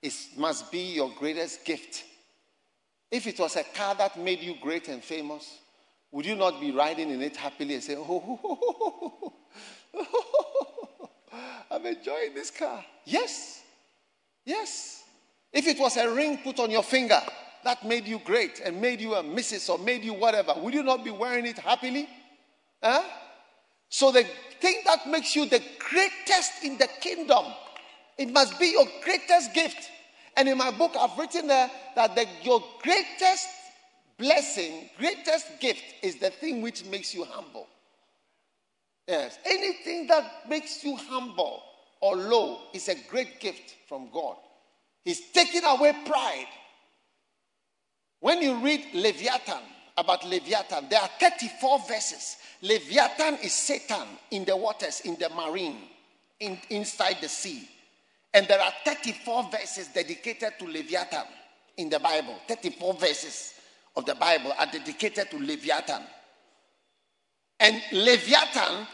is, 0.00 0.28
must 0.36 0.70
be 0.70 0.94
your 0.94 1.10
greatest 1.18 1.64
gift. 1.64 2.04
If 3.10 3.26
it 3.26 3.40
was 3.40 3.56
a 3.56 3.64
car 3.64 3.96
that 3.96 4.16
made 4.16 4.38
you 4.38 4.54
great 4.62 4.86
and 4.86 5.02
famous, 5.02 5.58
would 6.12 6.24
you 6.24 6.36
not 6.36 6.60
be 6.60 6.70
riding 6.70 7.10
in 7.10 7.20
it 7.22 7.36
happily 7.36 7.74
and 7.74 7.82
say, 7.82 7.96
oh, 7.96 8.38
oh, 8.44 9.32
oh, 9.94 10.08
oh, 10.94 11.10
I'm 11.72 11.84
enjoying 11.86 12.34
this 12.34 12.52
car? 12.52 12.84
Yes. 13.04 13.60
Yes. 14.44 15.02
If 15.52 15.66
it 15.66 15.80
was 15.80 15.96
a 15.96 16.08
ring 16.08 16.38
put 16.38 16.60
on 16.60 16.70
your 16.70 16.84
finger 16.84 17.20
that 17.64 17.84
made 17.84 18.06
you 18.06 18.20
great 18.20 18.60
and 18.64 18.80
made 18.80 19.00
you 19.00 19.16
a 19.16 19.24
missus 19.24 19.68
or 19.68 19.76
made 19.76 20.04
you 20.04 20.14
whatever, 20.14 20.54
would 20.58 20.72
you 20.72 20.84
not 20.84 21.02
be 21.02 21.10
wearing 21.10 21.46
it 21.46 21.58
happily? 21.58 22.08
Huh? 22.80 23.02
So 23.92 24.10
the 24.10 24.24
thing 24.58 24.80
that 24.86 25.06
makes 25.06 25.36
you 25.36 25.44
the 25.44 25.62
greatest 25.78 26.64
in 26.64 26.78
the 26.78 26.88
kingdom, 27.02 27.44
it 28.16 28.32
must 28.32 28.58
be 28.58 28.68
your 28.68 28.86
greatest 29.04 29.52
gift. 29.52 29.90
And 30.34 30.48
in 30.48 30.56
my 30.56 30.70
book, 30.70 30.92
I've 30.98 31.16
written 31.18 31.46
there 31.46 31.70
that 31.94 32.14
the, 32.14 32.26
your 32.42 32.64
greatest 32.80 33.48
blessing, 34.16 34.88
greatest 34.98 35.60
gift 35.60 35.82
is 36.02 36.16
the 36.16 36.30
thing 36.30 36.62
which 36.62 36.86
makes 36.86 37.14
you 37.14 37.26
humble. 37.26 37.68
Yes, 39.06 39.38
anything 39.44 40.06
that 40.06 40.48
makes 40.48 40.82
you 40.82 40.96
humble 40.96 41.62
or 42.00 42.16
low 42.16 42.60
is 42.72 42.88
a 42.88 42.94
great 43.10 43.40
gift 43.40 43.74
from 43.90 44.08
God. 44.10 44.36
He's 45.04 45.20
taking 45.32 45.64
away 45.66 45.94
pride. 46.06 46.48
When 48.20 48.40
you 48.40 48.56
read 48.56 48.86
Leviathan, 48.94 49.62
about 49.98 50.26
Leviathan, 50.26 50.86
there 50.88 51.00
are 51.00 51.10
34 51.20 51.80
verses. 51.88 52.36
Leviathan 52.62 53.38
is 53.42 53.52
Satan 53.52 54.06
in 54.30 54.44
the 54.44 54.56
waters, 54.56 55.00
in 55.00 55.16
the 55.16 55.28
marine, 55.30 55.78
in, 56.38 56.56
inside 56.70 57.16
the 57.20 57.28
sea. 57.28 57.68
And 58.32 58.46
there 58.46 58.60
are 58.60 58.72
34 58.84 59.50
verses 59.50 59.88
dedicated 59.88 60.52
to 60.60 60.66
Leviathan 60.66 61.24
in 61.76 61.90
the 61.90 61.98
Bible. 61.98 62.36
34 62.48 62.94
verses 62.94 63.54
of 63.96 64.06
the 64.06 64.14
Bible 64.14 64.52
are 64.58 64.66
dedicated 64.66 65.30
to 65.30 65.38
Leviathan. 65.38 66.02
And 67.58 67.82
Leviathan 67.92 68.86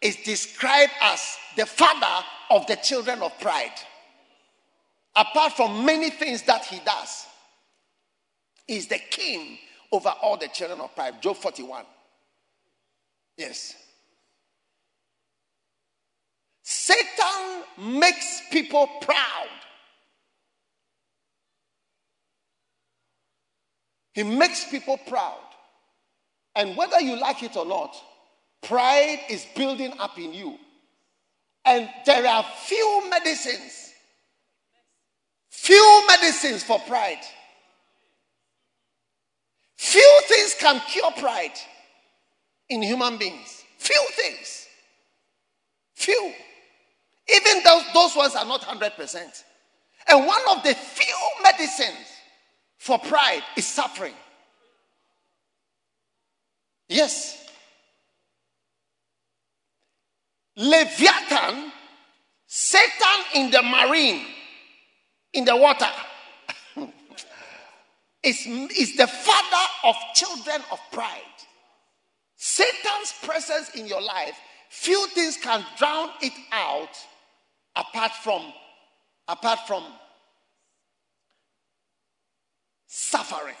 is 0.00 0.16
described 0.16 0.92
as 1.02 1.36
the 1.56 1.66
father 1.66 2.24
of 2.50 2.66
the 2.68 2.76
children 2.76 3.22
of 3.22 3.38
pride. 3.40 3.74
Apart 5.16 5.54
from 5.54 5.84
many 5.84 6.10
things 6.10 6.42
that 6.42 6.64
he 6.64 6.78
does, 6.84 7.26
he's 8.66 8.86
the 8.86 9.00
king 9.10 9.58
over 9.90 10.10
all 10.22 10.36
the 10.36 10.48
children 10.48 10.80
of 10.80 10.94
pride. 10.94 11.20
Job 11.20 11.36
41. 11.36 11.84
Yes. 13.36 13.74
Satan 16.62 17.62
makes 17.78 18.42
people 18.50 18.88
proud. 19.02 19.48
He 24.12 24.22
makes 24.22 24.64
people 24.70 24.98
proud. 25.06 25.38
And 26.54 26.76
whether 26.76 27.00
you 27.00 27.20
like 27.20 27.42
it 27.42 27.56
or 27.56 27.66
not, 27.66 27.94
pride 28.62 29.20
is 29.28 29.46
building 29.54 29.92
up 29.98 30.18
in 30.18 30.32
you. 30.32 30.58
And 31.66 31.88
there 32.06 32.26
are 32.26 32.44
few 32.64 33.10
medicines, 33.10 33.92
few 35.50 36.04
medicines 36.08 36.62
for 36.62 36.78
pride. 36.80 37.20
Few 39.76 40.20
things 40.26 40.54
can 40.58 40.80
cure 40.88 41.10
pride 41.12 41.52
in 42.68 42.82
human 42.82 43.18
beings. 43.18 43.64
Few 43.78 44.06
things. 44.12 44.66
Few. 45.94 46.32
Even 47.34 47.62
those, 47.64 47.82
those 47.92 48.16
ones 48.16 48.34
are 48.34 48.44
not 48.44 48.62
100%. 48.62 49.44
And 50.08 50.26
one 50.26 50.42
of 50.50 50.62
the 50.62 50.74
few 50.74 51.16
medicines 51.42 52.06
for 52.78 52.98
pride 52.98 53.42
is 53.56 53.66
suffering. 53.66 54.14
Yes. 56.88 57.44
Leviathan, 60.56 61.72
Satan 62.46 63.24
in 63.34 63.50
the 63.50 63.62
marine, 63.62 64.24
in 65.32 65.44
the 65.44 65.56
water, 65.56 65.88
is, 68.22 68.46
is 68.46 68.96
the 68.96 69.06
father 69.06 69.66
of 69.84 69.96
children 70.14 70.62
of 70.70 70.78
pride. 70.92 71.20
Satan's 72.48 73.12
presence 73.24 73.70
in 73.70 73.88
your 73.88 74.00
life, 74.00 74.38
few 74.70 75.08
things 75.08 75.36
can 75.36 75.66
drown 75.76 76.10
it 76.22 76.32
out 76.52 76.96
apart 77.74 78.12
from 78.22 78.40
apart 79.26 79.66
from 79.66 79.82
suffering. 82.86 83.56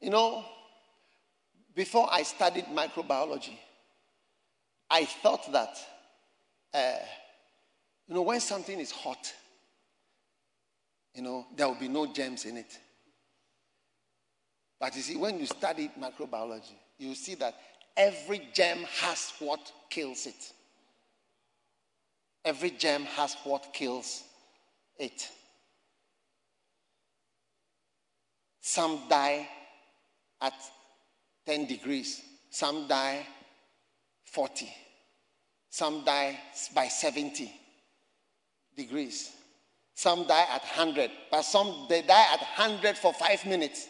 You 0.00 0.08
know, 0.08 0.42
before 1.74 2.08
I 2.10 2.22
studied 2.22 2.64
microbiology, 2.74 3.58
I 4.88 5.04
thought 5.04 5.52
that, 5.52 5.76
uh, 6.72 7.04
you 8.08 8.14
know, 8.14 8.22
when 8.22 8.40
something 8.40 8.80
is 8.80 8.90
hot, 8.90 9.30
you 11.14 11.20
know, 11.20 11.46
there 11.54 11.68
will 11.68 11.78
be 11.78 11.88
no 11.88 12.10
germs 12.10 12.46
in 12.46 12.56
it. 12.56 12.78
But 14.80 14.96
you 14.96 15.02
see, 15.02 15.16
when 15.16 15.38
you 15.38 15.46
study 15.46 15.90
microbiology, 16.00 16.72
you 16.98 17.14
see 17.14 17.34
that 17.36 17.54
every 17.96 18.48
germ 18.54 18.78
has 19.02 19.32
what 19.38 19.70
kills 19.90 20.26
it. 20.26 20.52
Every 22.44 22.70
germ 22.70 23.04
has 23.04 23.36
what 23.44 23.74
kills 23.74 24.24
it. 24.98 25.28
Some 28.62 29.02
die 29.10 29.46
at 30.40 30.54
10 31.44 31.66
degrees, 31.66 32.22
some 32.48 32.88
die 32.88 33.26
40, 34.24 34.72
some 35.68 36.04
die 36.04 36.38
by 36.74 36.86
70 36.86 37.52
degrees, 38.76 39.32
some 39.94 40.26
die 40.26 40.46
at 40.50 40.62
100, 40.62 41.10
but 41.30 41.42
some 41.42 41.86
they 41.88 42.00
die 42.00 42.26
at 42.32 42.40
100 42.40 42.96
for 42.96 43.12
five 43.12 43.44
minutes. 43.44 43.88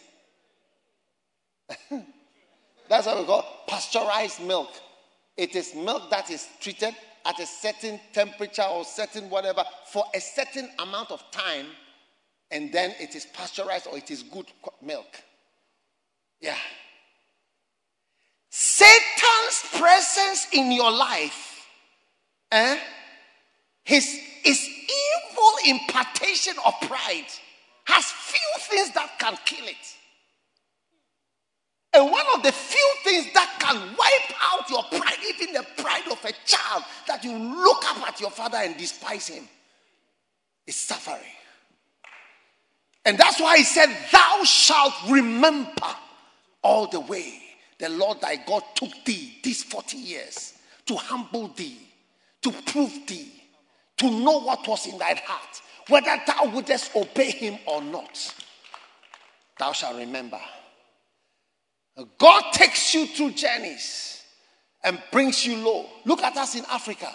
That's 2.89 3.07
what 3.07 3.19
we 3.19 3.25
call 3.25 3.45
pasteurized 3.67 4.43
milk. 4.43 4.69
It 5.37 5.55
is 5.55 5.75
milk 5.75 6.11
that 6.11 6.31
is 6.31 6.47
treated 6.61 6.95
at 7.25 7.39
a 7.39 7.47
certain 7.47 8.01
temperature 8.13 8.63
or 8.63 8.85
certain 8.85 9.31
whatever 9.31 9.65
for 9.87 10.05
a 10.15 10.21
certain 10.21 10.69
amount 10.79 11.11
of 11.11 11.23
time, 11.31 11.67
and 12.51 12.73
then 12.73 12.95
it 12.99 13.15
is 13.15 13.27
pasteurized 13.27 13.87
or 13.87 13.97
it 13.97 14.11
is 14.11 14.23
good 14.23 14.47
milk. 14.83 15.23
Yeah. 16.41 16.57
Satan's 18.51 19.63
presence 19.79 20.49
in 20.53 20.73
your 20.73 20.91
life, 20.91 21.67
eh, 22.51 22.79
his, 23.85 24.19
his 24.43 24.69
evil 24.69 25.53
impartation 25.67 26.55
of 26.67 26.75
pride 26.83 27.27
has 27.85 28.05
few 28.07 28.39
things 28.59 28.93
that 28.95 29.19
can 29.19 29.37
kill 29.45 29.67
it. 29.67 29.97
And 31.93 32.11
one 32.11 32.27
of 32.37 32.43
the 32.43 32.53
few 32.53 32.95
things 33.03 33.33
that 33.35 33.57
can 33.59 33.77
wipe 33.77 34.37
out 34.41 34.71
your 34.71 34.85
pride, 34.85 35.19
even 35.29 35.55
the 35.55 35.67
pride 35.83 36.07
of 36.11 36.25
a 36.25 36.33
child, 36.47 36.85
that 37.09 37.25
you 37.25 37.37
look 37.37 37.85
up 37.91 38.09
at 38.09 38.21
your 38.21 38.31
father 38.31 38.59
and 38.59 38.77
despise 38.77 39.27
him, 39.29 39.49
is 40.67 40.77
suffering. 40.77 41.21
And 43.05 43.19
that's 43.19 43.41
why 43.41 43.59
he 43.59 43.65
said, 43.65 43.89
Thou 44.13 44.45
shalt 44.45 44.95
remember 45.09 45.97
all 46.63 46.87
the 46.87 47.01
way 47.01 47.41
the 47.79 47.89
Lord 47.89 48.21
thy 48.21 48.37
God 48.37 48.63
took 48.75 48.91
thee 49.05 49.39
these 49.43 49.65
40 49.65 49.97
years 49.97 50.55
to 50.87 50.95
humble 50.95 51.49
thee, 51.49 51.79
to 52.43 52.53
prove 52.53 53.07
thee, 53.07 53.33
to 53.97 54.11
know 54.11 54.41
what 54.41 54.67
was 54.69 54.87
in 54.87 54.99
thy 54.99 55.15
heart, 55.25 55.63
whether 55.89 56.17
thou 56.27 56.51
wouldest 56.53 56.95
obey 56.95 57.31
him 57.31 57.59
or 57.67 57.83
not. 57.83 58.35
Thou 59.59 59.73
shalt 59.73 59.97
remember. 59.97 60.41
God 62.19 62.53
takes 62.53 62.95
you 62.95 63.07
through 63.07 63.33
journeys 63.33 64.23
and 64.83 65.03
brings 65.13 65.45
you 65.45 65.57
low. 65.57 65.87
Look 66.05 66.23
at 66.23 66.37
us 66.37 66.55
in 66.55 66.65
Africa 66.71 67.11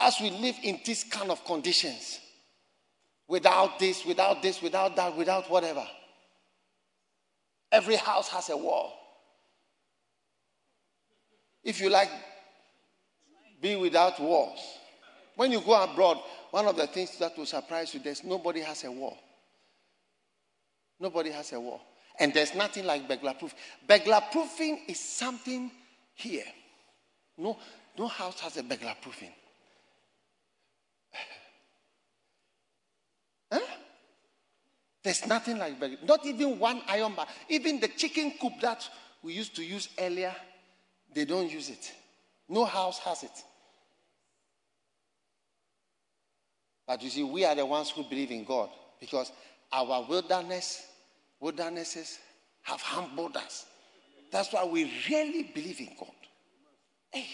as 0.00 0.16
we 0.20 0.30
live 0.30 0.56
in 0.62 0.80
this 0.84 1.04
kind 1.04 1.30
of 1.30 1.44
conditions 1.44 2.20
without 3.26 3.78
this, 3.78 4.04
without 4.04 4.42
this, 4.42 4.62
without 4.62 4.96
that, 4.96 5.16
without 5.16 5.50
whatever. 5.50 5.86
Every 7.70 7.96
house 7.96 8.28
has 8.28 8.48
a 8.48 8.56
wall. 8.56 8.94
If 11.62 11.80
you 11.80 11.90
like, 11.90 12.10
be 13.60 13.76
without 13.76 14.18
walls. 14.20 14.58
When 15.36 15.52
you 15.52 15.60
go 15.60 15.82
abroad, 15.82 16.18
one 16.50 16.66
of 16.66 16.76
the 16.76 16.86
things 16.86 17.18
that 17.18 17.36
will 17.36 17.46
surprise 17.46 17.92
you, 17.92 18.00
there's 18.00 18.24
nobody 18.24 18.60
has 18.60 18.84
a 18.84 18.90
wall. 18.90 19.18
Nobody 20.98 21.30
has 21.30 21.52
a 21.52 21.60
wall. 21.60 21.82
And 22.18 22.34
there's 22.34 22.54
nothing 22.54 22.84
like 22.84 23.06
burglar 23.06 23.34
proof. 23.34 23.54
Burglar 23.86 24.22
proofing 24.32 24.80
is 24.88 24.98
something 24.98 25.70
here. 26.14 26.44
No, 27.36 27.58
no 27.96 28.08
house 28.08 28.40
has 28.40 28.56
a 28.56 28.62
burglar 28.62 28.94
proofing. 29.00 29.30
huh? 33.52 33.60
There's 35.02 35.26
nothing 35.26 35.58
like 35.58 35.78
burglar. 35.78 35.98
Not 36.04 36.26
even 36.26 36.58
one 36.58 36.82
iron 36.88 37.14
bar. 37.14 37.26
Even 37.48 37.78
the 37.78 37.88
chicken 37.88 38.32
coop 38.40 38.54
that 38.62 38.88
we 39.22 39.32
used 39.32 39.54
to 39.56 39.64
use 39.64 39.88
earlier, 39.98 40.34
they 41.14 41.24
don't 41.24 41.50
use 41.50 41.70
it. 41.70 41.92
No 42.48 42.64
house 42.64 42.98
has 43.00 43.22
it. 43.22 43.44
But 46.86 47.02
you 47.02 47.10
see, 47.10 47.22
we 47.22 47.44
are 47.44 47.54
the 47.54 47.66
ones 47.66 47.90
who 47.90 48.02
believe 48.02 48.30
in 48.30 48.44
God 48.44 48.70
because 48.98 49.30
our 49.70 50.06
wilderness, 50.08 50.87
wildernesses 51.40 52.18
have 52.62 52.80
humbled 52.80 53.36
us. 53.36 53.66
That's 54.30 54.52
why 54.52 54.64
we 54.64 54.92
really 55.08 55.44
believe 55.54 55.80
in 55.80 55.90
God. 55.98 56.08
Hey. 57.10 57.26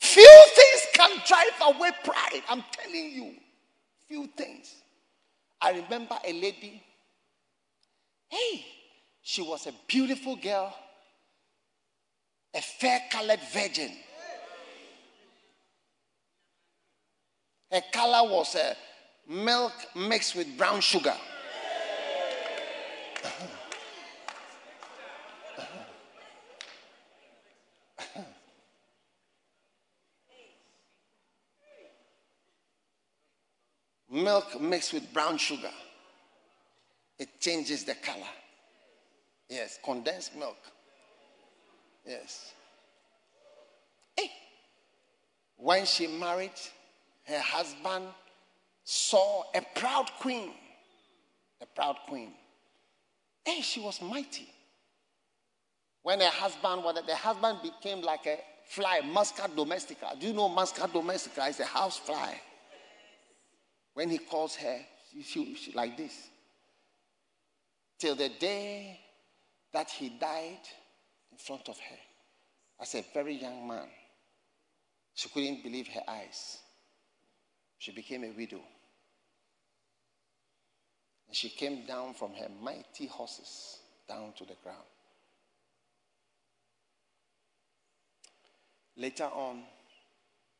Few 0.00 0.44
things 0.54 0.86
can 0.94 1.10
drive 1.26 1.76
away 1.76 1.90
pride. 2.04 2.42
I'm 2.48 2.64
telling 2.72 3.10
you. 3.10 3.34
Few 4.08 4.26
things. 4.36 4.74
I 5.60 5.72
remember 5.72 6.16
a 6.24 6.32
lady. 6.32 6.82
Hey, 8.28 8.64
she 9.22 9.42
was 9.42 9.66
a 9.66 9.72
beautiful 9.86 10.36
girl, 10.36 10.74
a 12.54 12.60
fair 12.60 13.00
colored 13.10 13.40
virgin. 13.52 13.92
Her 17.70 17.82
color 17.92 18.30
was 18.30 18.54
a 18.54 18.76
milk 19.28 19.72
mixed 19.94 20.34
with 20.34 20.56
brown 20.56 20.80
sugar. 20.80 21.14
milk 34.10 34.60
mixed 34.60 34.92
with 34.94 35.12
brown 35.12 35.36
sugar. 35.36 35.70
It 37.18 37.40
changes 37.40 37.84
the 37.84 37.94
color. 37.94 38.32
Yes, 39.48 39.78
condensed 39.84 40.36
milk. 40.36 40.58
Yes. 42.06 42.52
Hey. 44.16 44.30
When 45.56 45.84
she 45.84 46.06
married, 46.06 46.52
her 47.24 47.40
husband 47.40 48.06
saw 48.90 49.42
a 49.54 49.60
proud 49.74 50.10
queen. 50.18 50.50
A 51.60 51.66
proud 51.66 51.96
queen. 52.08 52.32
Hey, 53.44 53.60
she 53.60 53.80
was 53.80 54.00
mighty. 54.00 54.48
When 56.02 56.20
her 56.20 56.30
husband, 56.30 56.84
when 56.84 56.94
the 56.94 57.14
husband 57.14 57.58
became 57.62 58.00
like 58.00 58.24
a 58.24 58.38
fly, 58.66 59.02
Musca 59.04 59.54
domestica. 59.54 60.16
Do 60.18 60.28
you 60.28 60.32
know 60.32 60.48
Musca 60.48 60.90
domestica 60.90 61.44
is 61.48 61.60
a 61.60 61.66
house 61.66 61.98
fly? 61.98 62.40
When 63.92 64.08
he 64.08 64.16
calls 64.16 64.56
her, 64.56 64.78
she, 65.12 65.22
she, 65.22 65.54
she 65.54 65.72
like 65.72 65.98
this. 65.98 66.28
Till 67.98 68.14
the 68.14 68.30
day 68.30 69.00
that 69.74 69.90
he 69.90 70.08
died 70.08 70.66
in 71.30 71.36
front 71.36 71.68
of 71.68 71.76
her 71.76 71.98
as 72.80 72.94
a 72.94 73.04
very 73.12 73.34
young 73.34 73.68
man. 73.68 73.88
She 75.12 75.28
couldn't 75.28 75.62
believe 75.62 75.88
her 75.88 76.08
eyes. 76.08 76.56
She 77.76 77.92
became 77.92 78.24
a 78.24 78.30
widow. 78.30 78.62
And 81.28 81.36
she 81.36 81.50
came 81.50 81.84
down 81.86 82.14
from 82.14 82.32
her 82.34 82.48
mighty 82.60 83.06
horses 83.06 83.78
down 84.08 84.32
to 84.38 84.44
the 84.44 84.54
ground. 84.62 84.78
Later 88.96 89.28
on, 89.32 89.62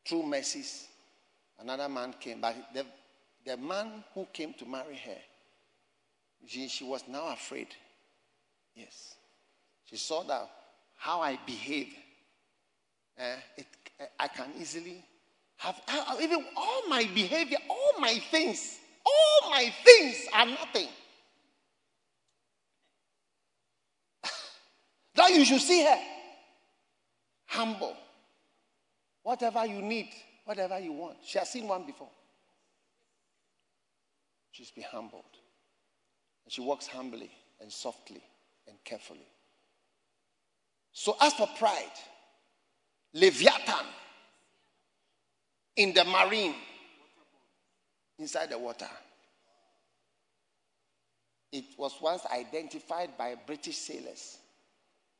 through 0.07 0.23
mercies, 0.23 0.87
another 1.59 1.89
man 1.89 2.13
came. 2.19 2.39
But 2.39 2.55
the, 2.73 2.85
the 3.45 3.57
man 3.57 4.03
who 4.13 4.27
came 4.31 4.53
to 4.53 4.65
marry 4.65 4.95
her, 4.95 5.17
she, 6.47 6.67
she 6.67 6.83
was 6.85 7.03
now 7.07 7.33
afraid. 7.33 7.67
Yes. 8.75 9.15
She 9.85 9.97
saw 9.97 10.23
that 10.23 10.49
how 10.95 11.21
I 11.21 11.39
behave, 11.45 11.93
uh, 13.19 13.35
it, 13.57 13.65
uh, 13.99 14.05
I 14.19 14.27
can 14.27 14.47
easily 14.59 15.03
have 15.57 15.81
even 16.21 16.45
all 16.55 16.87
my 16.87 17.03
behavior, 17.13 17.57
all 17.69 17.99
my 17.99 18.19
things, 18.31 18.78
all 19.09 19.49
my 19.51 19.73
things 19.83 20.27
are 20.33 20.45
nothing. 20.45 20.87
that 25.15 25.31
you 25.33 25.45
should 25.45 25.61
see 25.61 25.83
her 25.83 25.99
humble. 27.47 27.95
Whatever 29.23 29.65
you 29.65 29.81
need, 29.81 30.09
whatever 30.45 30.79
you 30.79 30.93
want. 30.93 31.17
She 31.23 31.37
has 31.37 31.49
seen 31.49 31.67
one 31.67 31.85
before. 31.85 32.09
She's 34.51 34.71
be 34.71 34.81
humbled. 34.81 35.23
And 36.45 36.51
she 36.51 36.61
walks 36.61 36.87
humbly 36.87 37.29
and 37.61 37.71
softly 37.71 38.21
and 38.67 38.77
carefully. 38.83 39.27
So, 40.91 41.15
as 41.21 41.33
for 41.33 41.47
pride, 41.57 41.91
Leviathan 43.13 43.85
in 45.75 45.93
the 45.93 46.03
marine, 46.05 46.55
inside 48.19 48.51
the 48.51 48.57
water, 48.59 48.89
it 51.51 51.65
was 51.77 51.95
once 52.01 52.21
identified 52.31 53.17
by 53.17 53.35
British 53.47 53.77
sailors 53.77 54.37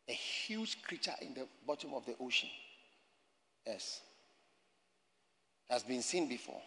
a 0.07 0.13
huge 0.13 0.81
creature 0.81 1.13
in 1.21 1.33
the 1.33 1.47
bottom 1.65 1.93
of 1.93 2.05
the 2.05 2.15
ocean. 2.19 2.49
Yes. 3.65 4.01
Has 5.69 5.83
been 5.83 6.01
seen 6.01 6.27
before. 6.27 6.61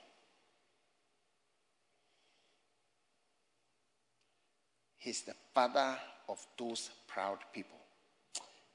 He's 4.99 5.23
the 5.23 5.35
father 5.53 5.99
of 6.29 6.39
those 6.57 6.91
proud 7.09 7.39
people. 7.53 7.79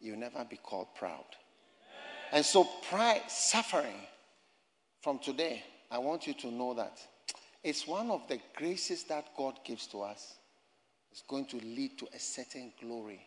You'll 0.01 0.19
never 0.19 0.43
be 0.43 0.57
called 0.57 0.87
proud. 0.95 1.23
And 2.33 2.43
so, 2.43 2.67
pride, 2.89 3.21
suffering 3.29 3.95
from 5.01 5.19
today, 5.19 5.63
I 5.89 5.99
want 5.99 6.27
you 6.27 6.33
to 6.33 6.51
know 6.51 6.73
that 6.73 6.99
it's 7.63 7.87
one 7.87 8.09
of 8.11 8.27
the 8.27 8.39
graces 8.55 9.03
that 9.05 9.35
God 9.35 9.59
gives 9.65 9.87
to 9.87 10.01
us. 10.01 10.35
It's 11.11 11.23
going 11.23 11.45
to 11.47 11.57
lead 11.57 11.97
to 11.99 12.07
a 12.13 12.19
certain 12.19 12.71
glory 12.81 13.25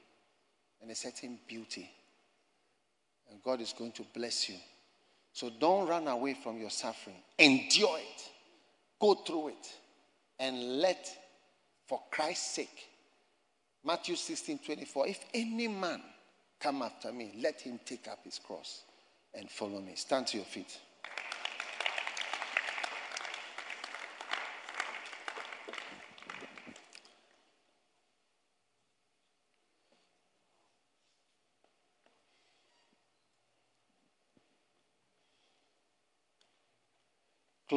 and 0.81 0.91
a 0.91 0.95
certain 0.95 1.39
beauty. 1.49 1.91
And 3.31 3.43
God 3.43 3.61
is 3.61 3.73
going 3.73 3.93
to 3.93 4.05
bless 4.15 4.49
you. 4.49 4.57
So 5.33 5.51
don't 5.61 5.89
run 5.89 6.09
away 6.09 6.35
from 6.35 6.59
your 6.59 6.71
suffering. 6.71 7.17
Endure 7.39 7.99
it. 7.99 8.23
Go 9.01 9.15
through 9.15 9.49
it. 9.49 9.75
And 10.39 10.79
let, 10.79 11.09
for 11.87 12.01
Christ's 12.11 12.55
sake, 12.55 12.89
Matthew 13.85 14.17
16 14.17 14.59
24, 14.65 15.09
if 15.09 15.21
any 15.33 15.69
man 15.69 16.03
come 16.59 16.83
after 16.83 17.13
me, 17.13 17.33
let 17.41 17.61
him 17.61 17.81
take 17.85 18.09
up 18.09 18.19
his 18.25 18.39
cross 18.39 18.83
and 19.35 19.51
follow 19.51 19.81
me. 19.81 19.95
Stand 19.95 20.27
to 20.29 20.39
your 20.39 20.47
feet. 20.47 20.79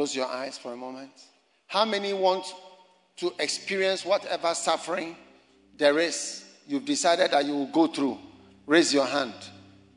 Close 0.04 0.18
your 0.18 0.28
eyes 0.28 0.58
for 0.58 0.74
a 0.74 0.76
moment. 0.76 1.14
How 1.66 1.86
many 1.86 2.12
want 2.12 2.54
to 3.16 3.32
experience 3.40 4.04
whatever 4.04 4.54
suffering 4.54 5.16
there 5.78 5.98
is? 5.98 6.44
You've 6.68 6.84
decided 6.84 7.32
that 7.32 7.46
you 7.46 7.54
will 7.54 7.72
go 7.72 7.88
through. 7.88 8.18
Raise 8.66 8.94
your 8.94 9.06
hand 9.06 9.34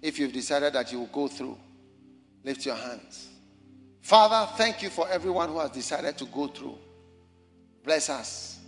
if 0.00 0.20
you've 0.20 0.32
decided 0.32 0.74
that 0.74 0.92
you 0.92 1.00
will 1.00 1.08
go 1.08 1.26
through. 1.26 1.58
Lift 2.44 2.64
your 2.64 2.76
hands. 2.76 3.30
Father, 4.00 4.48
thank 4.56 4.80
you 4.80 4.90
for 4.90 5.08
everyone 5.08 5.48
who 5.48 5.58
has 5.58 5.72
decided 5.72 6.16
to 6.18 6.26
go 6.26 6.46
through. 6.46 6.78
Bless 7.82 8.08
us 8.08 8.60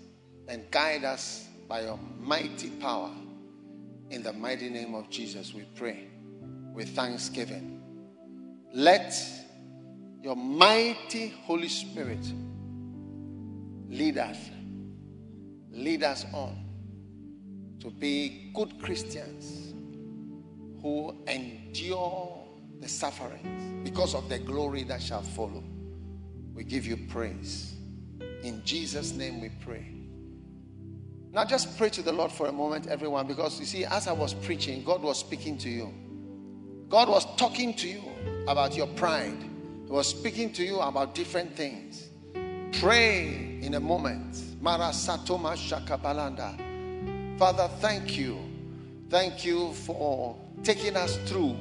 and 0.49 0.69
guide 0.73 1.05
us 1.05 1.47
by 1.69 1.83
your 1.83 2.01
mighty 2.19 2.71
power. 2.71 3.13
In 4.11 4.25
the 4.25 4.33
mighty 4.33 4.71
name 4.71 4.97
of 4.97 5.09
Jesus, 5.09 5.55
we 5.55 5.63
pray 5.77 6.09
with 6.75 6.89
thanksgiving. 6.97 7.81
Let 8.75 9.15
your 10.23 10.37
mighty 10.37 11.29
Holy 11.45 11.69
Spirit 11.69 12.25
lead 13.89 14.19
us, 14.19 14.39
lead 15.71 16.03
us 16.03 16.27
on 16.33 16.65
to 17.81 17.91
be 17.91 18.51
good 18.55 18.81
Christians 18.83 19.75
who 20.83 21.17
endure 21.27 22.45
the 22.81 22.89
sufferings 22.89 23.89
because 23.89 24.15
of 24.15 24.29
the 24.29 24.39
glory 24.39 24.83
that 24.85 25.03
shall 25.03 25.23
follow. 25.23 25.63
We 26.55 26.65
give 26.65 26.87
you 26.87 26.97
praise. 27.09 27.75
In 28.43 28.63
Jesus' 28.65 29.13
name 29.13 29.41
we 29.41 29.51
pray. 29.65 29.87
Now 31.33 31.45
just 31.45 31.77
pray 31.77 31.91
to 31.91 32.03
the 32.03 32.13
Lord 32.13 32.33
for 32.33 32.47
a 32.47 32.53
moment, 32.53 32.87
everyone, 32.87 33.27
because 33.27 33.61
you 33.61 33.67
see, 33.67 33.85
as 33.85 34.09
I 34.09 34.13
was 34.13 34.35
preaching, 34.35 34.83
God 34.83 35.03
was 35.03 35.19
speaking 35.19 35.59
to 35.59 35.69
you. 35.69 35.93
God 36.89 37.09
was 37.09 37.27
talking 37.37 37.75
to 37.75 37.89
you 37.89 38.03
about 38.47 38.77
your 38.77 38.87
pride. 38.89 39.48
He 39.89 39.95
was 39.95 40.09
speaking 40.09 40.53
to 40.53 40.63
you 40.63 40.81
about 40.81 41.15
different 41.15 41.57
things. 41.57 42.11
Pray 42.79 43.59
in 43.63 43.73
a 43.73 43.81
moment. 43.81 44.37
Mara 44.61 44.91
Satoma 44.91 45.57
Shakabalanda. 45.57 47.39
Father, 47.39 47.71
thank 47.81 48.19
you. 48.19 48.37
Thank 49.09 49.47
you 49.47 49.73
for 49.73 50.37
taking 50.63 50.95
us 50.95 51.17
through 51.25 51.57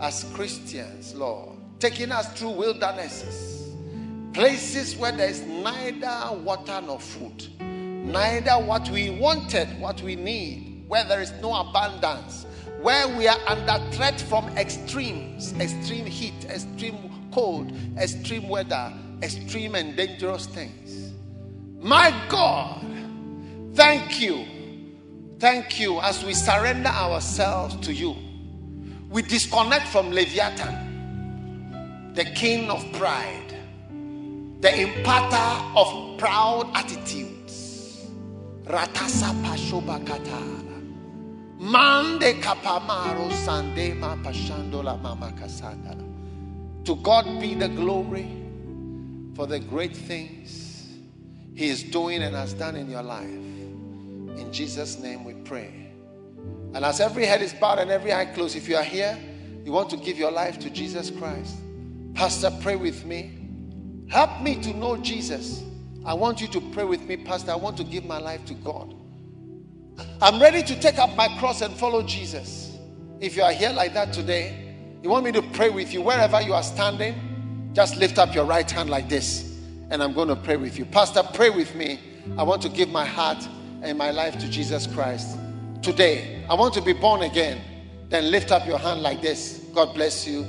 as 0.00 0.24
Christians, 0.34 1.14
Lord. 1.14 1.56
Taking 1.78 2.12
us 2.12 2.30
through 2.38 2.50
wildernesses, 2.50 3.74
places 4.34 4.94
where 4.96 5.12
there 5.12 5.30
is 5.30 5.40
neither 5.40 6.36
water 6.42 6.78
nor 6.84 7.00
food, 7.00 7.48
neither 7.58 8.52
what 8.52 8.90
we 8.90 9.18
wanted, 9.18 9.66
what 9.80 10.02
we 10.02 10.14
need, 10.14 10.84
where 10.88 11.04
there 11.04 11.22
is 11.22 11.32
no 11.40 11.54
abundance, 11.54 12.44
where 12.82 13.08
we 13.16 13.26
are 13.26 13.40
under 13.46 13.82
threat 13.92 14.20
from 14.20 14.46
extremes, 14.58 15.54
extreme 15.54 16.04
heat, 16.04 16.44
extreme 16.50 17.10
cold, 17.32 17.72
extreme 17.98 18.48
weather, 18.48 18.92
extreme 19.22 19.74
and 19.74 19.96
dangerous 19.96 20.46
things. 20.46 21.12
My 21.80 22.14
God, 22.28 22.84
thank 23.74 24.20
you. 24.20 24.44
Thank 25.38 25.80
you 25.80 25.98
as 26.00 26.22
we 26.22 26.34
surrender 26.34 26.90
ourselves 26.90 27.76
to 27.86 27.94
you. 27.94 28.14
We 29.08 29.22
disconnect 29.22 29.88
from 29.88 30.12
Leviathan, 30.12 32.12
the 32.14 32.26
king 32.26 32.70
of 32.70 32.84
pride, 32.92 33.54
the 34.60 34.82
imparter 34.82 35.64
of 35.74 36.18
proud 36.18 36.70
attitudes. 36.74 38.06
Ratasa 38.64 39.32
kapamaro 42.40 43.30
pashandola 44.22 45.00
mama 45.00 45.32
kasanda. 45.32 46.09
To 46.84 46.96
God 46.96 47.40
be 47.40 47.54
the 47.54 47.68
glory 47.68 48.28
for 49.34 49.46
the 49.46 49.60
great 49.60 49.96
things 49.96 50.88
He 51.54 51.68
is 51.68 51.82
doing 51.82 52.22
and 52.22 52.34
has 52.34 52.52
done 52.54 52.76
in 52.76 52.90
your 52.90 53.02
life. 53.02 53.26
In 53.26 54.48
Jesus' 54.52 54.98
name 54.98 55.24
we 55.24 55.34
pray. 55.34 55.92
And 56.72 56.84
as 56.84 57.00
every 57.00 57.26
head 57.26 57.42
is 57.42 57.52
bowed 57.52 57.78
and 57.78 57.90
every 57.90 58.12
eye 58.12 58.26
closed, 58.26 58.56
if 58.56 58.68
you 58.68 58.76
are 58.76 58.84
here, 58.84 59.18
you 59.64 59.72
want 59.72 59.90
to 59.90 59.96
give 59.96 60.18
your 60.18 60.30
life 60.30 60.58
to 60.60 60.70
Jesus 60.70 61.10
Christ, 61.10 61.56
Pastor, 62.14 62.50
pray 62.62 62.76
with 62.76 63.04
me. 63.04 63.38
Help 64.08 64.40
me 64.40 64.60
to 64.62 64.72
know 64.72 64.96
Jesus. 64.96 65.62
I 66.04 66.14
want 66.14 66.40
you 66.40 66.48
to 66.48 66.60
pray 66.72 66.84
with 66.84 67.02
me, 67.02 67.16
Pastor. 67.16 67.52
I 67.52 67.56
want 67.56 67.76
to 67.76 67.84
give 67.84 68.04
my 68.04 68.18
life 68.18 68.44
to 68.46 68.54
God. 68.54 68.94
I'm 70.22 70.40
ready 70.40 70.62
to 70.62 70.80
take 70.80 70.98
up 70.98 71.14
my 71.16 71.28
cross 71.38 71.60
and 71.60 71.74
follow 71.74 72.02
Jesus. 72.02 72.78
If 73.20 73.36
you 73.36 73.42
are 73.42 73.52
here 73.52 73.70
like 73.70 73.92
that 73.94 74.12
today, 74.12 74.69
you 75.02 75.08
want 75.08 75.24
me 75.24 75.32
to 75.32 75.42
pray 75.42 75.70
with 75.70 75.92
you 75.92 76.02
wherever 76.02 76.40
you 76.40 76.52
are 76.52 76.62
standing, 76.62 77.70
just 77.72 77.96
lift 77.96 78.18
up 78.18 78.34
your 78.34 78.44
right 78.44 78.70
hand 78.70 78.90
like 78.90 79.08
this, 79.08 79.58
and 79.90 80.02
I'm 80.02 80.12
going 80.12 80.28
to 80.28 80.36
pray 80.36 80.56
with 80.56 80.78
you. 80.78 80.84
Pastor, 80.84 81.22
pray 81.34 81.50
with 81.50 81.74
me. 81.74 82.00
I 82.36 82.42
want 82.42 82.62
to 82.62 82.68
give 82.68 82.90
my 82.90 83.04
heart 83.04 83.48
and 83.82 83.96
my 83.96 84.10
life 84.10 84.38
to 84.38 84.48
Jesus 84.48 84.86
Christ 84.86 85.38
today. 85.82 86.44
I 86.48 86.54
want 86.54 86.74
to 86.74 86.82
be 86.82 86.92
born 86.92 87.22
again. 87.22 87.60
Then 88.08 88.30
lift 88.30 88.50
up 88.50 88.66
your 88.66 88.78
hand 88.78 89.02
like 89.02 89.22
this. 89.22 89.64
God 89.74 89.94
bless 89.94 90.26
you. 90.26 90.44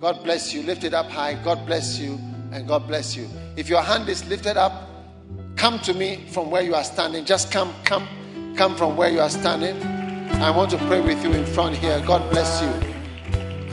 God 0.00 0.22
bless 0.22 0.52
you. 0.52 0.62
Lift 0.62 0.84
it 0.84 0.94
up 0.94 1.10
high. 1.10 1.34
God 1.42 1.66
bless 1.66 1.98
you. 1.98 2.18
And 2.52 2.66
God 2.68 2.86
bless 2.86 3.16
you. 3.16 3.28
If 3.56 3.68
your 3.68 3.82
hand 3.82 4.08
is 4.08 4.24
lifted 4.26 4.56
up, 4.56 4.88
come 5.56 5.78
to 5.80 5.94
me 5.94 6.26
from 6.28 6.50
where 6.50 6.62
you 6.62 6.74
are 6.74 6.84
standing. 6.84 7.24
Just 7.24 7.50
come, 7.50 7.72
come, 7.84 8.06
come 8.56 8.76
from 8.76 8.96
where 8.96 9.10
you 9.10 9.20
are 9.20 9.30
standing. 9.30 9.80
I 10.40 10.50
want 10.50 10.70
to 10.72 10.78
pray 10.78 11.00
with 11.00 11.22
you 11.24 11.32
in 11.32 11.44
front 11.46 11.76
here. 11.76 12.02
God 12.06 12.30
bless 12.30 12.62
you. 12.62 12.99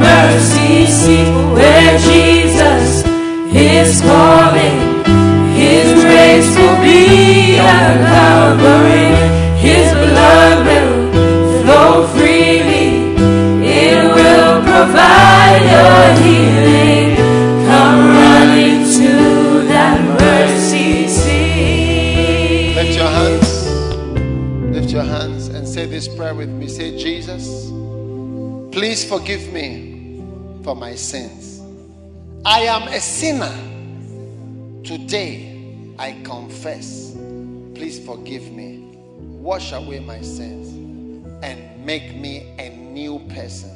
mercy 0.00 0.86
seat 0.86 1.49
please 28.80 29.04
forgive 29.04 29.52
me 29.52 30.24
for 30.64 30.74
my 30.74 30.94
sins. 30.94 31.60
I 32.46 32.60
am 32.60 32.88
a 32.88 32.98
sinner. 32.98 33.54
Today 34.82 35.92
I 35.98 36.12
confess. 36.24 37.14
Please 37.74 38.02
forgive 38.02 38.50
me. 38.52 38.78
Wash 39.18 39.72
away 39.72 40.00
my 40.00 40.22
sins 40.22 40.72
and 41.44 41.84
make 41.84 42.16
me 42.16 42.54
a 42.58 42.70
new 42.70 43.18
person. 43.34 43.68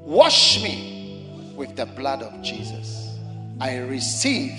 Wash 0.00 0.60
me 0.60 1.52
with 1.54 1.76
the 1.76 1.86
blood 1.86 2.22
of 2.22 2.42
Jesus. 2.42 3.16
I 3.60 3.76
receive 3.76 4.58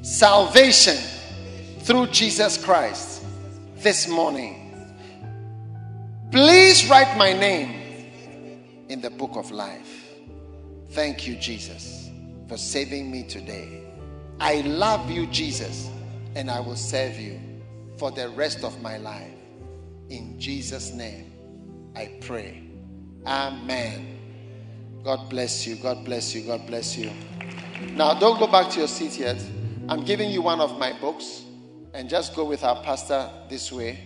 salvation 0.00 0.96
through 1.80 2.06
Jesus 2.06 2.56
Christ 2.56 3.22
this 3.76 4.08
morning. 4.08 4.96
Please 6.30 6.88
write 6.88 7.18
my 7.18 7.34
name 7.34 7.81
in 8.92 9.00
the 9.00 9.10
book 9.10 9.36
of 9.36 9.50
life. 9.50 10.10
Thank 10.90 11.26
you, 11.26 11.36
Jesus, 11.36 12.10
for 12.48 12.58
saving 12.58 13.10
me 13.10 13.24
today. 13.24 13.82
I 14.38 14.60
love 14.60 15.10
you, 15.10 15.26
Jesus, 15.26 15.88
and 16.34 16.50
I 16.50 16.60
will 16.60 16.76
serve 16.76 17.18
you 17.18 17.40
for 17.96 18.10
the 18.10 18.28
rest 18.28 18.64
of 18.64 18.80
my 18.82 18.98
life. 18.98 19.32
In 20.10 20.38
Jesus' 20.38 20.92
name, 20.92 21.32
I 21.96 22.18
pray. 22.20 22.62
Amen. 23.26 24.18
God 25.02 25.30
bless 25.30 25.66
you. 25.66 25.76
God 25.76 26.04
bless 26.04 26.34
you. 26.34 26.42
God 26.42 26.66
bless 26.66 26.96
you. 26.96 27.10
Now, 27.94 28.14
don't 28.14 28.38
go 28.38 28.46
back 28.46 28.70
to 28.72 28.80
your 28.80 28.88
seat 28.88 29.18
yet. 29.18 29.42
I'm 29.88 30.04
giving 30.04 30.30
you 30.30 30.42
one 30.42 30.60
of 30.60 30.78
my 30.78 30.92
books, 31.00 31.42
and 31.94 32.08
just 32.08 32.36
go 32.36 32.44
with 32.44 32.62
our 32.62 32.82
pastor 32.82 33.30
this 33.48 33.72
way. 33.72 33.98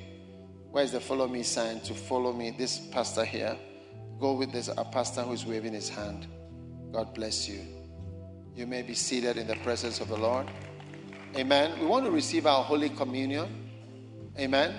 Where's 0.71 0.93
the 0.93 1.01
follow 1.01 1.27
me 1.27 1.43
sign 1.43 1.81
to 1.81 1.95
follow 1.95 2.33
me? 2.33 2.55
This 2.57 2.79
pastor 2.79 3.25
here. 3.25 3.59
Go 4.19 4.33
with 4.35 4.53
this 4.53 4.69
a 4.69 4.85
pastor 4.85 5.23
who 5.23 5.33
is 5.33 5.45
waving 5.45 5.73
his 5.73 5.89
hand. 5.89 6.27
God 6.93 7.15
bless 7.15 7.49
you. 7.49 7.61
You 8.55 8.67
may 8.67 8.83
be 8.83 8.95
seated 8.95 9.37
in 9.37 9.47
the 9.47 9.57
presence 9.57 10.01
of 10.01 10.09
the 10.09 10.17
Lord. 10.17 10.47
Amen. 11.37 11.79
We 11.79 11.87
want 11.87 12.07
to 12.07 12.11
receive 12.11 12.47
our 12.47 12.65
Holy 12.65 12.89
Communion. 12.89 13.69
Amen. 14.39 14.75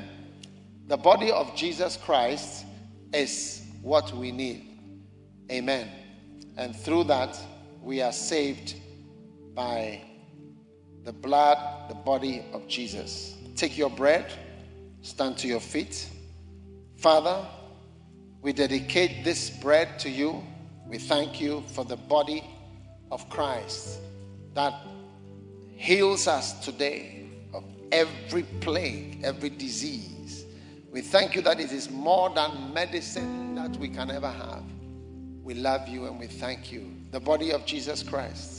The 0.88 0.97
body 0.97 1.31
of 1.31 1.55
Jesus 1.55 1.97
Christ 1.97 2.65
is 3.14 3.61
what 3.81 4.11
we 4.15 4.31
need. 4.31 4.80
Amen. 5.51 5.89
And 6.57 6.76
through 6.76 7.03
that, 7.05 7.39
we 7.81 8.01
are 8.01 8.11
saved 8.11 8.76
by 9.53 10.01
the 11.03 11.14
blood, 11.14 11.89
the 11.89 11.95
body 11.95 12.43
of 12.53 12.68
Jesus. 12.68 13.35
Take 13.55 13.77
your 13.77 13.89
bread, 13.89 14.26
stand 15.01 15.38
to 15.38 15.47
your 15.47 15.59
feet. 15.59 16.09
Father, 16.97 17.45
we 18.41 18.53
dedicate 18.53 19.23
this 19.23 19.49
bread 19.49 19.99
to 19.99 20.09
you. 20.09 20.43
We 20.85 20.97
thank 20.97 21.41
you 21.41 21.64
for 21.68 21.84
the 21.84 21.97
body 21.97 22.43
of 23.11 23.30
Christ 23.30 23.99
that 24.53 24.73
heals 25.76 26.27
us 26.27 26.64
today 26.65 27.30
of 27.53 27.64
every 27.91 28.43
plague, 28.61 29.22
every 29.23 29.49
disease. 29.49 30.45
We 30.91 31.01
thank 31.01 31.35
you 31.35 31.41
that 31.43 31.59
it 31.59 31.72
is 31.72 31.91
more 31.91 32.30
than 32.34 32.73
medicine 32.73 33.55
that 33.55 33.77
we 33.77 33.89
can 33.89 34.09
ever 34.09 34.31
have. 34.31 34.64
We 35.43 35.53
love 35.53 35.88
you 35.88 36.05
and 36.05 36.19
we 36.19 36.27
thank 36.27 36.72
you. 36.72 36.91
The 37.11 37.19
body 37.19 37.51
of 37.51 37.65
Jesus 37.65 38.01
Christ. 38.01 38.57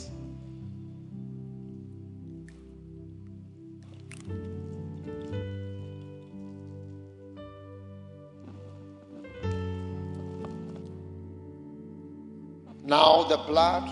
Now, 12.89 13.21
the 13.21 13.37
blood, 13.37 13.87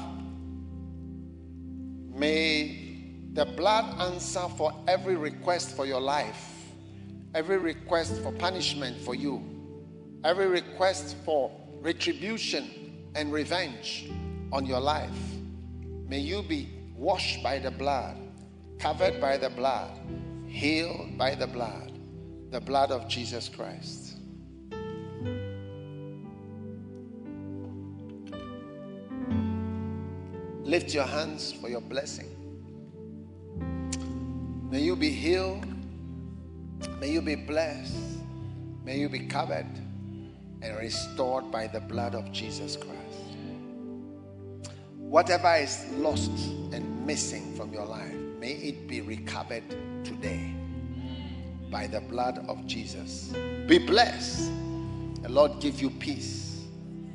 may 2.15 3.03
the 3.31 3.45
blood 3.45 4.01
answer 4.01 4.47
for 4.57 4.73
every 4.87 5.15
request 5.15 5.75
for 5.75 5.85
your 5.85 6.01
life, 6.01 6.51
every 7.35 7.59
request 7.59 8.19
for 8.23 8.31
punishment 8.31 8.99
for 9.01 9.13
you, 9.13 9.43
every 10.23 10.47
request 10.47 11.15
for 11.23 11.51
retribution 11.79 13.11
and 13.13 13.31
revenge 13.31 14.09
on 14.51 14.65
your 14.65 14.79
life. 14.79 15.19
May 16.07 16.21
you 16.21 16.41
be 16.41 16.67
washed 16.95 17.43
by 17.43 17.59
the 17.59 17.69
blood, 17.69 18.17
covered 18.79 19.21
by 19.21 19.37
the 19.37 19.51
blood, 19.51 19.91
healed 20.47 21.19
by 21.19 21.35
the 21.35 21.45
blood, 21.45 21.91
the 22.49 22.61
blood 22.61 22.89
of 22.89 23.07
Jesus 23.07 23.47
Christ. 23.47 24.06
Lift 30.67 30.93
your 30.93 31.05
hands 31.05 31.53
for 31.53 31.69
your 31.69 31.79
blessing. 31.79 32.27
May 34.69 34.81
you 34.81 34.97
be 34.97 35.09
healed. 35.09 35.65
May 36.99 37.09
you 37.09 37.21
be 37.21 37.35
blessed. 37.35 37.95
May 38.83 38.99
you 38.99 39.07
be 39.07 39.19
covered 39.19 39.65
and 40.61 40.77
restored 40.77 41.49
by 41.53 41.67
the 41.67 41.79
blood 41.79 42.15
of 42.15 42.33
Jesus 42.33 42.75
Christ. 42.75 42.97
Whatever 44.97 45.55
is 45.55 45.85
lost 45.93 46.31
and 46.73 47.05
missing 47.05 47.55
from 47.55 47.71
your 47.71 47.85
life, 47.85 48.13
may 48.37 48.51
it 48.51 48.89
be 48.89 48.99
recovered 48.99 49.63
today 50.03 50.53
by 51.71 51.87
the 51.87 52.01
blood 52.01 52.45
of 52.49 52.65
Jesus. 52.65 53.33
Be 53.67 53.77
blessed. 53.77 54.51
The 55.21 55.29
Lord 55.29 55.61
give 55.61 55.81
you 55.81 55.91
peace. 55.91 56.65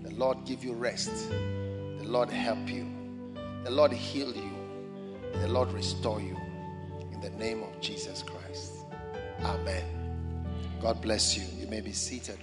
The 0.04 0.14
Lord 0.14 0.38
give 0.46 0.64
you 0.64 0.72
rest. 0.72 1.28
The 1.28 2.04
Lord 2.06 2.30
help 2.30 2.66
you. 2.66 2.91
The 3.64 3.70
Lord 3.70 3.92
heal 3.92 4.34
you. 4.34 4.50
And 5.32 5.42
The 5.42 5.48
Lord 5.48 5.72
restore 5.72 6.20
you. 6.20 6.36
In 7.12 7.20
the 7.20 7.30
name 7.30 7.62
of 7.62 7.80
Jesus 7.80 8.22
Christ. 8.22 8.72
Amen. 9.42 9.84
God 10.80 11.00
bless 11.00 11.36
you. 11.36 11.44
You 11.60 11.66
may 11.68 11.80
be 11.80 11.92
seated. 11.92 12.38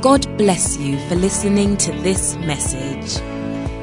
God 0.00 0.38
bless 0.38 0.78
you 0.78 0.96
for 1.08 1.16
listening 1.16 1.76
to 1.78 1.90
this 2.02 2.36
message. 2.36 3.20